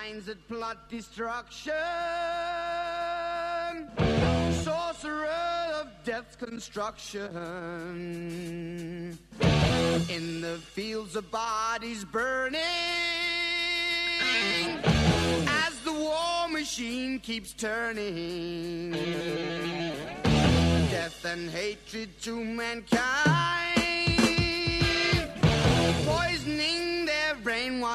Minds 0.00 0.26
that 0.26 0.46
plot 0.48 0.88
destruction, 0.88 1.72
sorcerer 4.52 5.26
of 5.80 5.88
death's 6.04 6.36
construction. 6.36 7.26
In 10.08 10.40
the 10.40 10.60
fields 10.62 11.16
of 11.16 11.28
bodies 11.32 12.04
burning, 12.04 12.60
as 15.64 15.80
the 15.84 15.92
war 15.92 16.48
machine 16.48 17.18
keeps 17.18 17.52
turning. 17.52 18.92
Death 20.92 21.24
and 21.24 21.50
hatred 21.50 22.10
to 22.22 22.44
mankind, 22.44 23.67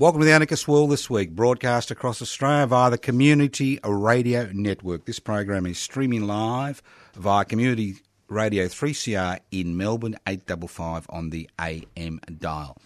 Welcome 0.00 0.20
to 0.20 0.26
the 0.26 0.32
Anarchist 0.32 0.68
World 0.68 0.92
this 0.92 1.10
week, 1.10 1.32
broadcast 1.32 1.90
across 1.90 2.22
Australia 2.22 2.68
via 2.68 2.88
the 2.88 2.98
Community 2.98 3.80
Radio 3.82 4.48
Network. 4.52 5.06
This 5.06 5.18
program 5.18 5.66
is 5.66 5.76
streaming 5.76 6.28
live 6.28 6.80
via 7.16 7.44
Community 7.44 7.96
Radio 8.28 8.66
3CR 8.66 9.40
in 9.50 9.76
Melbourne, 9.76 10.14
855 10.24 11.06
on 11.10 11.30
the 11.30 11.50
AM 11.58 12.20
dial. 12.38 12.76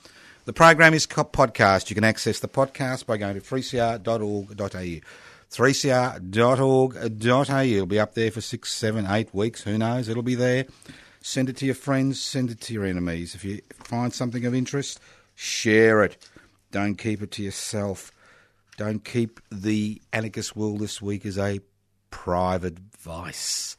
The 0.46 0.54
program 0.54 0.94
is 0.94 1.06
podcast. 1.06 1.90
You 1.90 1.94
can 1.94 2.02
access 2.02 2.40
the 2.40 2.48
podcast 2.48 3.04
by 3.04 3.18
going 3.18 3.34
to 3.34 3.42
3cr.org.au. 3.42 5.00
3cr.org.au. 5.50 7.62
It'll 7.62 7.86
be 7.86 8.00
up 8.00 8.14
there 8.14 8.30
for 8.30 8.40
six, 8.40 8.72
seven, 8.72 9.06
eight 9.06 9.34
weeks. 9.34 9.64
Who 9.64 9.76
knows? 9.76 10.08
It'll 10.08 10.22
be 10.22 10.34
there. 10.34 10.64
Send 11.20 11.50
it 11.50 11.58
to 11.58 11.66
your 11.66 11.74
friends, 11.74 12.22
send 12.22 12.50
it 12.50 12.62
to 12.62 12.72
your 12.72 12.86
enemies. 12.86 13.34
If 13.34 13.44
you 13.44 13.60
find 13.70 14.14
something 14.14 14.46
of 14.46 14.54
interest, 14.54 14.98
share 15.34 16.04
it. 16.04 16.16
Don't 16.72 16.94
keep 16.96 17.22
it 17.22 17.30
to 17.32 17.42
yourself. 17.42 18.10
Don't 18.78 19.04
keep 19.04 19.40
the 19.50 20.00
anarchist 20.10 20.56
world 20.56 20.80
this 20.80 21.02
week 21.02 21.26
as 21.26 21.36
a 21.36 21.60
private 22.10 22.78
vice. 22.98 23.76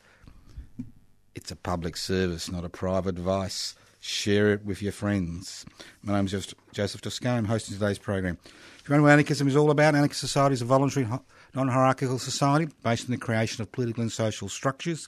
It's 1.33 1.49
a 1.49 1.55
public 1.55 1.97
service, 1.97 2.51
not 2.51 2.63
a 2.63 2.69
private 2.69 3.17
vice. 3.17 3.73
Share 3.99 4.53
it 4.53 4.63
with 4.63 4.83
your 4.83 4.91
friends. 4.91 5.65
My 6.03 6.13
name 6.13 6.27
is 6.27 6.53
Joseph 6.71 7.01
Toscano. 7.01 7.39
I'm 7.39 7.45
hosting 7.45 7.73
today's 7.73 7.97
program. 7.97 8.37
If 8.79 8.87
you 8.87 8.95
know 8.95 9.01
what 9.01 9.11
anarchism 9.13 9.47
is 9.47 9.55
all 9.55 9.71
about, 9.71 9.95
anarchist 9.95 10.19
society 10.19 10.53
is 10.53 10.61
a 10.61 10.65
voluntary, 10.65 11.07
non-hierarchical 11.55 12.19
society 12.19 12.71
based 12.83 13.05
on 13.05 13.11
the 13.11 13.17
creation 13.17 13.63
of 13.63 13.71
political 13.71 14.03
and 14.03 14.11
social 14.11 14.49
structures, 14.49 15.07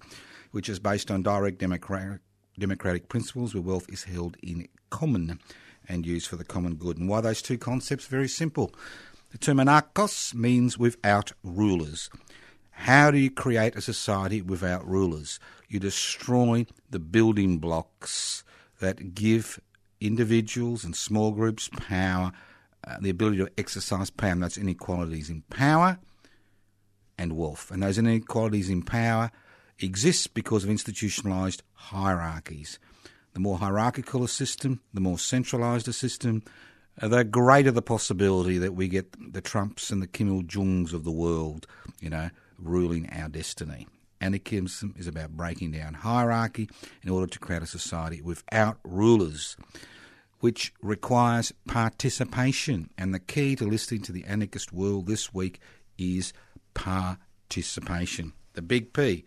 which 0.51 0.69
is 0.69 0.79
based 0.79 1.11
on 1.11 1.21
direct 1.21 1.59
democratic, 1.59 2.21
democratic 2.57 3.09
principles 3.09 3.53
where 3.53 3.61
wealth 3.61 3.85
is 3.89 4.05
held 4.05 4.37
in 4.41 4.67
common 4.89 5.39
and 5.87 6.05
used 6.05 6.27
for 6.27 6.35
the 6.35 6.43
common 6.43 6.75
good. 6.75 6.97
And 6.97 7.09
why 7.09 7.21
those 7.21 7.41
two 7.41 7.57
concepts? 7.57 8.05
Very 8.05 8.27
simple. 8.27 8.73
The 9.31 9.37
term 9.37 9.57
anarchos 9.57 10.33
means 10.33 10.77
without 10.77 11.31
rulers. 11.43 12.09
How 12.71 13.11
do 13.11 13.17
you 13.17 13.31
create 13.31 13.75
a 13.75 13.81
society 13.81 14.41
without 14.41 14.87
rulers? 14.87 15.39
You 15.69 15.79
destroy 15.79 16.65
the 16.89 16.99
building 16.99 17.57
blocks 17.57 18.43
that 18.79 19.15
give 19.15 19.59
individuals 20.01 20.83
and 20.83 20.95
small 20.95 21.31
groups 21.31 21.69
power, 21.69 22.31
uh, 22.85 22.97
the 22.99 23.09
ability 23.09 23.37
to 23.37 23.49
exercise 23.57 24.09
power. 24.09 24.31
And 24.31 24.43
that's 24.43 24.57
inequalities 24.57 25.29
in 25.29 25.41
power 25.49 25.99
and 27.17 27.37
wealth. 27.37 27.71
And 27.71 27.81
those 27.81 27.97
inequalities 27.97 28.69
in 28.69 28.83
power 28.83 29.31
exist 29.79 30.33
because 30.33 30.63
of 30.63 30.69
institutionalized 30.69 31.63
hierarchies. 31.73 32.79
The 33.35 33.41
more 33.41 33.57
hierarchical 33.57 34.23
a 34.23 34.29
system, 34.29 34.79
the 34.93 35.01
more 35.01 35.19
centralised 35.19 35.89
a 35.89 35.93
system, 35.93 36.41
uh, 37.01 37.09
the 37.09 37.25
greater 37.25 37.69
the 37.69 37.81
possibility 37.81 38.57
that 38.57 38.75
we 38.75 38.87
get 38.87 39.13
the 39.33 39.41
Trumps 39.41 39.91
and 39.91 40.01
the 40.01 40.07
Kim 40.07 40.29
Il 40.29 40.43
Jungs 40.43 40.93
of 40.93 41.03
the 41.03 41.11
world, 41.11 41.67
you 41.99 42.09
know, 42.09 42.29
ruling 42.57 43.09
our 43.09 43.27
destiny. 43.27 43.89
Anarchism 44.21 44.95
is 44.97 45.05
about 45.05 45.31
breaking 45.31 45.71
down 45.71 45.95
hierarchy 45.95 46.69
in 47.03 47.09
order 47.09 47.27
to 47.27 47.37
create 47.37 47.61
a 47.61 47.67
society 47.67 48.21
without 48.21 48.77
rulers, 48.85 49.57
which 50.39 50.73
requires 50.81 51.51
participation. 51.67 52.89
And 52.97 53.13
the 53.13 53.19
key 53.19 53.57
to 53.57 53.65
listening 53.65 54.03
to 54.03 54.13
the 54.13 54.23
anarchist 54.23 54.71
world 54.71 55.07
this 55.07 55.33
week 55.33 55.59
is 55.97 56.31
participation. 56.73 58.31
The 58.53 58.61
big 58.61 58.93
P. 58.93 59.25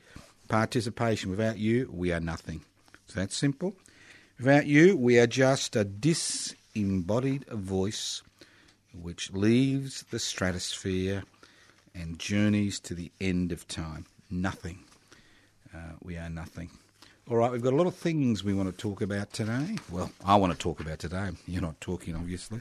Participation. 0.49 1.29
Without 1.29 1.59
you, 1.59 1.91
we 1.93 2.11
are 2.11 2.21
nothing. 2.21 2.63
Is 3.07 3.15
that 3.15 3.33
simple? 3.33 3.77
Without 4.39 4.67
you, 4.67 4.97
we 4.97 5.19
are 5.19 5.27
just 5.27 5.75
a 5.75 5.85
disembodied 5.85 7.45
voice 7.49 8.23
which 8.95 9.33
leaves 9.33 10.05
the 10.13 10.21
stratosphere 10.21 11.25
and 11.93 12.21
journeys 12.21 12.79
to 12.79 12.95
the 12.95 13.11
end 13.21 13.51
of 13.51 13.67
time. 13.67 14.07
Nothing. 14.31 14.79
Uh, 15.75 15.95
we 16.05 16.17
are 16.17 16.31
nothing. 16.31 16.71
All 17.29 17.37
right, 17.37 17.51
we've 17.51 17.63
got 17.63 17.73
a 17.73 17.77
lot 17.77 17.89
of 17.89 17.97
things 17.97 18.45
we 18.45 18.55
want 18.55 18.71
to 18.71 18.77
talk 18.77 19.01
about 19.01 19.33
today. 19.33 19.77
Well, 19.91 20.13
I 20.25 20.37
want 20.37 20.53
to 20.53 20.59
talk 20.59 20.79
about 20.79 21.01
today. 21.01 21.31
You're 21.49 21.61
not 21.61 21.81
talking, 21.81 22.15
obviously, 22.15 22.61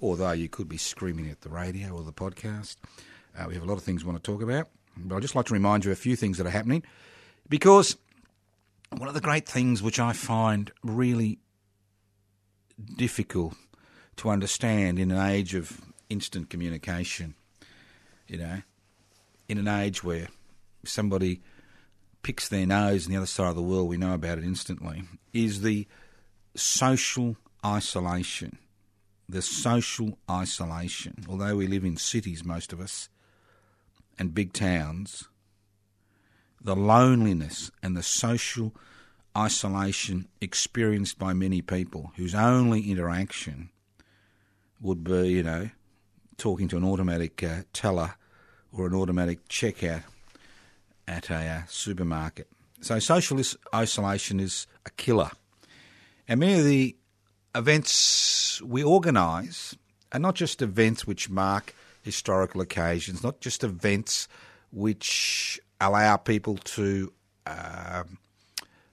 although 0.00 0.32
you 0.32 0.48
could 0.48 0.68
be 0.68 0.78
screaming 0.78 1.28
at 1.28 1.42
the 1.42 1.50
radio 1.50 1.90
or 1.90 2.04
the 2.04 2.12
podcast. 2.12 2.76
Uh, 3.38 3.44
we 3.48 3.54
have 3.54 3.64
a 3.64 3.66
lot 3.66 3.76
of 3.76 3.82
things 3.82 4.02
we 4.02 4.10
want 4.10 4.24
to 4.24 4.32
talk 4.32 4.40
about. 4.40 4.68
But 4.96 5.16
I'd 5.16 5.22
just 5.22 5.34
like 5.34 5.46
to 5.46 5.52
remind 5.52 5.84
you 5.84 5.92
a 5.92 5.94
few 5.94 6.16
things 6.16 6.38
that 6.38 6.46
are 6.46 6.50
happening 6.50 6.84
because 7.50 7.98
one 8.90 9.08
of 9.08 9.14
the 9.14 9.20
great 9.20 9.48
things 9.48 9.82
which 9.82 9.98
I 9.98 10.12
find 10.12 10.70
really 10.82 11.38
difficult 12.96 13.54
to 14.16 14.30
understand 14.30 14.98
in 14.98 15.10
an 15.10 15.30
age 15.30 15.54
of 15.54 15.80
instant 16.08 16.50
communication, 16.50 17.34
you 18.26 18.38
know, 18.38 18.62
in 19.48 19.58
an 19.58 19.68
age 19.68 20.02
where 20.02 20.28
somebody 20.84 21.40
picks 22.22 22.48
their 22.48 22.66
nose 22.66 23.06
on 23.06 23.12
the 23.12 23.16
other 23.16 23.26
side 23.26 23.48
of 23.48 23.56
the 23.56 23.62
world, 23.62 23.88
we 23.88 23.96
know 23.96 24.14
about 24.14 24.38
it 24.38 24.44
instantly, 24.44 25.02
is 25.32 25.62
the 25.62 25.86
social 26.54 27.36
isolation. 27.64 28.58
The 29.28 29.42
social 29.42 30.18
isolation. 30.30 31.24
Although 31.28 31.56
we 31.56 31.66
live 31.66 31.84
in 31.84 31.96
cities, 31.96 32.44
most 32.44 32.72
of 32.72 32.80
us, 32.80 33.08
and 34.18 34.34
big 34.34 34.52
towns, 34.52 35.28
the 36.60 36.76
loneliness 36.76 37.70
and 37.82 37.96
the 37.96 38.02
social 38.02 38.74
isolation 39.36 40.28
experienced 40.40 41.18
by 41.18 41.32
many 41.32 41.62
people 41.62 42.12
whose 42.16 42.34
only 42.34 42.90
interaction 42.90 43.70
would 44.80 45.04
be, 45.04 45.28
you 45.28 45.42
know, 45.42 45.70
talking 46.36 46.68
to 46.68 46.76
an 46.76 46.84
automatic 46.84 47.42
uh, 47.42 47.62
teller 47.72 48.14
or 48.72 48.86
an 48.86 48.94
automatic 48.94 49.48
checkout 49.48 50.02
at 51.06 51.30
a 51.30 51.34
uh, 51.34 51.62
supermarket. 51.68 52.48
So 52.80 52.98
social 52.98 53.40
isolation 53.74 54.38
is 54.40 54.66
a 54.86 54.90
killer. 54.90 55.30
And 56.28 56.40
many 56.40 56.58
of 56.58 56.64
the 56.64 56.96
events 57.54 58.62
we 58.62 58.84
organise 58.84 59.76
are 60.12 60.20
not 60.20 60.34
just 60.34 60.62
events 60.62 61.06
which 61.06 61.28
mark 61.28 61.74
historical 62.02 62.60
occasions, 62.60 63.22
not 63.22 63.40
just 63.40 63.64
events 63.64 64.28
which 64.70 65.60
allow 65.80 66.16
people 66.16 66.56
to, 66.56 67.12
uh, 67.46 68.04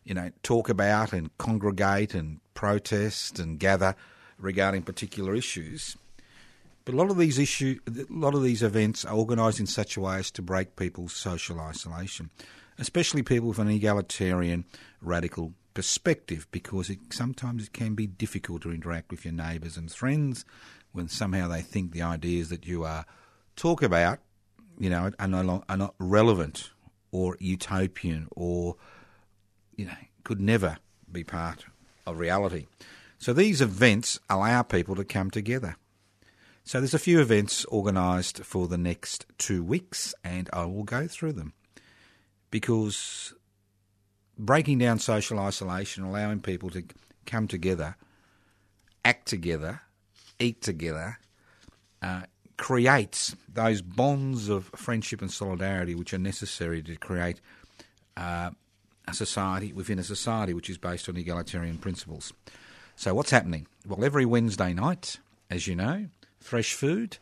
you 0.03 0.13
know, 0.13 0.31
talk 0.43 0.69
about 0.69 1.13
and 1.13 1.35
congregate 1.37 2.13
and 2.13 2.39
protest 2.53 3.39
and 3.39 3.59
gather 3.59 3.95
regarding 4.37 4.83
particular 4.83 5.35
issues. 5.35 5.97
But 6.83 6.93
a 6.93 6.97
lot 6.97 7.09
of 7.09 7.17
these 7.17 7.39
issue, 7.39 7.79
a 7.87 8.05
lot 8.09 8.35
of 8.35 8.43
these 8.43 8.61
events 8.61 9.05
are 9.05 9.15
organised 9.15 9.59
in 9.59 9.65
such 9.65 9.97
a 9.97 10.01
way 10.01 10.17
as 10.17 10.29
to 10.31 10.43
break 10.43 10.75
people's 10.75 11.13
social 11.13 11.59
isolation, 11.59 12.29
especially 12.77 13.23
people 13.23 13.49
with 13.49 13.59
an 13.59 13.69
egalitarian, 13.69 14.65
radical 15.01 15.53
perspective, 15.73 16.47
because 16.51 16.91
it, 16.91 16.99
sometimes 17.09 17.65
it 17.65 17.73
can 17.73 17.95
be 17.95 18.05
difficult 18.05 18.61
to 18.61 18.71
interact 18.71 19.09
with 19.09 19.25
your 19.25 19.33
neighbours 19.33 19.77
and 19.77 19.91
friends 19.91 20.45
when 20.91 21.09
somehow 21.09 21.47
they 21.47 21.61
think 21.61 21.91
the 21.91 22.03
ideas 22.03 22.49
that 22.49 22.67
you 22.67 22.83
are 22.83 23.05
talk 23.55 23.81
about, 23.81 24.19
you 24.77 24.89
know, 24.89 25.11
are 25.17 25.27
no 25.27 25.41
long, 25.41 25.63
are 25.67 25.77
not 25.77 25.95
relevant 25.97 26.69
or 27.15 27.37
utopian 27.39 28.27
or 28.35 28.75
you 29.77 29.85
know 29.85 29.95
could 30.25 30.41
never 30.41 30.77
be 31.09 31.23
part 31.23 31.65
of 32.05 32.19
reality. 32.19 32.65
So 33.17 33.31
these 33.31 33.61
events 33.61 34.19
allow 34.29 34.63
people 34.63 34.95
to 34.95 35.05
come 35.05 35.31
together. 35.31 35.77
So 36.65 36.79
there's 36.79 36.93
a 36.93 36.99
few 36.99 37.21
events 37.21 37.65
organised 37.67 38.43
for 38.43 38.67
the 38.67 38.77
next 38.77 39.25
two 39.37 39.63
weeks, 39.63 40.13
and 40.23 40.49
I 40.51 40.65
will 40.65 40.83
go 40.83 41.07
through 41.07 41.33
them 41.33 41.53
because 42.51 43.33
breaking 44.37 44.79
down 44.79 44.99
social 44.99 45.39
isolation, 45.39 46.03
allowing 46.03 46.41
people 46.41 46.69
to 46.71 46.83
come 47.25 47.47
together, 47.47 47.95
act 49.05 49.27
together, 49.27 49.81
eat 50.39 50.61
together, 50.61 51.19
uh, 52.01 52.23
creates 52.57 53.35
those 53.51 53.81
bonds 53.81 54.49
of 54.49 54.65
friendship 54.75 55.21
and 55.21 55.31
solidarity 55.31 55.95
which 55.95 56.13
are 56.13 56.19
necessary 56.19 56.81
to 56.81 56.95
create 56.95 57.41
uh, 58.17 58.51
a 59.07 59.13
society 59.13 59.73
within 59.73 59.99
a 59.99 60.03
society 60.03 60.53
which 60.53 60.69
is 60.69 60.77
based 60.77 61.09
on 61.09 61.17
egalitarian 61.17 61.77
principles. 61.77 62.33
So, 62.95 63.13
what's 63.13 63.31
happening? 63.31 63.67
Well, 63.85 64.03
every 64.05 64.25
Wednesday 64.25 64.73
night, 64.73 65.17
as 65.49 65.67
you 65.67 65.75
know, 65.75 66.07
fresh 66.39 66.73
food 66.73 67.17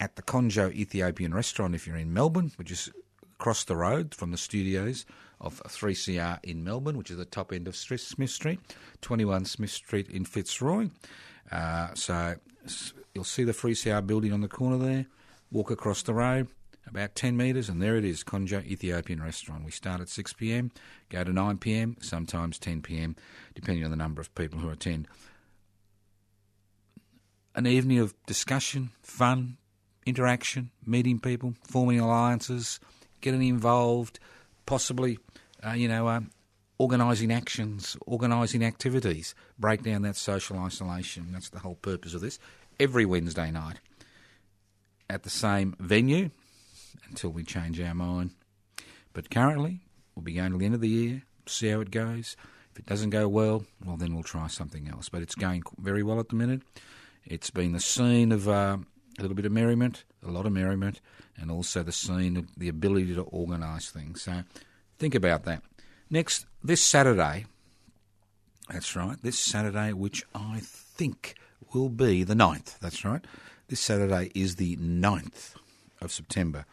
at 0.00 0.16
the 0.16 0.22
Conjo 0.22 0.72
Ethiopian 0.72 1.32
restaurant 1.32 1.74
if 1.74 1.86
you're 1.86 1.96
in 1.96 2.12
Melbourne, 2.12 2.50
which 2.56 2.70
is 2.70 2.90
across 3.38 3.64
the 3.64 3.76
road 3.76 4.14
from 4.14 4.32
the 4.32 4.36
studios 4.36 5.06
of 5.40 5.62
3CR 5.64 6.38
in 6.42 6.64
Melbourne, 6.64 6.96
which 6.96 7.10
is 7.10 7.16
the 7.16 7.24
top 7.24 7.52
end 7.52 7.68
of 7.68 7.76
Smith 7.76 8.30
Street, 8.30 8.60
21 9.02 9.44
Smith 9.44 9.70
Street 9.70 10.08
in 10.08 10.24
Fitzroy. 10.24 10.88
Uh, 11.52 11.88
so 11.94 12.34
you'll 13.14 13.24
see 13.24 13.44
the 13.44 13.52
3CR 13.52 14.06
building 14.06 14.32
on 14.32 14.40
the 14.40 14.48
corner 14.48 14.78
there. 14.78 15.06
Walk 15.50 15.70
across 15.70 16.02
the 16.02 16.14
road, 16.14 16.48
about 16.86 17.14
10 17.14 17.36
metres, 17.36 17.68
and 17.68 17.80
there 17.80 17.96
it 17.96 18.04
is, 18.04 18.24
Conjo 18.24 18.64
Ethiopian 18.64 19.22
Restaurant. 19.22 19.64
We 19.64 19.70
start 19.70 20.00
at 20.00 20.08
6 20.08 20.32
pm, 20.34 20.70
go 21.10 21.22
to 21.24 21.32
9 21.32 21.58
pm, 21.58 21.96
sometimes 22.00 22.58
10 22.58 22.82
pm, 22.82 23.16
depending 23.54 23.84
on 23.84 23.90
the 23.90 23.96
number 23.96 24.20
of 24.20 24.34
people 24.34 24.58
who 24.58 24.70
attend. 24.70 25.06
An 27.54 27.66
evening 27.66 28.00
of 28.00 28.14
discussion, 28.26 28.90
fun, 29.02 29.58
interaction, 30.06 30.70
meeting 30.84 31.20
people, 31.20 31.54
forming 31.62 32.00
alliances, 32.00 32.80
getting 33.20 33.42
involved, 33.42 34.18
possibly, 34.66 35.18
uh, 35.64 35.72
you 35.72 35.88
know, 35.88 36.08
um, 36.08 36.30
organising 36.78 37.32
actions, 37.32 37.96
organising 38.06 38.64
activities, 38.64 39.34
break 39.58 39.82
down 39.82 40.02
that 40.02 40.16
social 40.16 40.58
isolation. 40.58 41.28
That's 41.32 41.50
the 41.50 41.60
whole 41.60 41.76
purpose 41.76 42.14
of 42.14 42.20
this. 42.20 42.38
Every 42.80 43.04
Wednesday 43.04 43.50
night 43.50 43.78
at 45.08 45.22
the 45.22 45.30
same 45.30 45.76
venue 45.78 46.30
until 47.08 47.30
we 47.30 47.44
change 47.44 47.80
our 47.80 47.94
mind. 47.94 48.30
But 49.12 49.30
currently, 49.30 49.80
we'll 50.14 50.24
be 50.24 50.32
going 50.32 50.52
to 50.52 50.58
the 50.58 50.66
end 50.66 50.74
of 50.74 50.80
the 50.80 50.88
year, 50.88 51.22
see 51.46 51.68
how 51.68 51.80
it 51.80 51.90
goes. 51.90 52.36
If 52.72 52.80
it 52.80 52.86
doesn't 52.86 53.10
go 53.10 53.28
well, 53.28 53.64
well, 53.84 53.96
then 53.96 54.14
we'll 54.14 54.24
try 54.24 54.48
something 54.48 54.88
else. 54.88 55.08
But 55.08 55.22
it's 55.22 55.36
going 55.36 55.62
very 55.78 56.02
well 56.02 56.18
at 56.18 56.30
the 56.30 56.34
minute. 56.34 56.62
It's 57.24 57.50
been 57.50 57.72
the 57.72 57.80
scene 57.80 58.32
of 58.32 58.48
uh, 58.48 58.78
a 59.18 59.22
little 59.22 59.36
bit 59.36 59.46
of 59.46 59.52
merriment, 59.52 60.04
a 60.26 60.30
lot 60.30 60.46
of 60.46 60.52
merriment, 60.52 61.00
and 61.36 61.50
also 61.50 61.82
the 61.82 61.92
scene 61.92 62.36
of 62.36 62.48
the 62.56 62.68
ability 62.68 63.14
to 63.14 63.22
organise 63.22 63.90
things. 63.90 64.22
So 64.22 64.42
think 64.98 65.14
about 65.14 65.44
that. 65.44 65.62
Next, 66.10 66.46
this 66.62 66.82
Saturday, 66.82 67.46
that's 68.68 68.94
right, 68.94 69.16
this 69.22 69.38
Saturday, 69.38 69.92
which 69.92 70.24
I 70.34 70.60
think 70.62 71.34
will 71.72 71.88
be 71.88 72.24
the 72.24 72.34
9th, 72.34 72.78
that's 72.78 73.04
right. 73.04 73.24
This 73.68 73.80
Saturday 73.80 74.30
is 74.34 74.56
the 74.56 74.76
9th 74.76 75.54
of 76.00 76.12
September. 76.12 76.66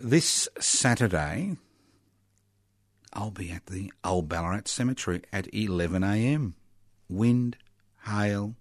This 0.00 0.48
Saturday, 0.58 1.56
I'll 3.12 3.30
be 3.30 3.50
at 3.50 3.66
the 3.66 3.92
Old 4.02 4.28
Ballarat 4.28 4.62
Cemetery 4.66 5.22
at 5.32 5.46
11am. 5.52 6.54
Wind, 7.08 7.56
hail, 8.06 8.56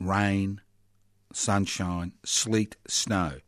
rain, 0.00 0.60
sunshine, 1.32 2.12
sleet, 2.24 2.76
snow. 2.88 3.38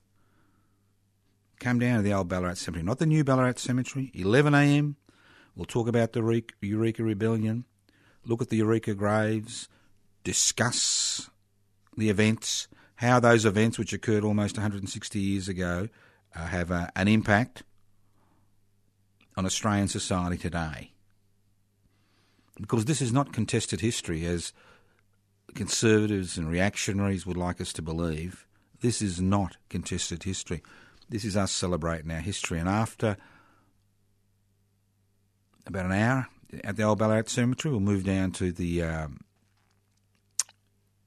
Come 1.59 1.79
down 1.79 1.97
to 1.97 2.03
the 2.03 2.13
old 2.13 2.29
Ballarat 2.29 2.55
Cemetery, 2.55 2.85
not 2.85 2.99
the 2.99 3.07
new 3.07 3.25
Ballarat 3.25 3.55
Cemetery, 3.57 4.13
11am. 4.15 4.97
We'll 5.55 5.65
talk 5.65 5.89
about 5.89 6.13
the 6.13 6.45
Eureka 6.61 7.03
Rebellion, 7.03 7.65
look 8.27 8.43
at 8.43 8.51
the 8.51 8.59
Eureka 8.59 8.95
graves, 8.95 9.69
discuss 10.23 11.31
the 11.97 12.11
events, 12.11 12.69
how 12.97 13.21
those 13.21 13.47
events, 13.47 13.79
which 13.79 13.95
occurred 13.95 14.23
almost 14.23 14.57
160 14.57 15.19
years 15.19 15.49
ago, 15.49 15.89
uh, 16.35 16.47
have 16.47 16.71
uh, 16.71 16.89
an 16.95 17.09
impact 17.09 17.63
on 19.37 19.47
Australian 19.47 19.89
society 19.89 20.37
today. 20.37 20.93
Because 22.61 22.85
this 22.85 23.01
is 23.01 23.13
not 23.13 23.33
contested 23.33 23.81
history, 23.81 24.27
as 24.27 24.53
conservatives 25.55 26.37
and 26.37 26.51
reactionaries 26.51 27.27
would 27.27 27.37
like 27.37 27.61
us 27.61 27.73
to 27.75 27.83
believe. 27.83 28.47
This 28.81 29.01
is 29.01 29.21
not 29.21 29.57
contested 29.69 30.25
history. 30.25 30.63
This 31.09 31.25
is 31.25 31.37
us 31.37 31.53
celebrating 31.53 32.11
our 32.11 32.21
history. 32.21 32.59
And 32.59 32.69
after 32.69 33.17
about 35.67 35.87
an 35.87 35.93
hour 35.93 36.29
at 36.65 36.77
the 36.77 36.83
old 36.83 36.99
Ballarat 36.99 37.29
Cemetery, 37.29 37.73
we'll 37.73 37.81
move 37.81 38.05
down 38.05 38.33
to 38.33 38.51
the 38.51 38.83
um, 38.83 39.21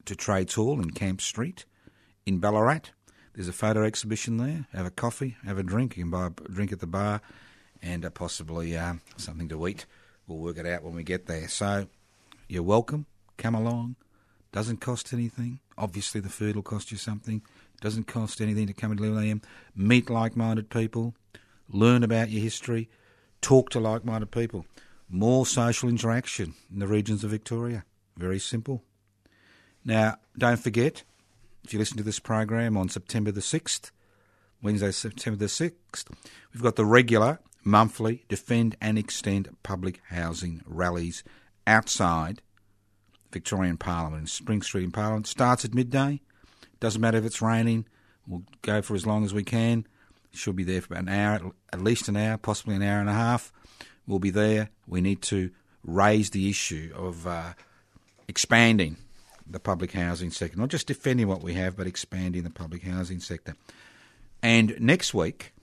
to 0.06 0.16
Trades 0.16 0.54
Hall 0.54 0.80
in 0.81 0.92
Camp 0.92 1.22
Street 1.22 1.66
in 2.25 2.40
Ballarat. 2.40 2.92
There's 3.34 3.48
a 3.48 3.54
photo 3.54 3.84
exhibition 3.84 4.38
there. 4.38 4.68
Have 4.74 4.86
a 4.86 4.92
coffee, 4.92 5.38
have 5.46 5.57
a 5.57 5.63
drink. 5.63 5.98
You 5.98 6.04
can 6.04 6.12
buy 6.12 6.28
a 6.28 6.50
drink 6.50 6.72
at 6.72 6.80
the 6.80 6.88
bar, 6.88 7.22
and 7.81 8.06
uh, 8.06 8.10
possibly 8.10 8.78
uh, 8.78 8.95
something 9.18 9.50
to 9.50 9.68
eat. 9.68 9.86
We'll 10.28 10.40
work 10.40 10.57
it 10.57 10.66
out 10.66 10.84
when 10.84 10.95
we 10.95 11.04
get 11.04 11.25
there. 11.25 11.48
So 11.48 11.88
you're 12.48 12.63
welcome. 12.63 13.06
Come 13.38 13.56
along. 13.56 13.95
Doesn't 14.52 14.78
cost 14.78 15.13
anything. 15.13 15.60
Obviously, 15.78 16.22
the 16.22 16.30
food 16.30 16.56
will 16.56 16.63
cost 16.63 16.92
you 16.92 16.98
something. 16.98 17.42
Doesn't 17.81 18.08
cost 18.08 18.42
anything 18.42 18.68
to 18.68 18.74
come 18.74 18.92
and 18.92 19.00
live 19.00 19.16
with 19.16 19.42
Meet 19.76 20.10
like-minded 20.10 20.70
people. 20.70 21.16
Learn 21.70 22.04
about 22.04 22.30
your 22.30 22.42
history. 22.42 22.90
Talk 23.42 23.70
to 23.70 23.80
like-minded 23.80 24.31
people. 24.31 24.66
More 25.10 25.46
social 25.46 25.90
interaction 25.90 26.56
in 26.72 26.80
the 26.80 26.88
regions 26.88 27.24
of 27.24 27.31
Victoria. 27.31 27.86
Very 28.18 28.40
simple. 28.40 28.84
Now, 29.86 30.18
don't 30.38 30.60
forget, 30.60 31.04
if 31.64 31.74
you 31.74 31.80
listen 31.80 31.98
to 31.98 32.04
this 32.04 32.20
program 32.20 32.76
on 32.76 32.90
September 32.90 33.31
the 33.31 33.42
6th, 33.42 33.92
Wednesday, 34.62 34.92
September 34.92 35.38
the 35.38 35.46
6th, 35.46 36.06
we've 36.54 36.62
got 36.62 36.76
the 36.76 36.86
regular 36.86 37.40
monthly 37.64 38.26
Defend 38.28 38.76
and 38.81 38.98
Extend 38.98 39.56
public 39.64 40.02
housing 40.10 40.62
rallies 40.66 41.24
outside 41.66 42.42
Victorian 43.31 43.78
Parliament 43.78 44.22
in 44.22 44.28
Spring 44.28 44.62
Street 44.62 44.84
in 44.84 44.92
Parliament. 44.92 45.28
Starts 45.28 45.64
at 45.64 45.74
midday. 45.74 46.22
Doesn't 46.80 47.02
matter 47.02 47.18
if 47.18 47.26
it's 47.26 47.42
raining. 47.42 47.86
We'll 48.28 48.44
go 48.62 48.81
for 48.81 48.95
as 48.95 49.06
long 49.06 49.26
as 49.26 49.33
we 49.33 49.44
can. 49.44 49.86
Should 50.31 50.56
be 50.56 50.64
there 50.64 50.81
for 50.81 50.94
about 50.94 51.04
an 51.04 51.09
hour, 51.09 51.52
at 51.74 51.81
least 51.81 52.07
an 52.07 52.16
hour, 52.16 52.38
possibly 52.38 52.76
an 52.76 52.83
hour 52.83 53.00
and 53.00 53.09
a 53.09 53.14
half. 53.14 53.52
We'll 54.06 54.19
be 54.19 54.30
there. 54.30 54.69
We 54.88 55.02
need 55.02 55.21
to 55.24 55.52
raise 55.83 56.30
the 56.30 56.50
issue 56.50 56.92
of 56.95 57.26
uh, 57.26 57.54
expanding 58.28 58.98
the 59.48 59.59
public 59.59 59.92
housing 59.94 60.30
sector, 60.30 60.57
not 60.57 60.69
just 60.69 60.88
defending 60.88 61.28
what 61.28 61.42
we 61.42 61.56
have, 61.56 61.76
but 61.76 61.88
expanding 61.88 62.44
the 62.44 62.52
public 62.52 62.83
housing 62.83 63.19
sector. 63.19 63.56
And 64.44 64.80
next 64.80 65.14
week, 65.14 65.54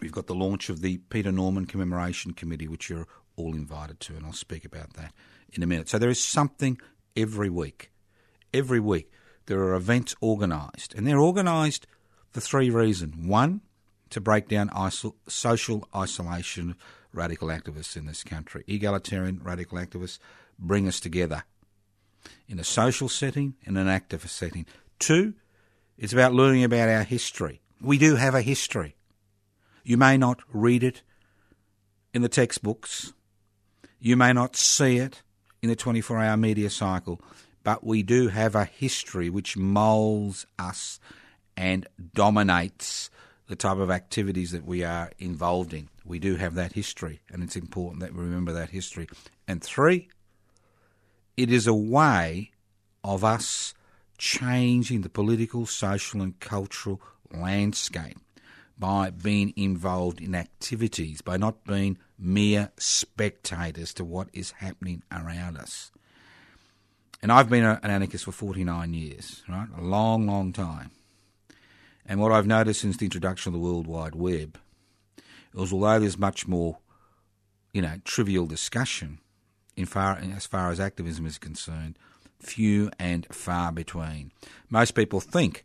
we've 0.00 0.12
got 0.12 0.26
the 0.26 0.34
launch 0.34 0.68
of 0.68 0.82
the 0.82 0.98
Peter 1.08 1.32
Norman 1.32 1.64
Commemoration 1.64 2.34
Committee, 2.34 2.68
which 2.68 2.90
you're 2.90 3.08
all 3.36 3.54
invited 3.54 4.00
to, 4.00 4.16
and 4.16 4.26
I'll 4.26 4.32
speak 4.32 4.64
about 4.66 4.92
that 4.94 5.12
in 5.52 5.62
a 5.62 5.66
minute. 5.66 5.88
So 5.88 5.98
there 5.98 6.10
is 6.10 6.22
something 6.22 6.78
every 7.16 7.48
week. 7.48 7.90
Every 8.52 8.80
week 8.80 9.10
there 9.46 9.60
are 9.60 9.74
events 9.74 10.14
organised, 10.22 10.94
and 10.94 11.06
they're 11.06 11.20
organised 11.20 11.86
for 12.30 12.40
three 12.40 12.70
reasons. 12.70 13.14
One, 13.16 13.60
to 14.10 14.20
break 14.20 14.48
down 14.48 14.70
social 15.28 15.88
isolation 15.94 16.70
of 16.70 16.76
radical 17.12 17.48
activists 17.48 17.96
in 17.96 18.06
this 18.06 18.22
country. 18.22 18.64
Egalitarian 18.66 19.40
radical 19.42 19.78
activists 19.78 20.18
bring 20.58 20.86
us 20.86 21.00
together 21.00 21.44
in 22.48 22.58
a 22.58 22.64
social 22.64 23.08
setting, 23.08 23.54
in 23.62 23.76
an 23.76 23.86
activist 23.86 24.30
setting. 24.30 24.66
Two, 24.98 25.34
it's 25.98 26.12
about 26.12 26.32
learning 26.32 26.64
about 26.64 26.88
our 26.88 27.02
history. 27.02 27.60
We 27.80 27.98
do 27.98 28.16
have 28.16 28.34
a 28.34 28.42
history. 28.42 28.96
You 29.82 29.96
may 29.96 30.16
not 30.16 30.40
read 30.52 30.82
it 30.82 31.02
in 32.12 32.22
the 32.22 32.28
textbooks, 32.28 33.12
you 33.98 34.16
may 34.16 34.32
not 34.32 34.54
see 34.54 34.98
it 34.98 35.22
in 35.62 35.68
the 35.68 35.76
24 35.76 36.20
hour 36.20 36.36
media 36.36 36.70
cycle, 36.70 37.20
but 37.64 37.82
we 37.84 38.02
do 38.02 38.28
have 38.28 38.54
a 38.54 38.66
history 38.66 39.28
which 39.28 39.56
moulds 39.56 40.46
us 40.58 41.00
and 41.56 41.86
dominates 42.14 43.10
the 43.48 43.56
type 43.56 43.78
of 43.78 43.90
activities 43.90 44.52
that 44.52 44.64
we 44.64 44.84
are 44.84 45.10
involved 45.18 45.74
in. 45.74 45.88
We 46.04 46.18
do 46.18 46.36
have 46.36 46.54
that 46.54 46.74
history, 46.74 47.20
and 47.30 47.42
it's 47.42 47.56
important 47.56 48.00
that 48.00 48.14
we 48.14 48.22
remember 48.22 48.52
that 48.52 48.70
history. 48.70 49.08
And 49.48 49.62
three, 49.62 50.08
it 51.36 51.50
is 51.50 51.66
a 51.66 51.74
way 51.74 52.52
of 53.02 53.24
us 53.24 53.74
changing 54.18 55.00
the 55.00 55.08
political, 55.08 55.66
social, 55.66 56.22
and 56.22 56.38
cultural 56.40 57.00
landscape 57.32 58.18
by 58.78 59.10
being 59.10 59.52
involved 59.56 60.20
in 60.20 60.34
activities, 60.34 61.22
by 61.22 61.36
not 61.36 61.64
being 61.64 61.98
mere 62.18 62.70
spectators 62.78 63.94
to 63.94 64.04
what 64.04 64.28
is 64.32 64.52
happening 64.52 65.02
around 65.10 65.56
us. 65.56 65.90
And 67.24 67.32
I've 67.32 67.48
been 67.48 67.64
a, 67.64 67.80
an 67.82 67.90
anarchist 67.90 68.26
for 68.26 68.32
49 68.32 68.92
years, 68.92 69.42
right? 69.48 69.66
A 69.78 69.80
long, 69.80 70.26
long 70.26 70.52
time. 70.52 70.90
And 72.04 72.20
what 72.20 72.32
I've 72.32 72.46
noticed 72.46 72.82
since 72.82 72.98
the 72.98 73.06
introduction 73.06 73.48
of 73.48 73.54
the 73.54 73.66
World 73.66 73.86
Wide 73.86 74.14
Web 74.14 74.58
is 75.56 75.72
although 75.72 75.98
there's 75.98 76.18
much 76.18 76.46
more, 76.46 76.76
you 77.72 77.80
know, 77.80 77.94
trivial 78.04 78.44
discussion 78.44 79.20
in 79.74 79.86
far, 79.86 80.18
as 80.18 80.44
far 80.44 80.70
as 80.70 80.78
activism 80.78 81.24
is 81.24 81.38
concerned, 81.38 81.98
few 82.40 82.90
and 82.98 83.26
far 83.32 83.72
between. 83.72 84.30
Most 84.68 84.90
people 84.90 85.20
think 85.20 85.64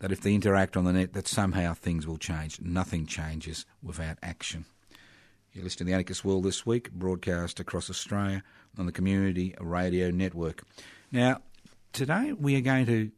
that 0.00 0.10
if 0.10 0.20
they 0.20 0.34
interact 0.34 0.76
on 0.76 0.82
the 0.82 0.92
net, 0.92 1.12
that 1.12 1.28
somehow 1.28 1.74
things 1.74 2.08
will 2.08 2.18
change. 2.18 2.60
Nothing 2.60 3.06
changes 3.06 3.66
without 3.84 4.18
action. 4.20 4.64
You're 5.52 5.62
listening 5.62 5.86
to 5.86 5.90
the 5.90 5.94
Anarchist 5.94 6.24
World 6.24 6.42
this 6.42 6.66
week, 6.66 6.90
broadcast 6.90 7.60
across 7.60 7.88
Australia 7.88 8.42
on 8.78 8.86
the 8.86 8.92
Community 8.92 9.54
Radio 9.60 10.10
Network. 10.10 10.62
Now, 11.10 11.42
today 11.92 12.32
we 12.32 12.56
are 12.56 12.60
going 12.60 12.86
to 12.86 13.10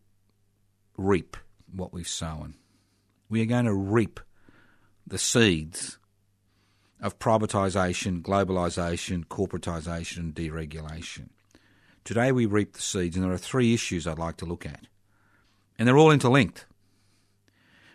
reap 0.96 1.36
what 1.72 1.92
we've 1.92 2.08
sown. 2.08 2.54
We 3.28 3.42
are 3.42 3.46
going 3.46 3.66
to 3.66 3.74
reap 3.74 4.20
the 5.06 5.18
seeds 5.18 5.98
of 7.00 7.18
privatisation, 7.18 8.22
globalisation, 8.22 9.24
corporatisation, 9.26 10.18
and 10.18 10.34
deregulation. 10.34 11.28
Today 12.04 12.32
we 12.32 12.46
reap 12.46 12.74
the 12.74 12.82
seeds, 12.82 13.16
and 13.16 13.24
there 13.24 13.32
are 13.32 13.38
three 13.38 13.74
issues 13.74 14.06
I'd 14.06 14.18
like 14.18 14.36
to 14.38 14.46
look 14.46 14.66
at. 14.66 14.86
And 15.78 15.88
they're 15.88 15.98
all 15.98 16.10
interlinked 16.10 16.66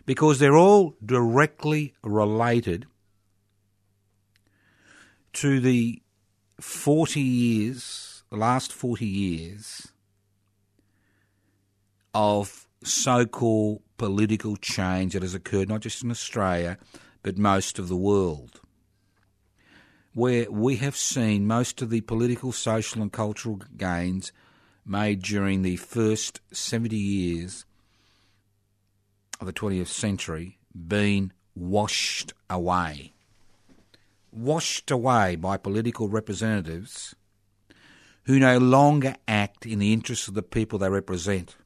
because 0.06 0.38
they're 0.38 0.56
all 0.56 0.94
directly 1.04 1.94
related 2.02 2.86
to 5.34 5.60
the 5.60 6.02
40 6.60 7.20
years, 7.20 8.22
the 8.30 8.36
last 8.36 8.72
40 8.72 9.06
years 9.06 9.88
of 12.12 12.66
so 12.82 13.26
called 13.26 13.82
political 13.96 14.56
change 14.56 15.12
that 15.12 15.22
has 15.22 15.34
occurred 15.34 15.68
not 15.68 15.80
just 15.80 16.02
in 16.02 16.10
Australia 16.10 16.78
but 17.22 17.38
most 17.38 17.78
of 17.78 17.88
the 17.88 17.96
world. 17.96 18.60
Where 20.14 20.50
we 20.50 20.76
have 20.76 20.96
seen 20.96 21.46
most 21.46 21.82
of 21.82 21.90
the 21.90 22.00
political, 22.00 22.50
social, 22.50 23.02
and 23.02 23.12
cultural 23.12 23.60
gains 23.76 24.32
made 24.84 25.22
during 25.22 25.62
the 25.62 25.76
first 25.76 26.40
70 26.52 26.96
years 26.96 27.64
of 29.40 29.46
the 29.46 29.52
20th 29.52 29.86
century 29.86 30.58
being 30.88 31.32
washed 31.54 32.32
away 32.48 33.12
washed 34.32 34.90
away 34.90 35.36
by 35.36 35.56
political 35.56 36.08
representatives 36.08 37.14
who 38.24 38.38
no 38.38 38.58
longer 38.58 39.14
act 39.26 39.66
in 39.66 39.78
the 39.78 39.92
interests 39.92 40.28
of 40.28 40.34
the 40.34 40.42
people 40.42 40.78
they 40.78 40.88
represent, 40.88 41.56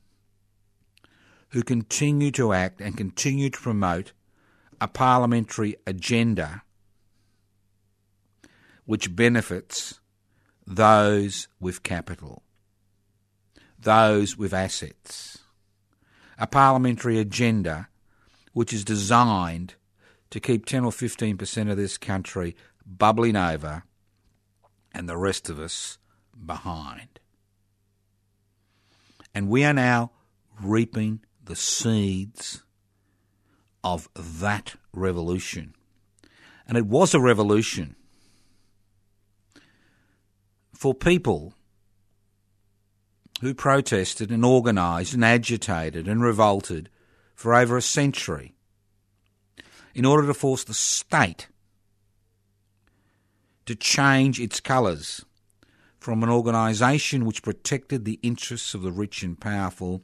who 1.50 1.62
continue 1.62 2.30
to 2.30 2.52
act 2.52 2.80
and 2.80 2.96
continue 2.96 3.50
to 3.50 3.60
promote 3.60 4.12
a 4.80 4.88
parliamentary 4.88 5.76
agenda 5.86 6.62
which 8.86 9.14
benefits 9.14 10.00
those 10.66 11.48
with 11.60 11.82
capital, 11.82 12.42
those 13.78 14.36
with 14.36 14.52
assets. 14.52 15.38
A 16.38 16.46
parliamentary 16.46 17.18
agenda 17.18 17.88
which 18.52 18.72
is 18.72 18.84
designed 18.84 19.74
to 20.34 20.40
keep 20.40 20.66
10 20.66 20.84
or 20.84 20.90
15% 20.90 21.70
of 21.70 21.76
this 21.76 21.96
country 21.96 22.56
bubbling 22.84 23.36
over 23.36 23.84
and 24.92 25.08
the 25.08 25.16
rest 25.16 25.48
of 25.48 25.60
us 25.60 25.96
behind. 26.44 27.20
And 29.32 29.48
we 29.48 29.62
are 29.62 29.72
now 29.72 30.10
reaping 30.60 31.20
the 31.44 31.54
seeds 31.54 32.64
of 33.84 34.08
that 34.16 34.74
revolution. 34.92 35.72
And 36.66 36.76
it 36.76 36.86
was 36.86 37.14
a 37.14 37.20
revolution 37.20 37.94
for 40.72 40.94
people 40.94 41.54
who 43.40 43.54
protested 43.54 44.32
and 44.32 44.44
organised 44.44 45.14
and 45.14 45.24
agitated 45.24 46.08
and 46.08 46.20
revolted 46.20 46.90
for 47.36 47.54
over 47.54 47.76
a 47.76 47.82
century 47.82 48.53
in 49.94 50.04
order 50.04 50.26
to 50.26 50.34
force 50.34 50.64
the 50.64 50.74
state 50.74 51.48
to 53.66 53.74
change 53.74 54.40
its 54.40 54.60
colours 54.60 55.24
from 55.98 56.22
an 56.22 56.28
organisation 56.28 57.24
which 57.24 57.42
protected 57.42 58.04
the 58.04 58.18
interests 58.22 58.74
of 58.74 58.82
the 58.82 58.92
rich 58.92 59.22
and 59.22 59.40
powerful 59.40 60.02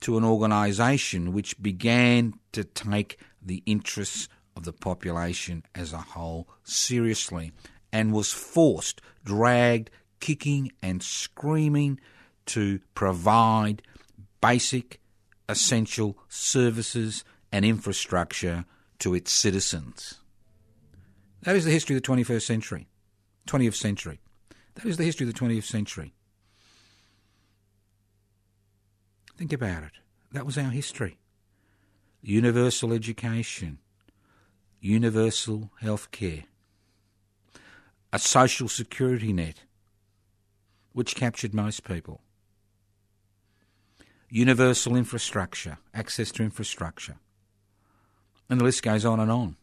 to 0.00 0.16
an 0.16 0.24
organisation 0.24 1.32
which 1.32 1.60
began 1.60 2.34
to 2.52 2.62
take 2.62 3.18
the 3.40 3.62
interests 3.66 4.28
of 4.56 4.64
the 4.64 4.72
population 4.72 5.64
as 5.74 5.92
a 5.92 5.98
whole 5.98 6.48
seriously 6.62 7.52
and 7.92 8.12
was 8.12 8.32
forced, 8.32 9.00
dragged, 9.24 9.90
kicking 10.20 10.70
and 10.82 11.02
screaming 11.02 11.98
to 12.46 12.80
provide 12.94 13.82
basic, 14.40 15.00
essential 15.48 16.16
services 16.28 17.24
and 17.50 17.64
infrastructure 17.64 18.64
to 19.02 19.14
its 19.14 19.32
citizens. 19.32 20.20
That 21.42 21.56
is 21.56 21.64
the 21.64 21.72
history 21.72 21.96
of 21.96 22.02
the 22.02 22.08
21st 22.08 22.42
century, 22.42 22.86
20th 23.48 23.74
century. 23.74 24.20
That 24.76 24.84
is 24.84 24.96
the 24.96 25.02
history 25.02 25.26
of 25.26 25.34
the 25.34 25.40
20th 25.40 25.64
century. 25.64 26.14
Think 29.36 29.52
about 29.52 29.82
it. 29.82 29.90
That 30.30 30.46
was 30.46 30.56
our 30.56 30.70
history. 30.70 31.18
Universal 32.20 32.92
education, 32.92 33.78
universal 34.80 35.72
health 35.80 36.12
care, 36.12 36.44
a 38.12 38.20
social 38.20 38.68
security 38.68 39.32
net, 39.32 39.62
which 40.92 41.16
captured 41.16 41.52
most 41.52 41.82
people, 41.82 42.20
universal 44.28 44.94
infrastructure, 44.94 45.78
access 45.92 46.30
to 46.30 46.44
infrastructure, 46.44 47.16
and 48.52 48.60
the 48.60 48.66
list 48.66 48.82
goes 48.82 49.06
on 49.06 49.18
and 49.18 49.30
on. 49.30 49.56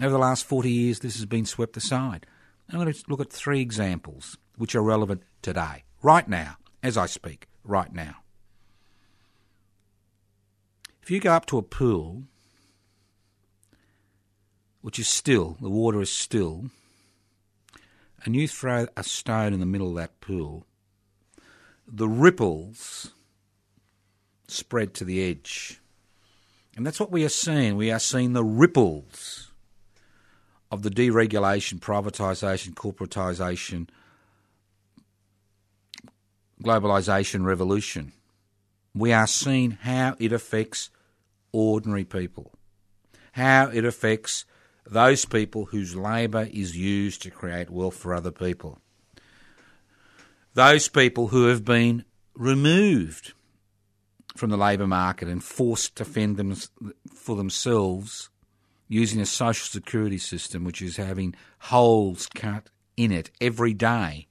Over 0.00 0.12
the 0.12 0.18
last 0.18 0.44
40 0.44 0.70
years, 0.70 1.00
this 1.00 1.16
has 1.16 1.26
been 1.26 1.44
swept 1.44 1.76
aside. 1.76 2.26
I'm 2.68 2.78
going 2.78 2.92
to 2.92 3.04
look 3.08 3.20
at 3.20 3.32
three 3.32 3.60
examples 3.60 4.38
which 4.56 4.76
are 4.76 4.84
relevant 4.84 5.24
today, 5.42 5.82
right 6.00 6.28
now, 6.28 6.58
as 6.80 6.96
I 6.96 7.06
speak, 7.06 7.48
right 7.64 7.92
now. 7.92 8.18
If 11.02 11.10
you 11.10 11.18
go 11.18 11.32
up 11.32 11.46
to 11.46 11.58
a 11.58 11.62
pool, 11.62 12.22
which 14.82 15.00
is 15.00 15.08
still, 15.08 15.58
the 15.60 15.70
water 15.70 16.00
is 16.00 16.12
still, 16.12 16.70
and 18.24 18.36
you 18.36 18.46
throw 18.46 18.86
a 18.96 19.02
stone 19.02 19.52
in 19.52 19.58
the 19.58 19.66
middle 19.66 19.88
of 19.88 19.96
that 19.96 20.20
pool, 20.20 20.66
the 21.84 22.06
ripples 22.06 23.10
spread 24.46 24.94
to 24.94 25.04
the 25.04 25.28
edge. 25.28 25.79
And 26.76 26.86
that's 26.86 27.00
what 27.00 27.10
we 27.10 27.24
are 27.24 27.28
seeing. 27.28 27.76
We 27.76 27.90
are 27.90 27.98
seeing 27.98 28.32
the 28.32 28.44
ripples 28.44 29.50
of 30.70 30.82
the 30.82 30.90
deregulation, 30.90 31.80
privatisation, 31.80 32.74
corporatisation, 32.74 33.88
globalisation 36.62 37.44
revolution. 37.44 38.12
We 38.94 39.12
are 39.12 39.26
seeing 39.26 39.72
how 39.72 40.16
it 40.18 40.32
affects 40.32 40.90
ordinary 41.52 42.04
people, 42.04 42.52
how 43.32 43.70
it 43.70 43.84
affects 43.84 44.44
those 44.86 45.24
people 45.24 45.66
whose 45.66 45.96
labour 45.96 46.48
is 46.52 46.76
used 46.76 47.22
to 47.22 47.30
create 47.30 47.70
wealth 47.70 47.96
for 47.96 48.14
other 48.14 48.32
people, 48.32 48.78
those 50.54 50.88
people 50.88 51.28
who 51.28 51.46
have 51.46 51.64
been 51.64 52.04
removed 52.34 53.32
from 54.40 54.50
the 54.50 54.56
labour 54.56 54.86
market 54.86 55.28
and 55.28 55.44
forced 55.44 55.94
to 55.96 56.04
fend 56.04 56.38
them 56.38 56.56
for 57.14 57.36
themselves 57.36 58.30
using 58.88 59.20
a 59.20 59.26
social 59.26 59.66
security 59.66 60.16
system 60.16 60.64
which 60.64 60.80
is 60.80 60.96
having 60.96 61.34
holes 61.58 62.26
cut 62.34 62.70
in 62.96 63.12
it 63.12 63.30
every 63.38 63.74
day 63.74 64.26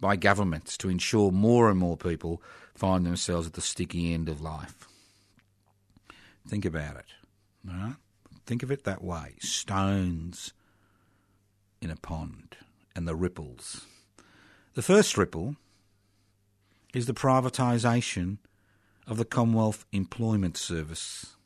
by 0.00 0.14
governments 0.14 0.78
to 0.78 0.88
ensure 0.88 1.32
more 1.32 1.68
and 1.68 1.80
more 1.80 1.96
people 1.96 2.40
find 2.76 3.04
themselves 3.04 3.48
at 3.48 3.54
the 3.54 3.60
sticky 3.60 4.14
end 4.14 4.28
of 4.28 4.40
life. 4.40 4.86
Think 6.46 6.64
about 6.64 6.96
it. 6.96 7.06
Right? 7.64 7.96
Think 8.46 8.62
of 8.62 8.70
it 8.70 8.84
that 8.84 9.02
way 9.02 9.34
stones 9.40 10.52
in 11.82 11.90
a 11.90 11.96
pond 11.96 12.56
and 12.94 13.08
the 13.08 13.16
ripples. 13.16 13.84
The 14.74 14.82
first 14.82 15.18
ripple 15.18 15.56
is 16.94 17.06
the 17.06 17.14
privatisation 17.14 18.38
of 19.06 19.16
the 19.16 19.24
Commonwealth 19.24 19.84
Employment 19.92 20.56
Service 20.56 21.36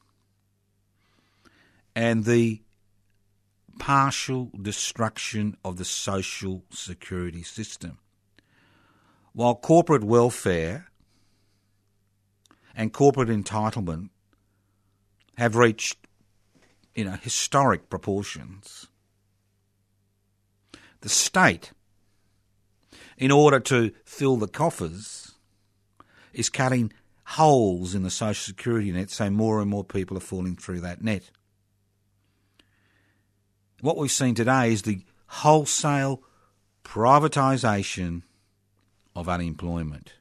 and 1.95 2.25
the 2.25 2.63
partial 3.79 4.51
destruction 4.61 5.57
of 5.65 5.77
the 5.77 5.85
social 5.85 6.65
security 6.71 7.43
system. 7.43 7.99
while 9.33 9.55
corporate 9.55 10.03
welfare 10.03 10.89
and 12.75 12.93
corporate 12.93 13.29
entitlement 13.29 14.09
have 15.37 15.55
reached 15.55 16.09
you 16.95 17.05
know 17.05 17.17
historic 17.23 17.89
proportions 17.89 18.89
the 21.03 21.09
state 21.09 21.71
in 23.17 23.31
order 23.31 23.61
to 23.61 23.93
fill 24.05 24.37
the 24.37 24.49
coffers 24.49 25.35
is 26.33 26.49
cutting 26.49 26.93
holes 27.33 27.95
in 27.95 28.03
the 28.03 28.11
social 28.11 28.45
security 28.45 28.91
net 28.91 29.11
so 29.11 29.29
more 29.29 29.61
and 29.61 29.71
more 29.71 29.85
people 29.85 30.17
are 30.17 30.21
falling 30.21 30.57
through 30.57 30.81
that 30.81 31.03
net 31.03 31.31
what 33.81 33.97
we've 33.97 34.11
seen 34.11 34.35
today 34.35 34.73
is 34.73 34.83
the 34.83 35.05
wholesale 35.27 36.23
privatisation 36.85 38.23
of 39.15 39.29
unemployment. 39.29 40.15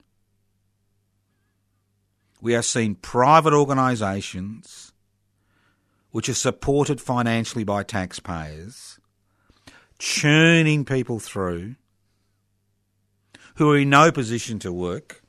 We 2.41 2.55
are 2.55 2.61
seeing 2.61 2.95
private 2.95 3.53
organisations 3.53 4.93
which 6.11 6.29
are 6.29 6.35
supported 6.35 7.01
financially 7.01 7.63
by 7.63 7.83
taxpayers 7.83 8.99
churning 9.99 10.85
people 10.85 11.19
through 11.19 11.75
who 13.55 13.71
are 13.71 13.77
in 13.79 13.89
no 13.89 14.11
position 14.11 14.59
to 14.59 14.71
work, 14.71 15.23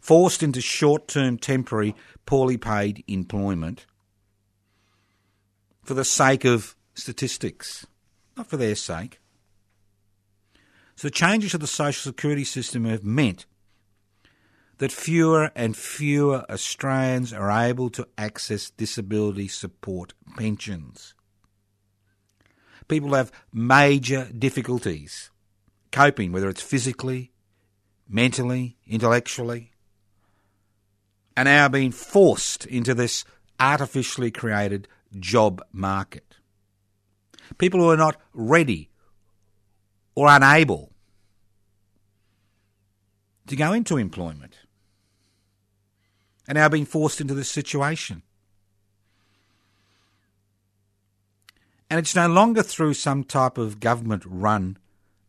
forced 0.00 0.42
into 0.42 0.60
short 0.60 1.08
term, 1.08 1.38
temporary, 1.38 1.94
poorly 2.26 2.56
paid 2.56 3.04
employment 3.06 3.86
for 5.82 5.94
the 5.94 6.04
sake 6.04 6.44
of 6.44 6.76
statistics, 6.94 7.86
not 8.36 8.46
for 8.46 8.56
their 8.56 8.74
sake. 8.74 9.20
So 10.96 11.08
the 11.08 11.12
changes 11.12 11.52
to 11.52 11.58
the 11.58 11.66
social 11.66 12.10
security 12.10 12.44
system 12.44 12.84
have 12.84 13.04
meant 13.04 13.46
that 14.78 14.92
fewer 14.92 15.50
and 15.54 15.76
fewer 15.76 16.44
Australians 16.50 17.32
are 17.32 17.50
able 17.50 17.90
to 17.90 18.06
access 18.16 18.70
disability 18.70 19.48
support 19.48 20.14
pensions. 20.36 21.14
People 22.86 23.14
have 23.14 23.32
major 23.52 24.28
difficulties 24.36 25.30
coping, 25.92 26.32
whether 26.32 26.48
it's 26.48 26.62
physically, 26.62 27.32
mentally, 28.08 28.76
intellectually, 28.86 29.72
and 31.38 31.46
now 31.46 31.68
being 31.68 31.92
forced 31.92 32.66
into 32.66 32.94
this 32.94 33.24
artificially 33.60 34.30
created 34.30 34.88
job 35.20 35.62
market 35.72 36.34
people 37.58 37.78
who 37.80 37.90
are 37.90 37.96
not 37.96 38.16
ready 38.34 38.90
or 40.16 40.26
unable 40.28 40.90
to 43.46 43.54
go 43.54 43.72
into 43.72 43.96
employment 43.96 44.56
are 46.48 46.54
now 46.54 46.68
being 46.68 46.84
forced 46.84 47.20
into 47.20 47.34
this 47.34 47.48
situation. 47.48 48.22
And 51.90 51.98
it's 51.98 52.16
no 52.16 52.26
longer 52.26 52.62
through 52.62 52.94
some 52.94 53.22
type 53.22 53.58
of 53.58 53.80
government 53.80 54.22
run 54.26 54.76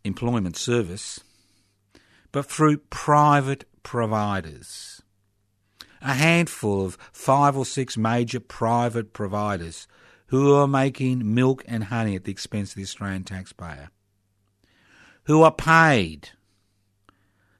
employment 0.04 0.58
service, 0.58 1.20
but 2.32 2.46
through 2.46 2.78
private 2.90 3.66
providers. 3.84 4.99
A 6.02 6.14
handful 6.14 6.86
of 6.86 6.98
five 7.12 7.58
or 7.58 7.66
six 7.66 7.98
major 7.98 8.40
private 8.40 9.14
providers 9.14 9.88
who 10.28 10.54
are 10.54 10.68
making 10.68 11.34
milk 11.34 11.64
and 11.68 11.86
honey 11.86 12.16
at 12.16 12.24
the 12.24 12.32
expense 12.32 12.72
of 12.72 12.76
the 12.76 12.84
Australian 12.84 13.24
taxpayer, 13.24 13.90
who 15.24 15.42
are 15.42 15.52
paid 15.52 16.30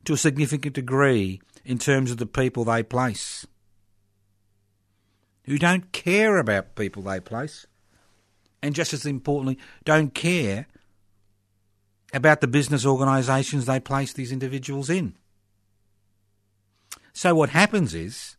to 0.06 0.14
a 0.14 0.18
significant 0.18 0.76
degree 0.76 1.42
in 1.66 1.78
terms 1.78 2.12
of 2.12 2.18
the 2.18 2.26
people 2.26 2.64
they 2.64 2.84
place, 2.84 3.46
who 5.44 5.58
don't 5.58 5.92
care 5.92 6.38
about 6.38 6.76
people 6.76 7.04
they 7.04 7.20
place, 7.20 7.66
and 8.62 8.76
just 8.76 8.94
as 8.94 9.06
importantly, 9.06 9.58
don't 9.84 10.14
care 10.14 10.68
about 12.14 12.42
the 12.42 12.48
business 12.48 12.86
organisations 12.86 13.66
they 13.66 13.80
place 13.80 14.14
these 14.14 14.32
individuals 14.32 14.90
in. 14.90 15.16
So 17.20 17.36
what 17.36 17.50
happens 17.50 17.94
is 17.94 18.38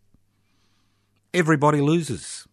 everybody 1.34 1.82
loses 1.82 2.48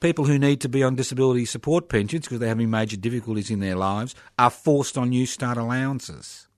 people 0.00 0.24
who 0.24 0.36
need 0.36 0.60
to 0.62 0.68
be 0.68 0.82
on 0.82 0.96
disability 0.96 1.44
support 1.44 1.88
pensions 1.88 2.24
because 2.24 2.40
they're 2.40 2.48
having 2.48 2.68
major 2.68 2.96
difficulties 2.96 3.52
in 3.52 3.60
their 3.60 3.76
lives 3.76 4.16
are 4.40 4.50
forced 4.50 4.98
on 4.98 5.10
New 5.10 5.26
Start 5.26 5.58
allowances. 5.58 6.48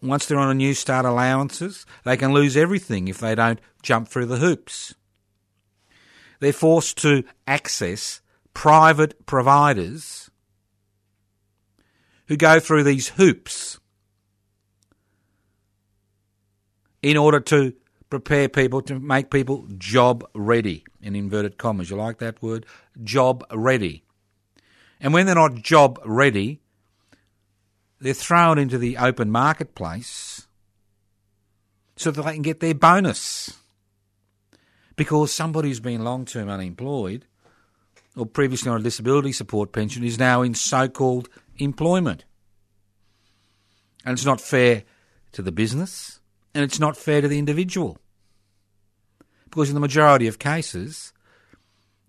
Once 0.00 0.24
they're 0.24 0.38
on 0.38 0.48
a 0.48 0.54
New 0.54 0.72
Start 0.72 1.04
allowances, 1.04 1.84
they 2.04 2.16
can 2.16 2.32
lose 2.32 2.56
everything 2.56 3.08
if 3.08 3.18
they 3.18 3.34
don't 3.34 3.60
jump 3.82 4.08
through 4.08 4.24
the 4.24 4.38
hoops. 4.38 4.94
They're 6.40 6.54
forced 6.54 6.96
to 7.02 7.24
access 7.46 8.22
private 8.54 9.26
providers 9.26 10.30
who 12.28 12.38
go 12.38 12.58
through 12.58 12.84
these 12.84 13.08
hoops 13.10 13.80
in 17.04 17.18
order 17.18 17.38
to 17.38 17.74
prepare 18.08 18.48
people 18.48 18.80
to 18.80 18.98
make 18.98 19.30
people 19.30 19.66
job 19.76 20.26
ready 20.34 20.82
in 21.02 21.14
inverted 21.14 21.58
commas. 21.58 21.90
You 21.90 21.96
like 21.96 22.16
that 22.18 22.42
word? 22.42 22.64
Job 23.02 23.44
ready. 23.52 24.04
And 25.00 25.12
when 25.12 25.26
they're 25.26 25.34
not 25.34 25.56
job 25.56 26.00
ready, 26.06 26.60
they're 28.00 28.14
thrown 28.14 28.58
into 28.58 28.78
the 28.78 28.96
open 28.96 29.30
marketplace 29.30 30.46
so 31.96 32.10
that 32.10 32.22
they 32.22 32.32
can 32.32 32.40
get 32.40 32.60
their 32.60 32.74
bonus. 32.74 33.52
Because 34.96 35.30
somebody 35.30 35.68
who's 35.68 35.80
been 35.80 36.04
long 36.04 36.24
term 36.24 36.48
unemployed 36.48 37.26
or 38.16 38.24
previously 38.24 38.70
on 38.70 38.80
a 38.80 38.82
disability 38.82 39.32
support 39.32 39.72
pension 39.72 40.04
is 40.04 40.18
now 40.18 40.40
in 40.40 40.54
so 40.54 40.88
called 40.88 41.28
employment. 41.58 42.24
And 44.06 44.14
it's 44.14 44.24
not 44.24 44.40
fair 44.40 44.84
to 45.32 45.42
the 45.42 45.52
business 45.52 46.20
and 46.54 46.62
it's 46.64 46.80
not 46.80 46.96
fair 46.96 47.20
to 47.20 47.28
the 47.28 47.38
individual 47.38 47.98
because 49.54 49.68
in 49.68 49.74
the 49.74 49.80
majority 49.80 50.26
of 50.26 50.40
cases, 50.40 51.12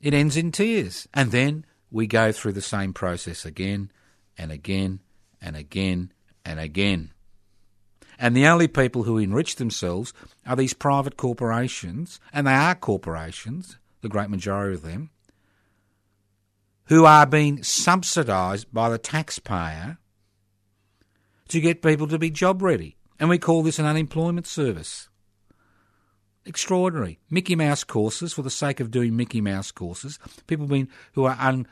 it 0.01 0.15
ends 0.15 0.35
in 0.35 0.51
tears. 0.51 1.07
And 1.13 1.31
then 1.31 1.63
we 1.91 2.07
go 2.07 2.31
through 2.31 2.53
the 2.53 2.61
same 2.61 2.91
process 2.91 3.45
again 3.45 3.91
and 4.35 4.51
again 4.51 4.99
and 5.39 5.55
again 5.55 6.11
and 6.43 6.59
again. 6.59 7.11
And 8.17 8.35
the 8.35 8.47
only 8.47 8.67
people 8.67 9.03
who 9.03 9.19
enrich 9.19 9.57
themselves 9.57 10.11
are 10.47 10.55
these 10.55 10.73
private 10.73 11.17
corporations, 11.17 12.19
and 12.33 12.47
they 12.47 12.53
are 12.53 12.73
corporations, 12.73 13.77
the 14.01 14.09
great 14.09 14.31
majority 14.31 14.73
of 14.73 14.81
them, 14.81 15.11
who 16.85 17.05
are 17.05 17.27
being 17.27 17.61
subsidised 17.61 18.73
by 18.73 18.89
the 18.89 18.97
taxpayer 18.97 19.99
to 21.49 21.61
get 21.61 21.83
people 21.83 22.07
to 22.07 22.17
be 22.17 22.31
job 22.31 22.63
ready. 22.63 22.95
And 23.19 23.29
we 23.29 23.37
call 23.37 23.63
this 23.63 23.79
an 23.79 23.85
unemployment 23.85 24.47
service. 24.47 25.09
Extraordinary. 26.45 27.19
Mickey 27.29 27.55
Mouse 27.55 27.83
courses 27.83 28.33
for 28.33 28.41
the 28.41 28.49
sake 28.49 28.79
of 28.79 28.91
doing 28.91 29.15
Mickey 29.15 29.41
Mouse 29.41 29.71
courses. 29.71 30.19
People 30.47 30.67
being 30.67 30.89
who 31.13 31.25
are 31.25 31.37
un, 31.39 31.67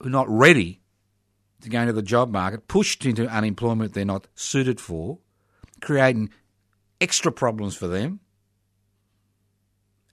who 0.00 0.08
are 0.08 0.10
not 0.10 0.28
ready 0.28 0.80
to 1.62 1.68
go 1.68 1.80
into 1.80 1.92
the 1.92 2.02
job 2.02 2.30
market, 2.30 2.68
pushed 2.68 3.06
into 3.06 3.26
unemployment 3.28 3.94
they're 3.94 4.04
not 4.04 4.26
suited 4.34 4.80
for, 4.80 5.18
creating 5.80 6.30
extra 7.00 7.32
problems 7.32 7.76
for 7.76 7.86
them, 7.86 8.20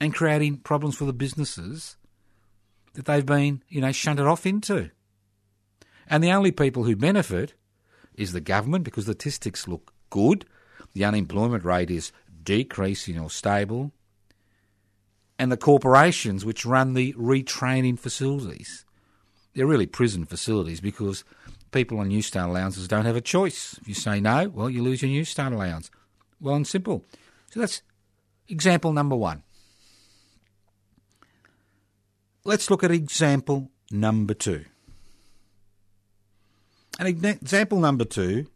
and 0.00 0.14
creating 0.14 0.56
problems 0.58 0.96
for 0.96 1.04
the 1.04 1.12
businesses 1.12 1.96
that 2.94 3.04
they've 3.04 3.26
been, 3.26 3.62
you 3.68 3.80
know, 3.80 3.92
shunted 3.92 4.26
off 4.26 4.46
into. 4.46 4.90
And 6.06 6.24
the 6.24 6.32
only 6.32 6.52
people 6.52 6.84
who 6.84 6.96
benefit 6.96 7.54
is 8.14 8.32
the 8.32 8.40
government 8.40 8.84
because 8.84 9.06
the 9.06 9.12
statistics 9.12 9.68
look 9.68 9.92
good. 10.08 10.44
The 10.92 11.04
unemployment 11.04 11.64
rate 11.64 11.90
is 11.90 12.12
decreasing 12.42 13.18
or 13.18 13.30
stable, 13.30 13.92
and 15.38 15.50
the 15.50 15.56
corporations 15.56 16.44
which 16.44 16.66
run 16.66 16.94
the 16.94 17.12
retraining 17.14 17.98
facilities. 17.98 18.84
They're 19.54 19.66
really 19.66 19.86
prison 19.86 20.24
facilities 20.24 20.80
because 20.80 21.24
people 21.70 21.98
on 21.98 22.08
New 22.08 22.22
Start 22.22 22.50
allowances 22.50 22.88
don't 22.88 23.04
have 23.04 23.16
a 23.16 23.20
choice. 23.20 23.78
If 23.80 23.88
you 23.88 23.94
say 23.94 24.20
no, 24.20 24.48
well, 24.48 24.70
you 24.70 24.82
lose 24.82 25.02
your 25.02 25.10
New 25.10 25.24
Start 25.24 25.52
allowance. 25.52 25.90
Well 26.40 26.54
and 26.54 26.66
simple. 26.66 27.04
So 27.50 27.60
that's 27.60 27.82
example 28.48 28.92
number 28.92 29.16
one. 29.16 29.42
Let's 32.44 32.70
look 32.70 32.82
at 32.82 32.90
example 32.90 33.70
number 33.90 34.34
two. 34.34 34.64
And 36.98 37.08
example 37.24 37.80
number 37.80 38.04
two 38.04 38.46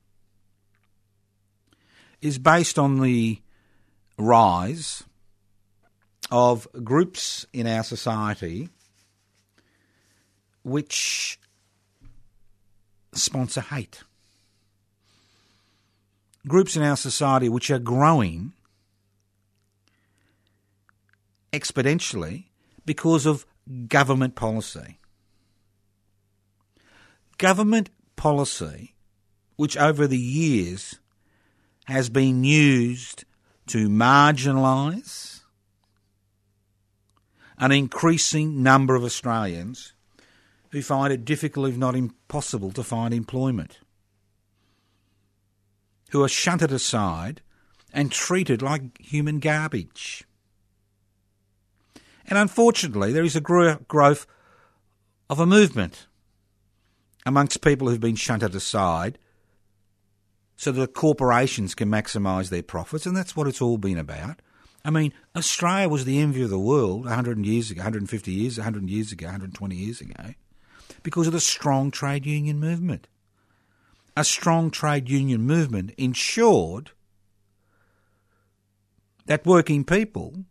is 2.25 2.39
based 2.39 2.79
on 2.79 3.01
the 3.01 3.39
rise 4.19 5.05
of 6.31 6.67
groups 6.83 7.47
in 7.53 7.67
our 7.67 7.85
society 7.85 8.71
which 10.63 11.39
sponsor 13.13 13.61
hate. 13.61 14.03
groups 16.47 16.77
in 16.77 16.83
our 16.83 16.97
society 16.97 17.49
which 17.49 17.71
are 17.71 17.79
growing 17.79 18.53
exponentially 21.53 22.45
because 22.85 23.25
of 23.27 23.47
government 23.89 24.35
policy. 24.35 24.99
Government 27.39 27.91
policy, 28.17 28.95
which 29.57 29.77
over 29.77 30.07
the 30.07 30.19
years 30.19 30.99
has 31.85 32.09
been 32.09 32.45
used 32.45 33.25
to 33.67 33.89
marginalise 33.89 35.41
an 37.59 37.73
increasing 37.73 38.63
number 38.63 38.95
of 38.95 39.05
Australians 39.05 39.93
who 40.71 40.83
find 40.83 41.13
it 41.13 41.25
difficult, 41.25 41.69
if 41.69 41.77
not 41.77 41.95
impossible, 41.95 42.73
to 42.73 42.83
find 42.83 43.15
employment, 43.15 43.79
who 46.11 46.23
are 46.23 46.29
shunted 46.29 46.73
aside 46.73 47.41
and 47.93 48.11
treated 48.11 48.61
like 48.61 49.01
human 49.01 49.39
garbage. 49.39 50.25
And 52.27 52.39
unfortunately, 52.39 53.13
there 53.13 53.25
is 53.25 53.37
a 53.37 53.41
growth 53.41 54.27
of 55.31 55.39
a 55.39 55.47
movement 55.47 56.07
amongst 57.25 57.63
people 57.63 57.89
who've 57.89 58.01
been 58.01 58.17
shunted 58.17 58.55
aside 58.55 59.19
so 60.57 60.73
that 60.73 60.95
corporations 60.95 61.75
can 61.75 61.89
maximise 61.89 62.49
their 62.49 62.63
profits, 62.63 63.07
and 63.07 63.17
that's 63.17 63.37
what 63.37 63.47
it's 63.47 63.63
all 63.63 63.79
been 63.79 63.99
about. 63.99 64.41
I 64.85 64.91
mean, 64.91 65.13
Australia 65.35 65.89
was 65.89 66.05
the 66.05 66.21
envy 66.21 66.43
of 66.43 66.51
the 66.51 66.59
world 66.59 67.05
100 67.05 67.45
years 67.45 67.71
ago, 67.71 67.79
150 67.79 68.31
years, 68.31 68.59
100 68.59 68.89
years 68.89 69.13
ago, 69.13 69.27
120 69.27 69.75
years 69.75 70.01
ago, 70.01 70.35
because 71.03 71.27
of 71.27 71.33
the 71.33 71.41
strong 71.41 71.91
trade 71.91 72.27
union 72.27 72.61
movement. 72.61 73.09
A 74.17 74.25
strong 74.25 74.71
trade 74.71 75.09
union 75.09 75.41
movement 75.43 75.93
ensured 75.97 76.93
that 79.27 79.47
working 79.47 79.85
people 79.85 80.45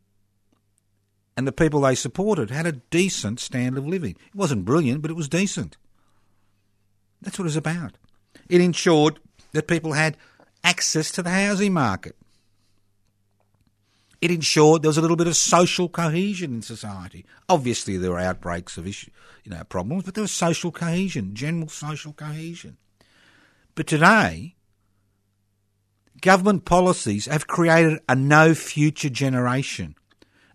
and 1.37 1.47
the 1.47 1.51
people 1.51 1.81
they 1.81 1.95
supported 1.95 2.49
had 2.49 2.65
a 2.65 2.73
decent 2.73 3.39
standard 3.39 3.79
of 3.79 3.87
living. 3.87 4.15
It 4.27 4.35
wasn't 4.35 4.65
brilliant, 4.65 5.01
but 5.01 5.11
it 5.11 5.17
was 5.17 5.29
decent. 5.29 5.77
That's 7.21 7.39
what 7.39 7.45
it 7.45 7.45
was 7.45 7.55
about. 7.55 7.97
It 8.49 8.61
ensured 8.61 9.19
that 9.53 9.67
people 9.67 9.93
had 9.93 10.17
access 10.63 11.11
to 11.11 11.23
the 11.23 11.29
housing 11.29 11.73
market. 11.73 12.15
It 14.21 14.31
ensured 14.31 14.81
there 14.81 14.89
was 14.89 14.97
a 14.97 15.01
little 15.01 15.17
bit 15.17 15.27
of 15.27 15.35
social 15.35 15.89
cohesion 15.89 16.53
in 16.53 16.61
society. 16.61 17.25
Obviously, 17.49 17.97
there 17.97 18.11
were 18.11 18.19
outbreaks 18.19 18.77
of 18.77 18.87
issue, 18.87 19.11
you 19.43 19.51
know, 19.51 19.63
problems, 19.65 20.03
but 20.03 20.13
there 20.13 20.21
was 20.21 20.31
social 20.31 20.71
cohesion, 20.71 21.35
general 21.35 21.67
social 21.67 22.13
cohesion. 22.13 22.77
But 23.75 23.87
today, 23.87 24.55
government 26.21 26.63
policies 26.63 27.25
have 27.25 27.47
created 27.47 27.99
a 28.07 28.15
no 28.15 28.53
future 28.53 29.09
generation 29.09 29.95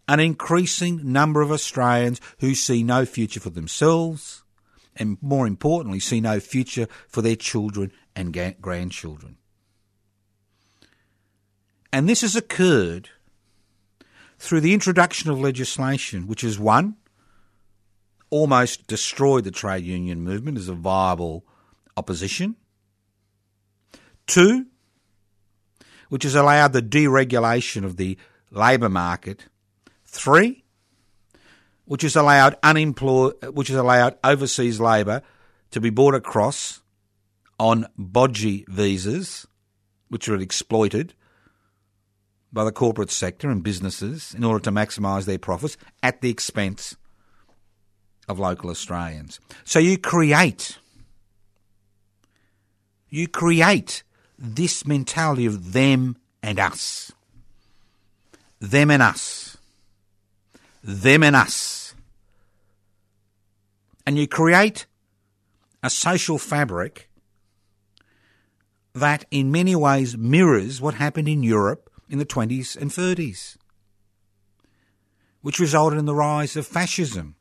an 0.09 0.21
increasing 0.21 1.13
number 1.13 1.43
of 1.43 1.53
Australians 1.53 2.21
who 2.41 2.55
see 2.55 2.83
no 2.83 3.05
future 3.05 3.41
for 3.41 3.51
themselves 3.51 4.43
and, 4.97 5.19
more 5.21 5.47
importantly, 5.47 6.01
see 6.01 6.21
no 6.21 6.41
future 6.41 6.89
for 7.07 7.21
their 7.21 7.37
children 7.37 7.93
and 8.19 8.57
grandchildren. 8.61 9.37
And 11.93 12.09
this 12.09 12.23
has 12.23 12.35
occurred 12.35 13.11
through 14.39 14.61
the 14.61 14.75
introduction 14.75 15.31
of 15.31 15.41
legislation 15.41 16.27
which 16.27 16.41
has, 16.41 16.59
one, 16.59 16.97
almost 18.29 18.89
destroyed 18.89 19.45
the 19.45 19.53
trade 19.53 19.85
union 19.85 20.21
movement 20.21 20.59
as 20.59 20.69
a 20.69 20.75
viable 20.75 21.47
opposition, 21.97 22.57
two, 24.27 24.67
which 26.09 26.25
has 26.25 26.35
allowed 26.35 26.73
the 26.73 26.83
deregulation 26.83 27.85
of 27.85 27.97
the 27.97 28.19
labour 28.51 28.89
market 28.89 29.47
Three, 30.11 30.65
which 31.85 32.01
has 32.01 32.17
allowed 32.17 32.57
unemployed, 32.63 33.35
which 33.53 33.69
has 33.69 33.77
allowed 33.77 34.17
overseas 34.25 34.81
labour 34.81 35.23
to 35.71 35.83
be 35.83 35.91
brought 35.91 36.15
across 36.15 36.81
on 37.59 37.87
bodgy 37.99 38.66
visas, 38.68 39.47
which 40.09 40.29
are 40.29 40.37
exploited 40.37 41.14
by 42.53 42.64
the 42.64 42.73
corporate 42.73 43.11
sector 43.11 43.51
and 43.51 43.62
businesses 43.62 44.35
in 44.35 44.44
order 44.44 44.61
to 44.61 44.71
maximise 44.71 45.27
their 45.27 45.38
profits 45.38 45.77
at 46.03 46.21
the 46.21 46.31
expense 46.31 46.97
of 48.29 48.38
local 48.38 48.71
Australians. 48.71 49.40
So 49.64 49.79
you 49.79 49.99
create, 49.99 50.79
you 53.11 53.29
create 53.29 54.03
this 54.38 54.87
mentality 54.87 55.47
of 55.47 55.73
them 55.73 56.16
and 56.42 56.59
us. 56.59 57.12
Them 58.61 58.90
and 58.90 59.03
us 59.03 59.49
them 60.83 61.23
and 61.23 61.37
us. 61.37 61.94
And 64.07 64.16
you 64.18 64.27
create 64.27 64.87
a 65.83 65.90
social 65.90 66.38
fabric 66.38 67.08
that 68.99 69.25
in 69.31 69.53
many 69.53 69.75
ways 69.75 70.17
mirrors 70.17 70.81
what 70.81 70.95
happened 70.95 71.29
in 71.29 71.43
Europe 71.43 71.91
in 72.09 72.19
the 72.19 72.27
20s 72.27 72.77
and 72.77 72.91
30s, 72.91 73.57
which 75.41 75.59
resulted 75.59 75.99
in 75.99 76.07
the 76.07 76.15
rise 76.15 76.57
of 76.57 76.67
fascism 76.67 77.37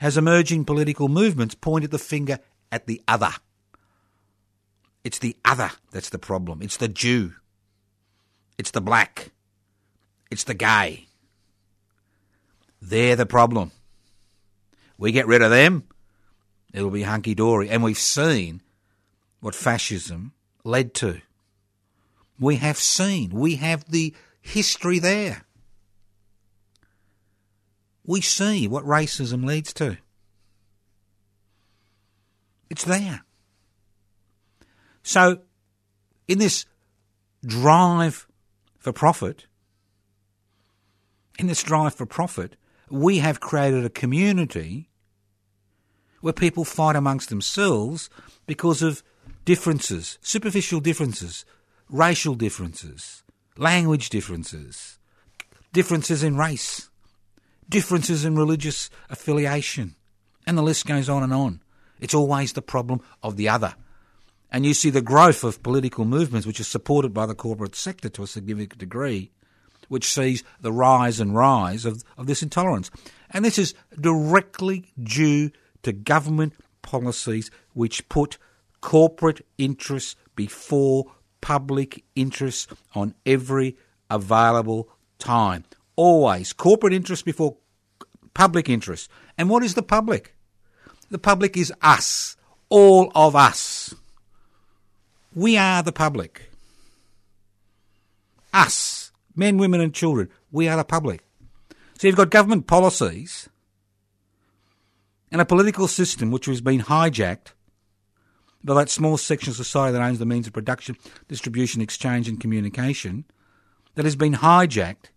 as 0.00 0.16
emerging 0.16 0.64
political 0.64 1.08
movements 1.08 1.54
pointed 1.54 1.90
the 1.90 1.98
finger 1.98 2.38
at 2.70 2.86
the 2.86 3.02
other. 3.06 3.32
It's 5.04 5.18
the 5.18 5.36
other 5.44 5.70
that's 5.90 6.10
the 6.10 6.18
problem. 6.18 6.62
It's 6.62 6.78
the 6.78 6.88
Jew. 6.88 7.34
It's 8.58 8.70
the 8.70 8.80
black. 8.80 9.30
It's 10.30 10.44
the 10.44 10.54
gay. 10.54 11.06
They're 12.80 13.16
the 13.16 13.26
problem. 13.26 13.72
We 14.98 15.12
get 15.12 15.26
rid 15.26 15.42
of 15.42 15.50
them, 15.50 15.84
it'll 16.72 16.90
be 16.90 17.02
hunky 17.02 17.34
dory. 17.34 17.68
And 17.68 17.82
we've 17.82 17.98
seen 17.98 18.62
what 19.40 19.54
fascism 19.54 20.32
led 20.64 20.94
to. 20.94 21.20
We 22.40 22.56
have 22.56 22.78
seen, 22.78 23.30
we 23.30 23.56
have 23.56 23.84
the 23.88 24.14
history 24.40 24.98
there. 24.98 25.44
We 28.04 28.20
see 28.20 28.66
what 28.66 28.84
racism 28.84 29.44
leads 29.44 29.72
to. 29.74 29.98
It's 32.68 32.84
there. 32.84 33.22
So, 35.02 35.40
in 36.26 36.38
this 36.38 36.66
drive 37.44 38.26
for 38.78 38.92
profit, 38.92 39.46
in 41.38 41.46
this 41.46 41.62
drive 41.62 41.94
for 41.94 42.06
profit, 42.06 42.56
we 42.90 43.18
have 43.18 43.40
created 43.40 43.84
a 43.84 43.90
community 43.90 44.88
where 46.20 46.32
people 46.32 46.64
fight 46.64 46.96
amongst 46.96 47.28
themselves 47.28 48.08
because 48.46 48.82
of 48.82 49.02
differences, 49.44 50.18
superficial 50.22 50.80
differences, 50.80 51.44
racial 51.88 52.34
differences, 52.34 53.22
language 53.56 54.08
differences, 54.08 54.98
differences 55.72 56.22
in 56.22 56.36
race, 56.36 56.88
differences 57.68 58.24
in 58.24 58.36
religious 58.36 58.90
affiliation, 59.10 59.94
and 60.46 60.56
the 60.56 60.62
list 60.62 60.86
goes 60.86 61.08
on 61.08 61.22
and 61.22 61.32
on. 61.32 61.60
It's 62.00 62.14
always 62.14 62.52
the 62.52 62.62
problem 62.62 63.00
of 63.22 63.36
the 63.36 63.48
other. 63.48 63.74
And 64.50 64.64
you 64.64 64.74
see 64.74 64.90
the 64.90 65.02
growth 65.02 65.42
of 65.42 65.62
political 65.62 66.04
movements, 66.04 66.46
which 66.46 66.60
are 66.60 66.64
supported 66.64 67.12
by 67.12 67.26
the 67.26 67.34
corporate 67.34 67.74
sector 67.74 68.08
to 68.10 68.22
a 68.22 68.26
significant 68.26 68.78
degree, 68.78 69.32
which 69.88 70.12
sees 70.12 70.44
the 70.60 70.72
rise 70.72 71.18
and 71.18 71.34
rise 71.34 71.84
of, 71.84 72.04
of 72.16 72.26
this 72.26 72.42
intolerance. 72.42 72.90
And 73.30 73.44
this 73.44 73.58
is 73.58 73.74
directly 74.00 74.92
due 75.02 75.50
to 75.82 75.92
government 75.92 76.54
policies 76.82 77.50
which 77.72 78.08
put 78.08 78.38
corporate 78.84 79.40
interests 79.56 80.14
before 80.36 81.06
public 81.40 82.04
interests 82.14 82.66
on 82.94 83.14
every 83.24 83.78
available 84.10 84.90
time. 85.18 85.64
Always 85.96 86.52
corporate 86.52 86.92
interests 86.92 87.22
before 87.22 87.56
public 88.34 88.68
interests. 88.68 89.08
And 89.38 89.48
what 89.48 89.64
is 89.64 89.72
the 89.72 89.82
public? 89.82 90.34
The 91.10 91.18
public 91.18 91.56
is 91.56 91.72
us, 91.80 92.36
all 92.68 93.10
of 93.14 93.34
us. 93.34 93.94
We 95.34 95.56
are 95.56 95.82
the 95.82 95.90
public. 95.90 96.50
Us 98.52 99.12
men, 99.34 99.56
women, 99.56 99.80
and 99.80 99.94
children. 99.94 100.28
We 100.52 100.68
are 100.68 100.76
the 100.76 100.84
public. 100.84 101.24
So 101.98 102.06
you've 102.06 102.16
got 102.16 102.28
government 102.28 102.66
policies 102.66 103.48
and 105.32 105.40
a 105.40 105.46
political 105.46 105.88
system 105.88 106.30
which 106.30 106.44
has 106.44 106.60
been 106.60 106.82
hijacked 106.82 107.52
by 108.64 108.74
that 108.74 108.90
small 108.90 109.16
section 109.16 109.50
of 109.50 109.56
society 109.56 109.92
that 109.92 110.02
owns 110.02 110.18
the 110.18 110.26
means 110.26 110.46
of 110.46 110.52
production, 110.52 110.96
distribution, 111.28 111.82
exchange, 111.82 112.28
and 112.28 112.40
communication 112.40 113.24
that 113.94 114.04
has 114.04 114.16
been 114.16 114.34
hijacked 114.34 115.10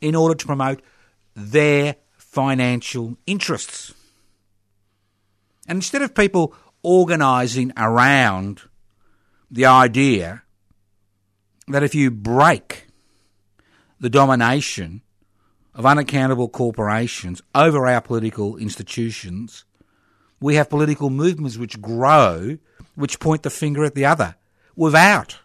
in 0.00 0.14
order 0.14 0.34
to 0.34 0.46
promote 0.46 0.82
their 1.34 1.96
financial 2.16 3.16
interests. 3.26 3.94
And 5.66 5.78
instead 5.78 6.02
of 6.02 6.14
people 6.14 6.54
organising 6.82 7.72
around 7.76 8.62
the 9.50 9.66
idea 9.66 10.42
that 11.68 11.82
if 11.82 11.94
you 11.94 12.10
break 12.10 12.86
the 13.98 14.10
domination 14.10 15.02
of 15.74 15.86
unaccountable 15.86 16.48
corporations 16.48 17.42
over 17.54 17.86
our 17.86 18.00
political 18.00 18.56
institutions, 18.56 19.64
we 20.40 20.54
have 20.54 20.70
political 20.70 21.10
movements 21.10 21.58
which 21.58 21.80
grow, 21.80 22.58
which 22.94 23.20
point 23.20 23.42
the 23.42 23.50
finger 23.50 23.84
at 23.84 23.94
the 23.94 24.04
other 24.04 24.36
without 24.76 25.38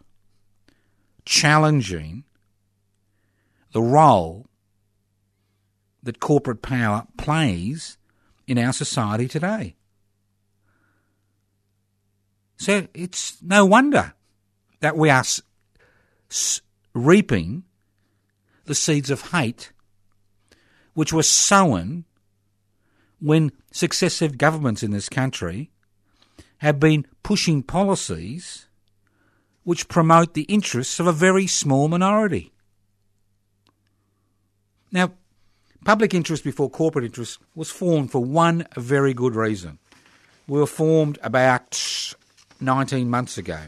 challenging 1.25 2.23
the 3.71 3.81
role 3.81 4.45
that 6.03 6.19
corporate 6.19 6.61
power 6.61 7.07
plays 7.17 7.97
in 8.47 8.57
our 8.57 8.71
society 8.71 9.27
today. 9.27 9.75
So 12.57 12.87
it's 12.93 13.37
no 13.41 13.65
wonder 13.65 14.13
that 14.79 14.95
we 14.95 15.09
are 15.09 15.19
s- 15.19 15.41
s- 16.29 16.61
reaping 16.93 17.63
the 18.65 18.75
seeds 18.75 19.09
of 19.09 19.31
hate 19.31 19.71
which 20.93 21.11
were 21.11 21.23
sown 21.23 22.05
when 23.19 23.51
successive 23.71 24.37
governments 24.37 24.83
in 24.83 24.91
this 24.91 25.09
country 25.09 25.71
have 26.59 26.79
been 26.79 27.05
pushing 27.23 27.63
policies 27.63 28.67
which 29.63 29.89
promote 29.89 30.33
the 30.33 30.43
interests 30.43 30.99
of 30.99 31.07
a 31.07 31.11
very 31.11 31.47
small 31.47 31.87
minority. 31.87 32.53
Now, 34.91 35.13
public 35.83 36.13
interest 36.13 36.43
before 36.43 36.69
corporate 36.69 37.05
interest 37.05 37.39
was 37.55 37.71
formed 37.71 38.11
for 38.11 38.23
one 38.23 38.67
very 38.77 39.13
good 39.13 39.35
reason. 39.35 39.79
We 40.47 40.59
were 40.59 40.67
formed 40.67 41.17
about 41.23 42.15
19 42.61 43.09
months 43.09 43.37
ago. 43.37 43.59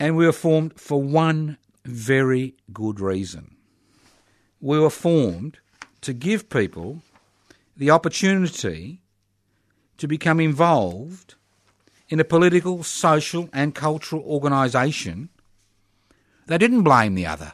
And 0.00 0.16
we 0.16 0.26
were 0.26 0.32
formed 0.32 0.80
for 0.80 1.02
one 1.02 1.58
very 1.84 2.54
good 2.72 3.00
reason. 3.00 3.56
We 4.60 4.78
were 4.78 4.90
formed 4.90 5.58
to 6.00 6.12
give 6.12 6.48
people 6.48 7.02
the 7.76 7.90
opportunity 7.90 9.00
to 9.98 10.08
become 10.08 10.40
involved 10.40 11.34
in 12.08 12.20
a 12.20 12.24
political, 12.24 12.82
social, 12.82 13.50
and 13.52 13.74
cultural 13.74 14.22
organisation 14.22 15.28
that 16.46 16.58
didn't 16.58 16.82
blame 16.82 17.14
the 17.14 17.26
other, 17.26 17.52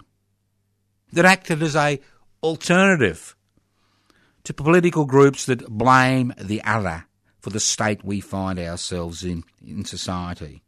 that 1.13 1.25
acted 1.25 1.63
as 1.63 1.75
a 1.75 2.01
alternative 2.43 3.35
to 4.45 4.55
political 4.55 5.07
groups 5.07 5.47
that 5.47 5.67
blame 5.69 6.33
the 6.39 6.63
other 6.63 7.07
for 7.41 7.51
the 7.51 7.61
state 7.61 8.05
we 8.05 8.21
find 8.21 8.59
ourselves 8.59 9.25
in 9.25 9.43
in 9.67 9.85
society. 9.85 10.63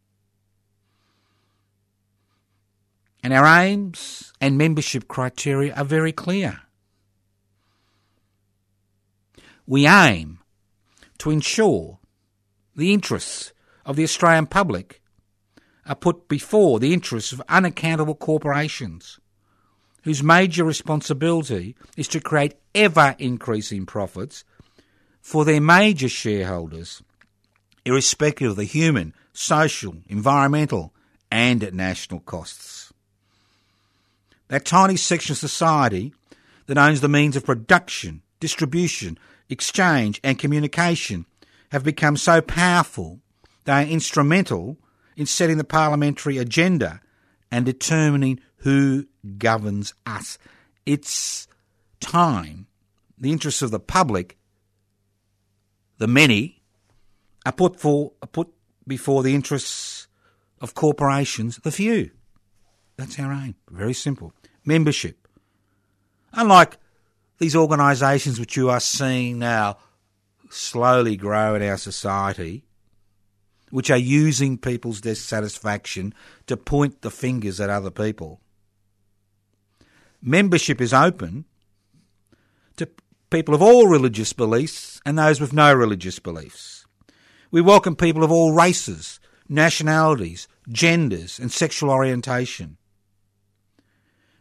And 3.22 3.32
our 3.32 3.46
aims 3.60 4.32
and 4.40 4.56
membership 4.56 5.08
criteria 5.08 5.74
are 5.74 5.84
very 5.84 6.12
clear. 6.12 6.60
We 9.66 9.86
aim 9.86 10.38
to 11.18 11.30
ensure 11.30 11.98
the 12.74 12.92
interests 12.92 13.52
of 13.84 13.96
the 13.96 14.04
Australian 14.04 14.46
public 14.46 15.00
are 15.86 15.94
put 15.94 16.28
before 16.28 16.80
the 16.80 16.92
interests 16.92 17.32
of 17.32 17.42
unaccountable 17.48 18.14
corporations 18.14 19.18
whose 20.02 20.22
major 20.22 20.64
responsibility 20.64 21.74
is 21.96 22.06
to 22.08 22.20
create 22.20 22.54
ever 22.74 23.16
increasing 23.18 23.84
profits 23.86 24.44
for 25.20 25.44
their 25.44 25.60
major 25.60 26.08
shareholders, 26.08 27.02
irrespective 27.84 28.50
of 28.52 28.56
the 28.56 28.64
human, 28.64 29.12
social, 29.32 29.96
environmental, 30.06 30.94
and 31.30 31.72
national 31.72 32.20
costs. 32.20 32.92
That 34.46 34.64
tiny 34.64 34.96
section 34.96 35.32
of 35.32 35.38
society 35.38 36.14
that 36.66 36.78
owns 36.78 37.00
the 37.00 37.08
means 37.08 37.34
of 37.34 37.44
production, 37.44 38.22
distribution, 38.38 39.18
exchange, 39.48 40.20
and 40.22 40.38
communication 40.38 41.26
have 41.70 41.84
become 41.84 42.16
so 42.16 42.40
powerful 42.40 43.20
they 43.64 43.72
are 43.72 43.82
instrumental 43.82 44.78
in 45.16 45.26
setting 45.26 45.58
the 45.58 45.64
parliamentary 45.64 46.38
agenda 46.38 47.00
and 47.50 47.66
determining 47.66 48.40
who 48.58 49.06
governs 49.38 49.94
us. 50.06 50.38
It's 50.84 51.48
time 52.00 52.66
the 53.18 53.32
interests 53.32 53.62
of 53.62 53.70
the 53.70 53.80
public, 53.80 54.36
the 55.98 56.06
many, 56.06 56.62
are 57.44 57.52
put 57.52 57.80
for 57.80 58.12
are 58.22 58.28
put 58.28 58.48
before 58.86 59.22
the 59.22 59.34
interests 59.34 60.06
of 60.60 60.74
corporations, 60.74 61.56
the 61.58 61.72
few. 61.72 62.10
That's 62.96 63.18
our 63.18 63.32
aim. 63.32 63.56
Very 63.70 63.94
simple. 63.94 64.32
Membership. 64.64 65.28
Unlike 66.32 66.78
these 67.38 67.56
organisations 67.56 68.40
which 68.40 68.56
you 68.56 68.70
are 68.70 68.80
seeing 68.80 69.38
now 69.38 69.78
slowly 70.50 71.16
grow 71.16 71.54
in 71.54 71.62
our 71.62 71.76
society, 71.76 72.64
which 73.70 73.90
are 73.90 73.96
using 73.96 74.56
people's 74.58 75.00
dissatisfaction 75.00 76.14
to 76.46 76.56
point 76.56 77.02
the 77.02 77.10
fingers 77.10 77.60
at 77.60 77.70
other 77.70 77.90
people. 77.90 78.40
Membership 80.22 80.80
is 80.80 80.94
open 80.94 81.44
to 82.76 82.88
people 83.30 83.54
of 83.54 83.62
all 83.62 83.86
religious 83.86 84.32
beliefs 84.32 85.00
and 85.04 85.18
those 85.18 85.40
with 85.40 85.52
no 85.52 85.74
religious 85.74 86.18
beliefs. 86.18 86.86
We 87.50 87.60
welcome 87.60 87.96
people 87.96 88.24
of 88.24 88.32
all 88.32 88.52
races, 88.52 89.20
nationalities, 89.48 90.48
genders, 90.68 91.38
and 91.38 91.52
sexual 91.52 91.90
orientation. 91.90 92.76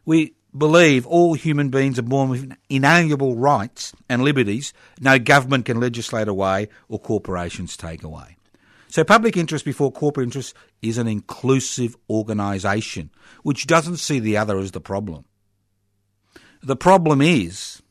We 0.06 0.35
believe 0.58 1.06
all 1.06 1.34
human 1.34 1.70
beings 1.70 2.00
are 2.00 2.04
born 2.04 2.30
with 2.30 2.56
inalienable 2.70 3.36
rights 3.36 3.94
and 4.10 4.24
liberties 4.24 4.74
no 5.00 5.20
government 5.20 5.65
can 5.65 5.80
legislate 5.80 6.28
away 6.28 6.70
or 6.88 7.00
corporations 7.00 7.76
take 7.76 8.04
away. 8.04 8.38
So, 8.88 9.04
public 9.04 9.36
interest 9.36 9.65
before 9.65 9.91
corporate 9.91 10.28
interest 10.28 10.56
is 10.82 10.98
an 10.98 11.08
inclusive 11.08 11.98
organisation 12.10 13.10
which 13.44 13.68
doesn't 13.68 13.98
see 13.98 14.20
the 14.20 14.38
other 14.38 14.58
as 14.58 14.72
the 14.72 14.80
problem. 14.80 15.26
The 16.63 16.78
problem 16.78 17.22
is 17.22 17.82